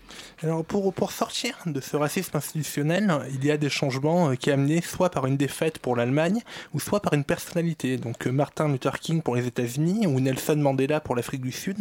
Alors 0.41 0.65
pour, 0.65 0.93
pour 0.93 1.11
sortir 1.11 1.57
de 1.65 1.80
ce 1.80 1.95
racisme 1.95 2.38
institutionnel, 2.38 3.20
il 3.34 3.45
y 3.45 3.51
a 3.51 3.57
des 3.57 3.70
changements 3.70 4.32
euh, 4.32 4.36
qui 4.36 4.49
sont 4.49 4.55
amenés 4.55 4.82
soit 4.82 5.09
par 5.09 5.26
une 5.26 5.38
défaite 5.38 5.80
pour 5.80 5.95
l'Allemagne 5.95 6.41
ou 6.74 6.80
soit 6.80 7.01
par 7.01 7.13
une 7.13 7.24
personnalité. 7.24 7.97
Donc 7.97 8.26
Martin 8.26 8.70
Luther 8.70 8.99
King 8.99 9.22
pour 9.22 9.36
les 9.36 9.47
États-Unis 9.47 10.07
ou 10.07 10.20
Nelson 10.20 10.57
Mandela 10.57 10.99
pour 10.99 11.15
l'Afrique 11.15 11.41
du 11.41 11.51
Sud. 11.51 11.78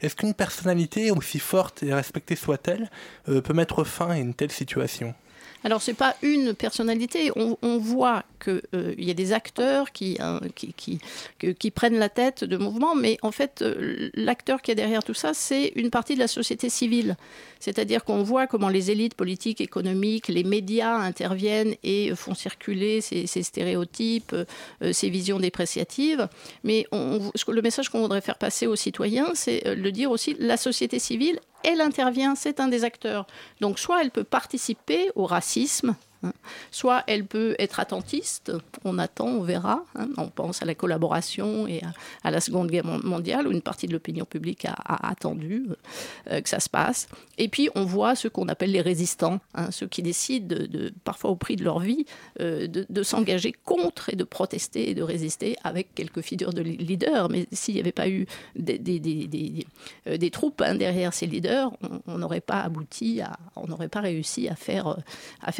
Est-ce 0.00 0.16
qu'une 0.16 0.34
personnalité, 0.34 1.10
aussi 1.10 1.38
forte 1.38 1.82
et 1.82 1.92
respectée 1.92 2.36
soit-elle, 2.36 2.90
peut 3.24 3.52
mettre 3.52 3.84
fin 3.84 4.10
à 4.10 4.18
une 4.18 4.34
telle 4.34 4.52
situation? 4.52 5.14
Alors, 5.62 5.82
ce 5.82 5.90
n'est 5.90 5.96
pas 5.96 6.16
une 6.22 6.54
personnalité. 6.54 7.30
On, 7.36 7.78
voit 7.78 8.24
qu'il 8.42 8.62
euh, 8.74 8.94
y 8.96 9.10
a 9.10 9.14
des 9.14 9.32
acteurs 9.32 9.92
qui, 9.92 10.16
hein, 10.20 10.40
qui, 10.54 11.70
prennent 11.70 11.98
la 11.98 12.08
tête 12.08 12.44
de 12.44 12.56
mouvements, 12.56 12.94
mais 12.94 13.18
en 13.22 13.30
fait, 13.30 13.62
euh, 13.62 14.10
l'acteur 14.14 14.62
qui 14.62 14.70
est 14.70 14.74
derrière 14.74 15.04
tout 15.04 15.14
ça, 15.14 15.34
c'est 15.34 15.72
une 15.76 15.90
partie 15.90 16.14
de 16.14 16.18
la 16.18 16.28
société 16.28 16.68
civile. 16.68 17.16
C'est-à-dire 17.58 18.04
qu'on 18.04 18.22
voit 18.22 18.46
comment 18.46 18.70
les 18.70 18.90
élites 18.90 19.14
politiques, 19.14 19.60
économiques, 19.60 20.28
les 20.28 20.44
médias 20.44 20.96
interviennent 20.96 21.74
et 21.82 22.14
font 22.14 22.34
circuler 22.34 23.02
ces, 23.02 23.26
stéréotypes, 23.26 24.34
euh, 24.34 24.92
ces 24.92 25.10
visions 25.10 25.38
dépréciatives. 25.38 26.28
Mais 26.64 26.86
le 26.90 27.62
message 27.62 27.90
qu'on 27.90 28.00
voudrait 28.00 28.22
faire 28.22 28.38
passer 28.38 28.66
aux 28.66 28.76
citoyens, 28.76 29.32
c'est 29.34 29.62
de 29.64 29.90
dire 29.90 30.10
aussi 30.10 30.36
la 30.38 30.56
société 30.56 30.98
civile 30.98 31.38
elle 31.62 31.80
intervient, 31.80 32.34
c'est 32.34 32.60
un 32.60 32.68
des 32.68 32.84
acteurs. 32.84 33.26
Donc 33.60 33.78
soit 33.78 34.02
elle 34.02 34.10
peut 34.10 34.24
participer 34.24 35.10
au 35.14 35.26
racisme, 35.26 35.49
racisme. 35.50 35.96
Hein. 36.22 36.32
Soit 36.70 37.02
elle 37.06 37.24
peut 37.24 37.56
être 37.58 37.80
attentiste, 37.80 38.52
on 38.84 38.98
attend, 38.98 39.26
on 39.26 39.42
verra. 39.42 39.84
Hein. 39.94 40.08
On 40.18 40.28
pense 40.28 40.62
à 40.62 40.66
la 40.66 40.74
collaboration 40.74 41.66
et 41.66 41.82
à, 42.22 42.30
la 42.30 42.40
Seconde 42.40 42.70
Guerre 42.70 42.84
mondiale 42.84 43.48
où 43.48 43.52
une 43.52 43.62
partie 43.62 43.86
de 43.86 43.92
l'opinion 43.92 44.24
publique 44.24 44.66
a, 44.66 45.08
attendu 45.08 45.66
euh, 46.30 46.40
que 46.40 46.48
ça 46.48 46.60
se 46.60 46.68
passe. 46.68 47.08
Et 47.38 47.48
puis 47.48 47.70
on 47.74 47.84
voit 47.84 48.14
ce 48.14 48.28
qu'on 48.28 48.48
appelle 48.48 48.72
les 48.72 48.80
résistants, 48.80 49.40
hein, 49.54 49.70
ceux 49.70 49.86
qui 49.86 50.02
décident, 50.02 50.56
de, 50.56 50.92
parfois 51.04 51.30
au 51.30 51.36
prix 51.36 51.56
de 51.56 51.64
leur 51.64 51.80
vie, 51.80 52.04
euh, 52.40 52.66
de, 52.66 53.02
s'engager 53.02 53.52
contre 53.64 54.10
et 54.10 54.16
de 54.16 54.24
protester 54.24 54.90
et 54.90 54.94
de 54.94 55.02
résister 55.02 55.56
avec 55.64 55.94
quelques 55.94 56.20
figures 56.20 56.52
de 56.52 56.60
leaders. 56.60 57.30
Mais 57.30 57.46
s'il 57.50 57.74
n'y 57.74 57.80
avait 57.80 57.92
pas 57.92 58.08
eu 58.08 58.26
des, 58.56 59.66
euh, 60.06 60.30
troupes 60.30 60.62
derrière 60.62 61.14
ces 61.14 61.26
leaders, 61.26 61.72
on 62.06 62.18
n'aurait 62.18 62.40
pas 62.40 62.60
abouti, 62.60 63.20
on 63.56 63.66
n'aurait 63.66 63.88
pas 63.88 64.00
réussi 64.00 64.48
à 64.48 64.54
faire 64.54 64.96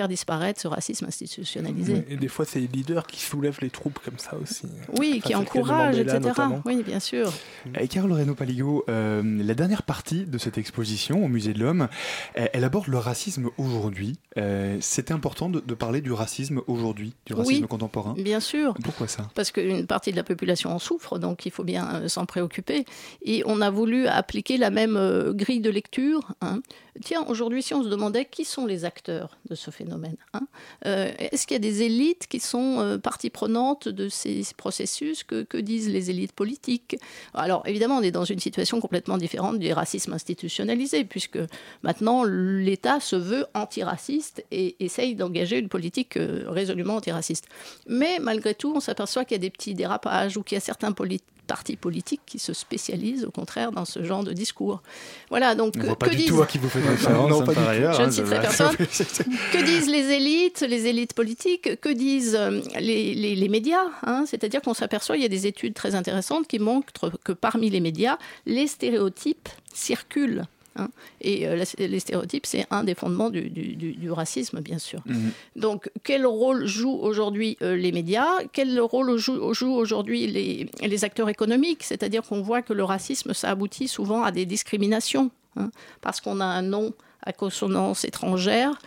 disparaître 0.09 0.50
ce 0.59 0.69
racisme 0.69 1.07
institutionnalisé. 1.07 2.05
Et 2.09 2.17
des 2.17 2.29
fois, 2.29 2.45
c'est 2.45 2.61
les 2.61 2.67
leaders 2.67 3.07
qui 3.07 3.21
soulèvent 3.21 3.59
les 3.61 3.71
troupes 3.71 3.99
comme 4.05 4.19
ça 4.19 4.37
aussi. 4.41 4.67
Oui, 4.99 5.21
qui 5.25 5.35
encouragent, 5.35 5.99
etc. 5.99 6.33
Oui, 6.65 6.83
bien 6.83 7.01
sûr. 7.01 7.33
Et 7.79 7.89
Carole 7.89 8.13
Reno 8.13 8.35
Paligo, 8.35 8.85
euh, 8.89 9.23
la 9.23 9.55
dernière 9.55 9.83
partie 9.83 10.25
de 10.25 10.39
cette 10.39 10.59
exposition 10.59 11.25
au 11.25 11.29
Musée 11.29 11.53
de 11.53 11.61
l'Homme, 11.61 11.89
elle, 12.35 12.65
aborde 12.65 12.89
le 12.89 12.99
racisme 12.99 13.51
aujourd'hui. 13.59 14.19
Euh, 14.37 14.79
C'était 14.81 15.13
important 15.13 15.49
de, 15.49 15.61
parler 15.75 16.01
du 16.01 16.13
racisme 16.13 16.61
aujourd'hui, 16.67 17.15
du 17.27 17.35
racisme 17.35 17.67
contemporain. 17.67 18.15
Bien 18.15 18.41
sûr. 18.41 18.75
Pourquoi 18.83 19.09
ça? 19.09 19.29
Parce 19.35 19.51
qu'une 19.51 19.87
partie 19.87 20.11
de 20.11 20.17
la 20.17 20.25
population 20.25 20.71
en 20.71 20.79
souffre, 20.79 21.19
donc 21.19 21.47
il 21.47 21.53
faut 21.53 21.65
bien 21.65 21.95
euh, 21.95 22.09
s'en 22.09 22.27
préoccuper. 22.27 22.85
Et 23.23 23.43
on 23.47 23.61
a 23.61 23.71
voulu 23.71 24.07
appliquer 24.07 24.57
la 24.57 24.71
même 24.71 24.99
grille 25.33 25.61
de 25.61 25.71
lecture. 25.71 26.33
Hein. 26.41 26.61
Tiens, 27.03 27.25
aujourd'hui, 27.29 27.63
si 27.63 27.75
on 27.75 27.83
se 27.83 27.89
demandait 27.89 28.25
qui 28.25 28.45
sont 28.45 28.67
les 28.67 28.85
acteurs 28.85 29.39
de 29.49 29.55
ce 29.55 29.71
phénomène, 29.71 30.17
hein, 30.41 30.47
euh, 30.87 31.13
est-ce 31.19 31.47
qu'il 31.47 31.55
y 31.55 31.57
a 31.57 31.61
des 31.61 31.83
élites 31.83 32.27
qui 32.27 32.41
sont 32.41 32.81
euh, 32.81 32.99
partie 32.99 33.31
prenante 33.31 33.89
de 33.89 34.09
ces 34.09 34.43
processus 34.57 35.25
que, 35.25 35.61
disent 35.61 35.89
les 35.89 36.11
élites 36.11 36.33
politiques? 36.33 36.97
Alors, 37.35 37.63
évidemment, 37.67 37.99
on 37.99 38.03
est 38.03 38.11
dans 38.11 38.25
une 38.25 38.39
situation 38.39 38.81
complètement 38.81 39.19
différente 39.19 39.59
du 39.59 39.73
racisme 39.73 40.13
institutionnalisé, 40.13 41.05
puisque 41.05 41.39
maintenant, 41.83 42.25
l'État 42.25 43.01
se 43.01 43.17
veut 43.17 43.47
antiraciste 43.55 44.45
et 44.51 44.77
essaye 44.85 45.15
d'engager 45.15 45.59
une 45.59 45.69
politique 45.69 46.17
euh, 46.17 46.45
résolument 46.49 46.97
antiraciste. 46.97 47.47
Mais 47.87 48.19
malgré 48.21 48.55
tout, 48.55 48.73
on 48.75 48.81
s'aperçoit 48.81 49.25
qu'il 49.25 49.37
y 49.37 49.41
a 49.41 49.43
des 49.43 49.51
petits 49.51 49.75
dérapages 49.75 50.37
ou 50.37 50.43
qu'il 50.43 50.57
y 50.57 50.59
a 50.59 50.61
certains 50.61 50.93
politiques 50.93 51.25
partis 51.51 51.75
politiques 51.75 52.21
qui 52.27 52.39
se 52.39 52.53
spécialisent 52.53 53.25
au 53.25 53.33
contraire 53.33 53.73
dans 53.73 53.85
ce 53.85 54.05
genre 54.05 54.23
de 54.23 54.33
discours. 54.33 54.83
Voilà, 55.31 55.57
donc 55.57 55.75
On 55.77 55.83
voit 55.83 55.99
pas 55.99 56.09
du 56.09 56.25
tout 56.25 56.41
à 56.41 56.47
qui 56.47 56.59
vous 56.59 56.69
faites 56.69 56.87
référence, 56.87 57.29
non, 57.29 57.43
pas 57.43 57.55
par 57.55 57.69
ailleurs. 57.69 57.93
Je 57.95 58.03
ne 58.03 58.11
citerai 58.13 58.41
personne. 58.41 58.77
que 59.53 59.65
disent 59.65 59.91
les 59.91 60.13
élites, 60.13 60.61
les 60.61 60.87
élites 60.87 61.13
politiques 61.13 61.81
Que 61.81 61.89
disent 61.89 62.37
euh, 62.39 62.61
les, 62.79 63.15
les, 63.35 63.49
médias 63.49 63.83
hein? 64.05 64.27
C'est-à-dire 64.29 64.63
qu'on 64.63 64.75
s'aperçoit, 64.75 65.17
il 65.17 65.23
y 65.23 65.25
a 65.25 65.29
des 65.29 65.49
études 65.49 65.75
très 65.75 65.97
intéressantes 65.97 66.47
qui 66.47 66.61
montrent 66.61 67.11
que 67.25 67.33
parmi 67.33 67.69
les 67.69 67.81
médias, 67.81 68.17
les 68.47 68.69
stéréotypes 68.69 69.49
circulent 69.75 70.45
Hein. 70.77 70.89
Et 71.21 71.47
euh, 71.47 71.65
les 71.79 72.01
stéréotypes, 72.01 72.47
c'est 72.47 72.67
un 72.71 72.85
des 72.85 72.95
fondements 72.95 73.31
du, 73.31 74.11
racisme, 74.11 74.61
bien 74.61 74.79
sûr. 74.79 75.01
Mhm. 75.07 75.33
Donc, 75.57 75.91
quel 76.05 76.27
rôle 76.27 76.67
jouent 76.67 76.99
aujourd'hui 77.01 77.57
euh, 77.63 77.77
les 77.77 77.93
médias? 77.93 78.29
Quel 78.53 78.79
rôle 78.81 79.17
jouent, 79.17 79.41
aujourd'hui 79.41 80.27
les, 80.27 80.71
les, 80.81 81.05
acteurs 81.05 81.29
économiques? 81.29 81.83
C'est-à-dire 81.83 82.23
qu'on 82.23 82.41
voit 82.41 82.63
que 82.63 82.73
le 82.73 82.85
racisme, 82.85 83.35
ça 83.35 83.51
aboutit 83.51 83.89
souvent 83.89 84.23
à 84.23 84.31
des 84.31 84.47
discriminations, 84.47 85.31
hein, 85.57 85.71
parce 86.01 86.21
qu'on 86.21 86.41
a 86.41 86.45
un 86.45 86.63
nom 86.63 86.93
à 87.23 87.35
consonance 87.35 88.07
étrangère, 88.07 88.81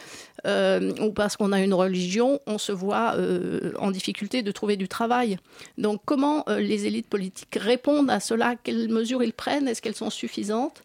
euh, 0.47 0.91
ou 0.99 1.11
parce 1.11 1.37
qu'on 1.37 1.51
a 1.51 1.61
une 1.61 1.73
religion, 1.75 2.39
on 2.47 2.57
se 2.57 2.71
voit 2.71 3.15
en 3.77 3.91
difficulté 3.91 4.41
de 4.41 4.51
trouver 4.51 4.75
du 4.75 4.87
travail. 4.87 5.37
Donc 5.77 6.01
comment 6.03 6.43
les 6.47 6.87
élites 6.87 7.07
politiques 7.07 7.55
répondent 7.61 8.09
à 8.09 8.19
cela? 8.19 8.55
Quelles 8.55 8.89
mesures 8.89 9.21
ils 9.21 9.33
prennent? 9.33 9.67
Est-ce 9.67 9.83
qu'elles 9.83 9.93
sont 9.93 10.09
suffisantes? 10.09 10.81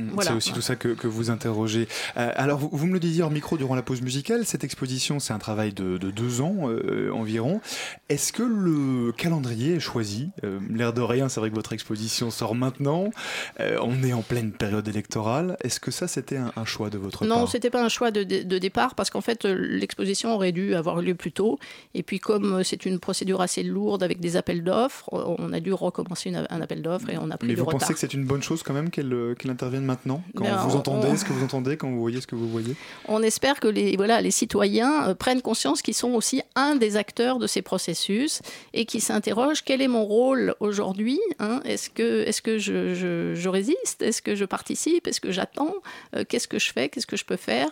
Mm, 0.00 0.20
c'est 0.22 0.32
aussi 0.32 0.52
tout 0.52 0.62
ça 0.62 0.74
que, 0.74 0.88
que 0.88 1.06
vous 1.06 1.28
interrogez. 1.28 1.86
Euh, 2.16 2.32
alors, 2.36 2.58
vous, 2.58 2.70
vous, 2.72 2.86
me 2.86 2.94
le 2.94 3.00
disiez 3.00 3.22
en 3.22 3.30
micro 3.30 3.58
durant 3.58 3.74
la 3.74 3.82
pause 3.82 4.00
musicale, 4.00 4.46
cette 4.46 4.64
exposition, 4.64 5.20
c'est 5.20 5.34
un 5.34 5.38
travail 5.38 5.74
de, 5.74 5.98
de 5.98 6.10
deux 6.10 6.40
ans 6.40 6.70
euh, 6.70 7.10
environ. 7.12 7.60
Est-ce 8.08 8.32
que 8.32 8.42
le 8.42 9.12
calendrier 9.12 9.74
est 9.74 9.80
choisi? 9.80 10.30
Euh, 10.44 10.60
L'air 10.70 10.94
de 10.94 11.02
rien, 11.02 11.28
c'est 11.28 11.40
vrai 11.40 11.50
que 11.50 11.54
votre 11.54 11.74
exposition 11.74 12.30
sort 12.30 12.54
maintenant. 12.54 13.10
on 13.58 14.02
est 14.02 14.14
en 14.14 14.22
pleine 14.22 14.52
période 14.52 14.88
électorale. 14.88 15.56
Est-ce 15.62 15.78
que 15.78 15.90
ça, 15.90 16.08
c'était 16.08 16.38
un, 16.38 16.52
un, 16.56 16.64
choix 16.64 16.88
de 16.88 16.96
votre 16.96 17.24
non, 17.24 17.28
part? 17.28 17.38
Non, 17.40 17.46
c'était 17.46 17.70
pas 17.70 17.84
un 17.84 17.90
choix 17.90 18.10
de, 18.10 18.22
de, 18.22 18.58
départ 18.58 18.94
parce 18.94 19.10
qu'en 19.10 19.20
fait, 19.20 19.44
l'exposition 19.44 20.34
aurait 20.34 20.52
dû 20.52 20.74
avoir 20.74 21.02
lieu 21.02 21.14
plus 21.14 21.32
tôt. 21.32 21.58
Et 21.92 22.02
puis, 22.02 22.18
comme 22.18 22.64
c'est 22.64 22.86
une 22.86 22.98
procédure 22.98 23.42
assez 23.42 23.62
lourde 23.62 24.02
avec 24.02 24.20
des 24.20 24.36
appels 24.36 24.64
d'offres, 24.64 25.08
on 25.12 25.52
a 25.52 25.60
dû 25.60 25.72
recommencer 25.72 26.32
un 26.34 26.60
appel 26.62 26.80
d'offres 26.80 27.10
et 27.10 27.18
on 27.18 27.30
a 27.30 27.36
pris 27.36 27.48
Mais 27.48 27.54
du 27.54 27.60
vous 27.60 27.66
retard. 27.66 27.80
pensez 27.80 27.92
que 27.92 28.00
c'est 28.00 28.14
une 28.14 28.24
bonne 28.24 28.42
chose 28.42 28.62
quand 28.62 28.72
même 28.72 28.90
qu'elle 28.90 29.36
intervienne 29.48 29.81
maintenant 29.84 30.22
Quand 30.36 30.44
Ben, 30.44 30.56
vous 30.56 30.74
on- 30.76 30.78
entendez 30.78 31.08
on- 31.08 31.16
ce 31.16 31.24
que 31.24 31.32
vous 31.32 31.44
entendez, 31.44 31.76
quand 31.76 31.90
vous 31.90 32.00
voyez 32.00 32.20
ce 32.20 32.26
que 32.26 32.34
vous 32.34 32.48
voyez 32.48 32.74
On 33.08 33.22
espère 33.22 33.60
que 33.60 33.68
les, 33.68 33.96
voilà, 33.96 34.20
les 34.20 34.30
citoyens 34.30 35.08
euh, 35.08 35.14
prennent 35.14 35.42
conscience 35.42 35.82
qu'ils 35.82 35.94
sont 35.94 36.12
aussi 36.14 36.42
un 36.54 36.76
des 36.76 36.96
acteurs 36.96 37.38
de 37.38 37.46
ces 37.46 37.62
processus 37.62 38.40
et 38.72 38.84
qui 38.86 39.00
s'interrogent 39.00 39.62
quel 39.64 39.80
est 39.82 39.88
mon 39.88 40.04
rôle 40.04 40.54
aujourd'hui 40.60 41.20
hein? 41.38 41.60
Est-ce 41.64 41.90
que, 41.90 42.22
est 42.26 42.40
que 42.40 42.58
je, 42.58 42.94
je- 42.94 43.34
je 43.34 43.48
résiste? 43.48 44.02
Est-ce 44.02 44.22
que 44.22 44.34
je 44.34 44.44
participe? 44.44 45.06
Est-ce 45.06 45.20
que 45.20 45.30
j'attends? 45.30 45.74
Euh, 46.16 46.24
Qu'est-ce 46.28 46.48
que 46.48 46.58
je 46.58 46.72
fais? 46.72 46.88
Qu'est-ce 46.88 47.06
que 47.06 47.16
je 47.16 47.24
peux 47.24 47.36
faire? 47.36 47.68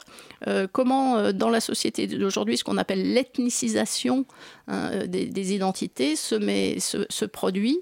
Euh, 0.46 0.66
Comment, 0.72 1.32
dans 1.32 1.50
la 1.50 1.60
société 1.60 2.06
d'aujourd'hui, 2.06 2.56
ce 2.56 2.64
qu'on 2.64 2.76
appelle 2.78 3.12
l'ethnicisation 3.12 4.24
hein, 4.68 5.06
des, 5.06 5.26
des 5.26 5.54
identités 5.54 6.16
se, 6.16 6.34
met, 6.34 6.78
se, 6.80 7.06
se 7.08 7.24
produit 7.24 7.78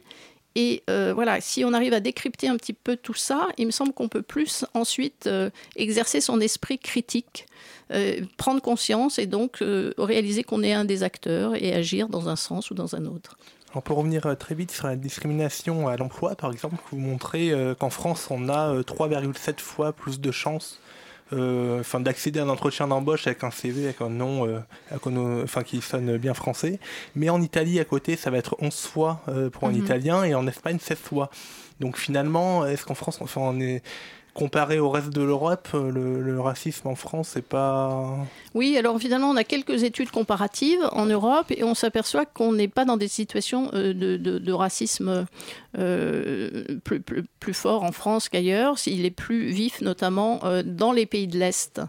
et 0.61 0.83
euh, 0.91 1.13
voilà, 1.15 1.41
si 1.41 1.65
on 1.65 1.73
arrive 1.73 1.93
à 1.93 2.01
décrypter 2.01 2.49
un 2.49 2.57
petit 2.57 2.73
peu 2.73 2.97
tout 2.97 3.15
ça, 3.15 3.47
il 3.59 3.67
me 3.67 3.71
semble 3.71 3.93
qu'on 3.93 4.09
peut 4.09 4.23
plus 4.23 4.65
ensuite 4.75 5.29
euh, 5.29 5.51
exercer 5.77 6.21
son 6.21 6.41
esprit 6.41 6.81
critique, 6.81 7.47
euh, 7.93 8.23
prendre 8.39 8.61
conscience 8.61 9.21
et 9.21 9.27
donc 9.27 9.63
réaliser 9.99 10.43
qu'on 10.43 10.65
est 10.65 10.73
un 10.73 10.85
des 10.85 11.05
acteurs 11.05 11.55
et 11.55 11.73
agir 11.73 12.09
dans 12.09 12.29
un 12.29 12.35
sens 12.35 12.73
ou 12.73 12.75
dans 12.75 12.97
un 12.97 13.07
autre. 13.07 13.39
Alors 13.71 13.85
pour 13.85 13.99
revenir 13.99 14.37
très 14.37 14.57
vite 14.57 14.73
sur 14.73 14.89
la 14.89 14.97
discrimination 14.97 15.87
à 15.87 15.97
l'emploi, 15.97 16.35
par 16.35 16.51
exemple, 16.51 16.75
vous 16.91 16.99
montrez 16.99 17.53
qu'en 17.79 17.91
France, 17.91 18.27
on 18.31 18.49
a 18.49 18.75
euh, 18.75 18.83
3,7 18.83 19.61
fois 19.61 19.93
plus 19.93 20.19
de 20.19 20.33
chances 20.33 20.81
enfin, 21.33 22.01
d'accéder 22.01 22.41
à 22.41 22.45
un 22.45 22.49
entretien 22.49 22.87
d'embauche 22.89 23.27
avec 23.27 23.45
un 23.45 23.51
CV, 23.51 23.85
avec 23.85 24.01
un 24.01 24.09
nom 24.11 24.47
euh, 24.47 24.59
avec 24.91 25.07
un- 25.07 25.43
enfin, 25.43 25.63
qui 25.63 25.81
sonne 25.81 26.17
bien 26.19 26.35
français. 26.35 26.79
Mais 27.15 27.29
en 27.31 27.41
Italie, 27.43 27.79
à 27.81 27.85
côté, 27.85 28.17
ça 28.17 28.31
va 28.31 28.39
être 28.39 28.57
11 28.61 28.75
fois 28.87 29.21
euh, 29.29 29.51
pour 29.51 29.65
un 29.69 29.73
Mhm. 29.73 29.79
Italien 29.85 30.25
et 30.25 30.35
en 30.35 30.47
Espagne, 30.47 30.79
16 30.81 30.99
fois. 30.99 31.31
Donc 31.81 31.97
finalement, 31.97 32.67
est-ce 32.67 32.85
qu'en 32.85 32.95
France, 32.95 33.19
enfin, 33.21 33.41
on 33.45 33.61
est 33.61 33.83
comparé 34.35 34.79
au 34.79 34.89
reste 34.89 35.11
de 35.11 35.23
l'Europe, 35.23 35.67
euh, 35.75 35.91
le, 35.91 36.23
le 36.23 36.41
racisme 36.41 36.87
en 36.87 36.95
France, 36.95 37.31
c'est 37.35 37.43
pas... 37.45 38.17
Oui, 38.55 38.77
alors 38.79 38.97
finalement, 39.01 39.31
on 39.31 39.37
a 39.37 39.43
quelques 39.43 39.83
études 39.83 40.13
comparatives 40.13 40.79
en 40.93 41.07
Europe 41.07 41.47
et 41.51 41.65
on 41.65 41.75
s'aperçoit 41.75 42.25
qu'on 42.25 42.53
n'est 42.53 42.69
pas 42.69 42.85
dans 42.85 42.97
des 42.97 43.09
situations 43.09 43.69
euh, 43.75 43.93
de, 43.93 44.17
de- 44.17 44.39
de 44.39 44.53
racisme 44.53 45.27
euh, 45.79 46.65
plus, 46.85 47.55
fort 47.55 47.85
en 47.85 47.93
France 47.93 48.29
qu'ailleurs. 48.29 48.77
Il 48.87 49.05
est 49.05 49.11
plus 49.11 49.51
vif, 49.51 49.81
notamment 49.81 50.41
euh, 50.45 50.63
dans 50.65 50.93
les 50.93 51.07
pays 51.07 51.27
de 51.27 51.39
l'Est. 51.39 51.81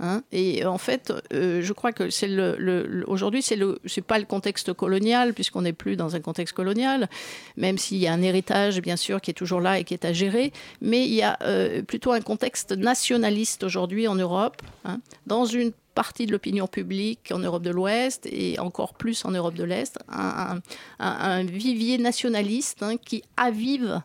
hein. 0.00 0.22
Et 0.32 0.64
en 0.64 0.78
fait, 0.78 1.12
euh, 1.32 1.62
je 1.62 1.72
crois 1.72 1.92
que 1.92 2.10
c'est 2.10 2.28
le, 2.28 3.04
aujourd'hui, 3.06 3.42
c'est 3.42 3.56
le, 3.56 3.80
pas 4.06 4.18
le 4.18 4.26
contexte 4.26 4.72
colonial 4.72 5.34
puisqu'on 5.34 5.62
n'est 5.62 5.72
plus 5.72 5.96
dans 5.96 6.14
un 6.14 6.20
contexte 6.20 6.54
colonial, 6.54 7.08
même 7.56 7.78
s'il 7.78 7.98
y 7.98 8.06
a 8.06 8.12
un 8.12 8.22
héritage 8.22 8.80
bien 8.80 8.96
sûr 8.96 9.20
qui 9.20 9.30
est 9.30 9.34
toujours 9.34 9.60
là 9.60 9.78
et 9.78 9.84
qui 9.84 9.94
est 9.94 10.04
à 10.04 10.12
gérer. 10.12 10.52
Mais 10.80 11.04
il 11.04 11.14
y 11.14 11.22
a 11.22 11.38
euh, 11.42 11.82
plutôt 11.82 12.12
un 12.12 12.20
contexte 12.20 12.72
nationaliste 12.72 13.64
aujourd'hui 13.64 14.08
en 14.08 14.14
Europe, 14.14 14.62
hein, 14.84 15.00
dans 15.26 15.44
une 15.44 15.72
partie 15.98 16.26
de 16.26 16.30
l'opinion 16.30 16.68
publique 16.68 17.32
en 17.34 17.40
Europe 17.40 17.64
de 17.64 17.70
l'Ouest 17.70 18.24
et 18.30 18.60
encore 18.60 18.94
plus 18.94 19.24
en 19.24 19.32
Europe 19.32 19.54
de 19.54 19.64
l'Est, 19.64 19.98
un, 20.08 21.42
vivier 21.42 21.98
nationaliste 21.98 22.84
hein, 22.84 22.96
qui 22.98 23.24
avive 23.36 24.00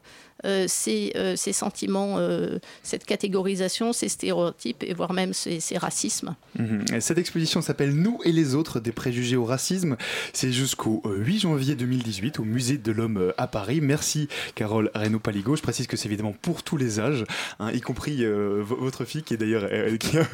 ces, 0.67 1.11
euh, 1.15 1.35
ces 1.35 1.53
sentiments, 1.53 2.15
euh, 2.17 2.59
cette 2.83 3.05
catégorisation, 3.05 3.93
ces 3.93 4.09
stéréotypes 4.09 4.83
et 4.83 4.93
voire 4.93 5.13
même 5.13 5.33
ces, 5.33 5.59
ces 5.59 5.77
racismes. 5.77 6.35
Mhm. 6.59 6.85
Et 6.95 7.01
Cette 7.01 7.17
exposition 7.17 7.61
s'appelle 7.61 7.93
Nous 7.93 8.19
et 8.23 8.31
les 8.31 8.55
autres, 8.55 8.79
des 8.79 8.91
préjugés 8.91 9.35
au 9.35 9.45
racisme. 9.45 9.97
C'est 10.33 10.51
jusqu'au 10.51 11.01
euh, 11.05 11.17
8 11.17 11.39
janvier 11.39 11.75
2018 11.75 12.39
au 12.39 12.43
Musée 12.43 12.77
de 12.77 12.91
l'Homme 12.91 13.17
euh, 13.17 13.31
à 13.37 13.47
Paris. 13.47 13.81
Merci 13.81 14.27
Carole 14.55 14.91
Reynaud-Paligo. 14.95 15.55
Je 15.55 15.61
précise 15.61 15.87
que 15.87 15.97
c'est 15.97 16.07
évidemment 16.07 16.35
pour 16.41 16.63
tous 16.63 16.77
les 16.77 16.99
âges, 16.99 17.25
hein, 17.59 17.71
y 17.71 17.81
compris 17.81 18.23
euh, 18.23 18.61
votre 18.63 19.05
fille 19.05 19.23
qui 19.23 19.33
est 19.33 19.37
d'ailleurs 19.37 19.67
euh, 19.71 19.97
qui 19.97 20.17
a, 20.17 20.27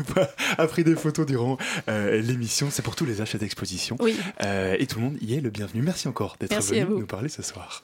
a 0.57 0.67
pris 0.67 0.83
des 0.83 0.95
photos 0.95 1.25
durant 1.25 1.57
euh, 1.89 2.21
l'émission. 2.21 2.69
C'est 2.71 2.81
pour 2.81 2.95
tous 2.95 3.05
les 3.05 3.21
âges 3.21 3.31
cette 3.31 3.43
exposition. 3.43 3.95
Oui. 3.99 4.15
Euh, 4.43 4.75
et 4.79 4.87
tout 4.87 4.99
le 4.99 5.05
monde 5.05 5.17
y 5.21 5.35
est 5.35 5.41
le 5.41 5.49
bienvenu. 5.49 5.81
Merci 5.81 6.07
encore 6.07 6.35
d'être 6.39 6.61
venu 6.61 6.99
nous 6.99 7.05
parler 7.07 7.29
ce 7.29 7.41
soir. 7.41 7.83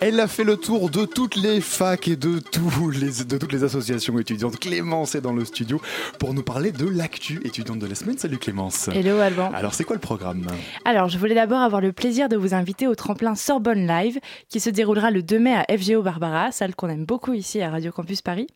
Elle 0.00 0.20
a 0.20 0.28
fait 0.28 0.44
le 0.44 0.56
tour 0.58 0.90
de 0.90 1.06
toutes 1.06 1.36
les 1.36 1.62
facs 1.62 2.08
et 2.08 2.16
de, 2.16 2.38
tous 2.38 2.90
les, 2.90 3.24
de 3.24 3.38
toutes 3.38 3.52
les 3.52 3.64
associations 3.64 4.18
étudiantes. 4.18 4.58
Clémence 4.58 5.14
est 5.14 5.22
dans 5.22 5.32
le 5.32 5.46
studio 5.46 5.80
pour 6.18 6.34
nous 6.34 6.42
parler 6.42 6.72
de 6.72 6.86
l'actu 6.86 7.40
étudiante 7.44 7.78
de 7.78 7.86
la 7.86 7.94
semaine. 7.94 8.18
Salut 8.18 8.36
Clémence. 8.36 8.88
Hello, 8.88 9.18
Alban. 9.18 9.50
Alors 9.54 9.72
c'est 9.72 9.84
quoi 9.84 9.96
le 9.96 10.00
programme? 10.00 10.46
Alors, 10.84 11.08
je 11.08 11.16
voulais 11.16 11.34
d'abord 11.34 11.60
avoir 11.60 11.80
le 11.80 11.92
plaisir 11.92 12.28
de 12.28 12.36
vous 12.36 12.52
inviter 12.52 12.86
au 12.86 12.94
tremplin 12.94 13.34
Sorbonne 13.34 13.86
Live, 13.86 14.18
qui 14.50 14.60
se 14.60 14.68
déroulera 14.68 15.10
le 15.10 15.22
2 15.22 15.38
mai 15.38 15.54
à 15.54 15.64
FGO 15.78 16.02
Barbara, 16.02 16.52
salle 16.52 16.74
qu'on 16.74 16.90
aime 16.90 17.06
beaucoup 17.06 17.32
ici 17.32 17.62
à 17.62 17.70
Radio 17.70 17.90
Campus 17.90 18.20
Paris. 18.20 18.46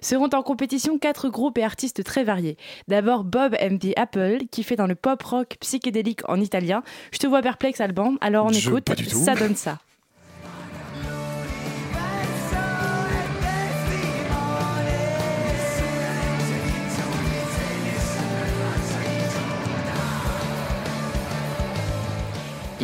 Seront 0.00 0.30
en 0.32 0.42
compétition 0.42 0.98
quatre 0.98 1.28
groupes 1.28 1.58
et 1.58 1.64
artistes 1.64 2.02
très 2.02 2.24
variés. 2.24 2.56
D'abord 2.88 3.24
Bob 3.24 3.54
MD 3.60 3.92
Apple, 3.96 4.38
qui 4.50 4.62
fait 4.62 4.76
dans 4.76 4.86
le 4.86 4.94
pop 4.94 5.22
rock 5.22 5.56
psychédélique 5.60 6.20
en 6.28 6.40
italien. 6.40 6.82
Je 7.12 7.18
te 7.18 7.26
vois 7.26 7.42
perplexe, 7.42 7.80
Alban, 7.82 8.14
alors 8.22 8.46
on 8.46 8.52
Je- 8.52 8.70
écoute. 8.70 8.84
pas 8.84 8.94
du 8.94 9.06
tout. 9.06 9.22
Ça 9.22 9.34
donne 9.34 9.56
ça. 9.56 9.78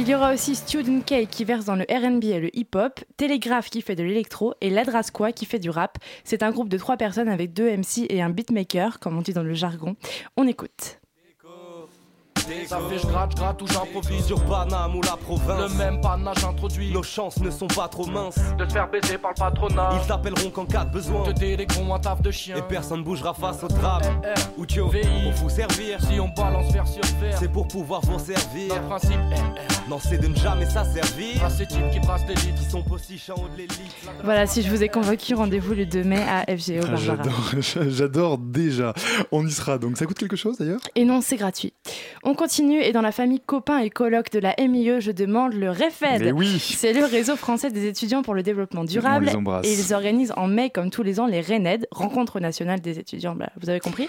Il 0.00 0.08
y 0.08 0.14
aura 0.14 0.32
aussi 0.32 0.56
Student 0.56 1.02
K 1.02 1.28
qui 1.28 1.44
verse 1.44 1.66
dans 1.66 1.76
le 1.76 1.82
RB 1.82 2.24
et 2.24 2.40
le 2.40 2.56
hip-hop, 2.56 3.00
Telegraph 3.18 3.68
qui 3.68 3.82
fait 3.82 3.96
de 3.96 4.02
l'électro 4.02 4.54
et 4.62 4.70
Ladrasqua 4.70 5.30
qui 5.32 5.44
fait 5.44 5.58
du 5.58 5.68
rap. 5.68 5.98
C'est 6.24 6.42
un 6.42 6.50
groupe 6.50 6.70
de 6.70 6.78
trois 6.78 6.96
personnes 6.96 7.28
avec 7.28 7.52
deux 7.52 7.68
MC 7.70 8.06
et 8.08 8.22
un 8.22 8.30
beatmaker, 8.30 8.98
comme 8.98 9.18
on 9.18 9.20
dit 9.20 9.34
dans 9.34 9.42
le 9.42 9.52
jargon. 9.52 9.96
On 10.38 10.46
écoute. 10.46 10.99
Ça 12.66 12.78
fait 12.88 12.98
je 12.98 13.06
gratte, 13.06 13.30
je 13.32 13.36
gratte 13.36 13.62
ou 13.62 13.66
j'improvise 13.66 14.24
sur 14.26 14.40
Paname 14.44 14.96
ou 14.96 15.02
la 15.02 15.16
province. 15.16 15.70
Le 15.72 15.76
même 15.78 16.00
panache 16.00 16.44
introduit. 16.44 16.92
Nos 16.92 17.02
chances 17.02 17.38
ne 17.38 17.50
sont 17.50 17.66
pas 17.66 17.88
trop 17.88 18.06
minces. 18.06 18.38
De 18.58 18.64
se 18.64 18.72
faire 18.72 18.90
baiser 18.90 19.18
par 19.18 19.32
le 19.36 19.40
patronat. 19.40 19.90
Ils 20.00 20.06
t'appelleront 20.06 20.50
qu'en 20.50 20.64
cas 20.66 20.84
de 20.84 20.90
besoin. 20.92 21.22
Te 21.24 21.30
délégueront 21.30 21.94
un 21.94 21.98
taf 21.98 22.22
de 22.22 22.30
chien. 22.30 22.56
Et 22.56 22.62
personne 22.62 23.02
bougera 23.04 23.34
face 23.34 23.62
au 23.62 23.68
drame. 23.68 24.02
Eh, 24.24 24.60
Ou 24.60 24.66
tu 24.66 24.80
pour 24.80 24.90
vous 25.36 25.50
servir. 25.50 25.98
Si 26.00 26.18
on 26.20 26.28
balance 26.28 26.72
vers 26.72 26.86
sur 26.86 27.02
verre. 27.20 27.36
C'est 27.38 27.50
pour 27.50 27.68
pouvoir 27.68 28.00
vous 28.02 28.18
servir. 28.18 28.68
Notre 28.74 28.86
principe, 28.88 29.18
eh, 29.32 29.90
Non, 29.90 29.98
c'est 30.00 30.18
de 30.18 30.26
ne 30.26 30.34
jamais 30.36 30.66
s'asservir. 30.66 31.44
À 31.44 31.50
ces 31.50 31.66
types 31.66 31.90
qui 31.92 32.00
brassent 32.00 32.26
l'élite. 32.26 32.54
Qui 32.56 32.64
sont 32.70 32.82
postiches 32.82 33.30
en 33.30 33.34
haut 33.34 33.48
de 33.48 33.56
l'élite. 33.56 33.94
Voilà, 34.24 34.46
si 34.46 34.62
je 34.62 34.70
vous 34.70 34.82
ai 34.82 34.88
convaincu, 34.88 35.34
rendez-vous 35.34 35.74
le 35.74 35.86
2 35.86 36.02
mai 36.04 36.22
à 36.22 36.44
FGO 36.56 36.80
Ah, 36.84 36.90
Barbara. 36.92 36.96
J'adore, 36.96 37.88
j'adore 37.90 38.38
déjà. 38.38 38.94
On 39.32 39.46
y 39.46 39.50
sera 39.50 39.78
donc. 39.78 39.96
Ça 39.96 40.06
coûte 40.06 40.18
quelque 40.18 40.36
chose 40.36 40.58
d'ailleurs? 40.58 40.80
Et 40.94 41.04
non, 41.04 41.20
c'est 41.20 41.36
gratuit. 41.36 41.72
On 42.22 42.29
continue 42.34 42.80
et 42.80 42.92
dans 42.92 43.02
la 43.02 43.12
famille 43.12 43.40
copains 43.40 43.78
et 43.78 43.90
colocs 43.90 44.30
de 44.30 44.38
la 44.38 44.54
MIE, 44.58 45.00
je 45.00 45.10
demande 45.10 45.54
le 45.54 45.70
REFED. 45.70 46.22
Mais 46.22 46.32
oui. 46.32 46.58
C'est 46.58 46.92
le 46.92 47.04
réseau 47.04 47.36
français 47.36 47.70
des 47.70 47.86
étudiants 47.86 48.22
pour 48.22 48.34
le 48.34 48.42
développement 48.42 48.84
durable. 48.84 49.26
On 49.28 49.30
les 49.30 49.36
embrasse. 49.36 49.66
Et 49.66 49.72
ils 49.72 49.94
organisent 49.94 50.32
en 50.36 50.46
mai, 50.46 50.70
comme 50.70 50.90
tous 50.90 51.02
les 51.02 51.20
ans, 51.20 51.26
les 51.26 51.40
RENED, 51.40 51.86
Rencontre 51.90 52.40
nationale 52.40 52.80
des 52.80 52.98
étudiants, 52.98 53.34
bah, 53.34 53.50
vous 53.60 53.70
avez 53.70 53.80
compris. 53.80 54.08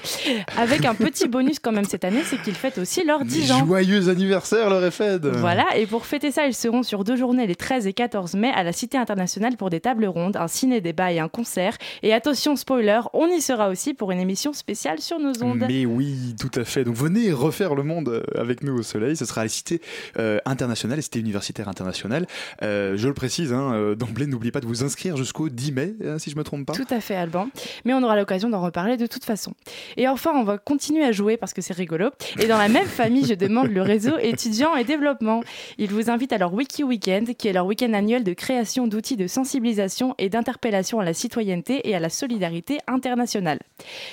Avec 0.57 0.85
un 0.85 0.93
petit 0.93 1.27
bonus 1.27 1.59
quand 1.59 1.71
même 1.71 1.85
cette 1.85 2.03
année, 2.03 2.21
c'est 2.23 2.41
qu'ils 2.41 2.55
fêtent 2.55 2.77
aussi 2.77 3.03
leurs 3.05 3.25
10 3.25 3.51
ans. 3.51 3.65
Joyeux 3.65 4.09
anniversaire 4.09 4.69
le 4.69 4.77
REFED 4.77 5.25
Voilà, 5.37 5.65
et 5.75 5.85
pour 5.85 6.05
fêter 6.05 6.31
ça, 6.31 6.45
ils 6.47 6.53
seront 6.53 6.83
sur 6.83 7.03
deux 7.03 7.15
journées 7.15 7.47
les 7.47 7.55
13 7.55 7.87
et 7.87 7.93
14 7.93 8.35
mai 8.35 8.51
à 8.55 8.63
la 8.63 8.71
Cité 8.71 8.97
internationale 8.97 9.57
pour 9.57 9.69
des 9.69 9.79
tables 9.79 10.05
rondes, 10.05 10.37
un 10.37 10.47
ciné-débat 10.47 11.11
et 11.11 11.19
un 11.19 11.27
concert. 11.27 11.77
Et 12.03 12.13
attention, 12.13 12.55
spoiler, 12.55 13.01
on 13.13 13.27
y 13.27 13.41
sera 13.41 13.69
aussi 13.69 13.93
pour 13.93 14.11
une 14.11 14.19
émission 14.19 14.53
spéciale 14.53 14.99
sur 14.99 15.19
nos 15.19 15.43
ondes. 15.43 15.65
Mais 15.67 15.85
oui, 15.85 16.35
tout 16.39 16.51
à 16.59 16.63
fait. 16.63 16.83
Donc 16.83 16.95
venez 16.95 17.31
refaire 17.31 17.75
le 17.75 17.83
monde 17.83 18.10
euh, 18.11 18.23
avec 18.35 18.63
nous 18.63 18.77
au 18.77 18.83
soleil. 18.83 19.15
Ce 19.15 19.25
sera 19.25 19.41
à 19.41 19.45
la 19.45 19.49
Cité 19.49 19.81
euh, 20.17 20.39
internationale, 20.45 20.97
la 20.97 21.01
Cité 21.01 21.19
universitaire 21.19 21.67
internationale. 21.67 22.27
Euh, 22.61 22.95
je 22.97 23.07
le 23.07 23.13
précise, 23.13 23.53
hein, 23.53 23.73
euh, 23.73 23.95
d'emblée, 23.95 24.27
n'oubliez 24.27 24.51
pas 24.51 24.61
de 24.61 24.65
vous 24.65 24.83
inscrire 24.83 25.17
jusqu'au 25.17 25.49
10 25.49 25.71
mai, 25.71 25.93
hein, 26.05 26.19
si 26.19 26.29
je 26.29 26.35
me 26.35 26.43
trompe 26.43 26.65
pas. 26.65 26.73
Tout 26.73 26.87
à 26.89 26.99
fait, 26.99 27.15
Alban. 27.15 27.49
Mais 27.85 27.93
on 27.93 28.03
aura 28.03 28.15
l'occasion 28.15 28.49
d'en 28.49 28.61
reparler 28.61 28.97
de 28.97 29.07
toute 29.07 29.25
façon. 29.25 29.53
Et 29.97 30.07
enfin, 30.07 30.31
on 30.35 30.43
va 30.43 30.57
continuer 30.57 31.03
à 31.03 31.11
jouer 31.11 31.37
parce 31.37 31.53
que 31.53 31.61
c'est 31.61 31.73
rigolo. 31.73 32.09
Et 32.39 32.47
dans 32.47 32.57
la 32.57 32.69
même 32.69 32.85
famille, 32.87 33.25
je 33.25 33.33
demande 33.33 33.69
le 33.69 33.81
réseau 33.81 34.17
étudiants 34.19 34.75
et 34.75 34.83
développement. 34.83 35.43
Ils 35.77 35.89
vous 35.89 36.09
invitent 36.09 36.33
à 36.33 36.37
leur 36.37 36.53
Wiki 36.53 36.83
Weekend, 36.83 37.35
qui 37.35 37.47
est 37.47 37.53
leur 37.53 37.65
week-end 37.65 37.93
annuel 37.93 38.23
de 38.23 38.33
création 38.33 38.87
d'outils 38.87 39.17
de 39.17 39.27
sensibilisation 39.27 40.15
et 40.17 40.29
d'interpellation 40.29 40.99
à 40.99 41.05
la 41.05 41.13
citoyenneté 41.13 41.87
et 41.89 41.95
à 41.95 41.99
la 41.99 42.09
solidarité 42.09 42.79
internationale. 42.87 43.59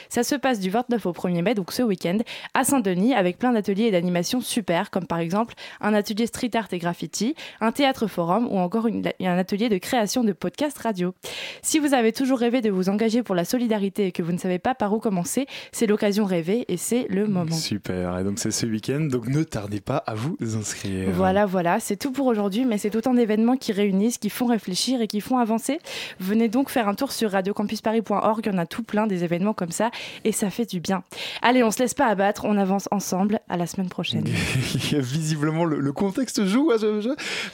Ça 0.08 0.22
se 0.22 0.34
passe 0.34 0.60
du 0.60 0.70
29 0.70 1.06
au 1.06 1.12
1er 1.12 1.42
mai, 1.42 1.54
donc 1.54 1.72
ce 1.72 1.82
week-end, 1.82 2.18
à 2.54 2.64
Saint-Denis, 2.64 3.14
avec 3.14 3.38
plein 3.38 3.52
d'ateliers 3.52 3.87
d'animation 3.90 4.40
super, 4.40 4.90
comme 4.90 5.06
par 5.06 5.18
exemple 5.18 5.54
un 5.80 5.94
atelier 5.94 6.26
street 6.26 6.50
art 6.54 6.68
et 6.72 6.78
graffiti, 6.78 7.34
un 7.60 7.72
théâtre 7.72 8.06
forum 8.06 8.46
ou 8.50 8.58
encore 8.58 8.86
un 8.86 9.38
atelier 9.38 9.68
de 9.68 9.78
création 9.78 10.24
de 10.24 10.32
podcast 10.32 10.78
radio. 10.78 11.14
Si 11.62 11.78
vous 11.78 11.94
avez 11.94 12.12
toujours 12.12 12.38
rêvé 12.38 12.60
de 12.60 12.70
vous 12.70 12.88
engager 12.88 13.22
pour 13.22 13.34
la 13.34 13.44
solidarité 13.44 14.06
et 14.06 14.12
que 14.12 14.22
vous 14.22 14.32
ne 14.32 14.38
savez 14.38 14.58
pas 14.58 14.74
par 14.74 14.92
où 14.92 14.98
commencer, 14.98 15.46
c'est 15.72 15.86
l'occasion 15.86 16.24
rêvée 16.24 16.64
et 16.68 16.76
c'est 16.76 17.06
le 17.08 17.26
moment. 17.26 17.56
Super, 17.56 18.18
et 18.18 18.24
donc 18.24 18.38
c'est 18.38 18.50
ce 18.50 18.66
week-end, 18.66 19.00
donc 19.00 19.28
ne 19.28 19.42
tardez 19.42 19.80
pas 19.80 19.98
à 19.98 20.14
vous 20.14 20.36
inscrire. 20.40 21.10
Voilà, 21.12 21.46
voilà, 21.46 21.80
c'est 21.80 21.96
tout 21.96 22.12
pour 22.12 22.26
aujourd'hui, 22.26 22.64
mais 22.64 22.78
c'est 22.78 22.94
autant 22.96 23.14
d'événements 23.14 23.56
qui 23.56 23.72
réunissent, 23.72 24.18
qui 24.18 24.30
font 24.30 24.46
réfléchir 24.46 25.00
et 25.00 25.06
qui 25.06 25.20
font 25.20 25.38
avancer. 25.38 25.78
Venez 26.20 26.48
donc 26.48 26.70
faire 26.70 26.88
un 26.88 26.94
tour 26.94 27.12
sur 27.12 27.30
radiocampusparis.org, 27.32 28.42
il 28.46 28.52
y 28.52 28.54
en 28.54 28.58
a 28.58 28.66
tout 28.66 28.82
plein 28.82 29.06
des 29.06 29.24
événements 29.24 29.54
comme 29.54 29.70
ça 29.70 29.90
et 30.24 30.32
ça 30.32 30.50
fait 30.50 30.66
du 30.66 30.80
bien. 30.80 31.02
Allez, 31.42 31.62
on 31.62 31.70
se 31.70 31.78
laisse 31.78 31.94
pas 31.94 32.06
abattre, 32.06 32.44
on 32.44 32.56
avance 32.56 32.88
ensemble. 32.90 33.40
À 33.48 33.56
la 33.56 33.66
semaine 33.66 33.77
prochaine. 33.86 34.24
Visiblement, 34.92 35.64
le, 35.64 35.92
contexte 35.92 36.44
joue. 36.44 36.72
Hein, 36.72 37.00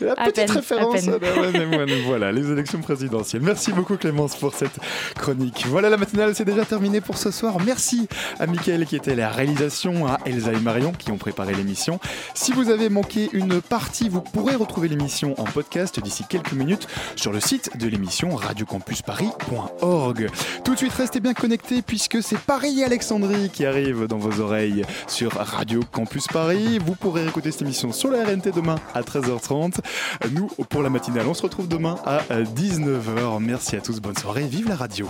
la 0.01 0.15
petite 0.17 0.51
référence. 0.51 1.09
voilà, 2.07 2.33
les 2.33 2.51
élections 2.51 2.81
présidentielles. 2.81 3.43
Merci 3.43 3.73
beaucoup 3.73 3.97
Clémence 3.97 4.37
pour 4.37 4.55
cette 4.55 4.79
chronique. 5.17 5.67
Voilà, 5.69 5.91
la 5.91 5.97
matinale, 5.97 6.35
c'est 6.35 6.45
déjà 6.45 6.65
terminé 6.65 7.01
pour 7.01 7.19
ce 7.19 7.31
soir. 7.31 7.57
Merci 7.65 8.09
à 8.39 8.47
Mickaël 8.47 8.87
qui 8.87 8.97
était 8.97 9.13
à 9.13 9.17
la 9.17 9.31
réalisation, 9.31 10.07
à 10.07 10.19
Elsa 10.25 10.53
et 10.53 10.61
Marion 10.61 10.93
qui 10.93 11.11
ont 11.11 11.19
préparé 11.19 11.55
l'émission. 11.55 12.01
Si 12.35 12.53
vous 12.53 12.71
avez 12.71 12.89
manqué 12.89 13.29
une 13.33 13.61
partie, 13.61 14.09
vous 14.09 14.21
pourrez 14.21 14.55
retrouver 14.55 14.89
l'émission 14.89 15.35
en 15.39 15.45
podcast 15.45 16.01
d'ici 16.01 16.25
quelques 16.29 16.53
minutes 16.53 16.87
sur 17.17 17.33
le 17.33 17.41
site 17.41 17.77
de 17.77 17.89
l'émission 17.89 18.35
radiocampusparis.org. 18.37 20.31
Tout 20.65 20.73
de 20.73 20.79
suite, 20.79 20.93
restez 20.93 21.21
bien 21.21 21.35
connectés 21.35 21.83
puisque 21.83 22.23
c'est 22.23 22.39
Paris 22.39 22.81
et 22.81 22.85
Alexandrie 22.85 23.51
qui 23.51 23.65
arrivent 23.67 24.07
dans 24.07 24.19
vos 24.19 24.41
oreilles 24.41 24.85
sur 25.07 25.33
Radio 25.33 25.81
Paris. 26.33 26.79
Vous 26.79 26.95
pourrez 26.95 27.27
écouter 27.27 27.51
cette 27.51 27.63
émission 27.63 27.93
sur 27.93 28.11
la 28.11 28.25
RNT 28.25 28.53
demain 28.55 28.77
à 28.95 29.03
13h30. 29.03 29.79
Nous, 30.33 30.49
pour 30.69 30.83
la 30.83 30.91
matinale, 30.91 31.27
on 31.27 31.35
se 31.35 31.43
retrouve 31.43 31.69
demain 31.69 31.97
à 32.05 32.21
19h. 32.43 33.41
Merci 33.41 33.77
à 33.77 33.81
tous, 33.81 34.01
bonne 34.01 34.17
soirée, 34.17 34.47
vive 34.47 34.69
la 34.69 34.77
radio. 34.77 35.09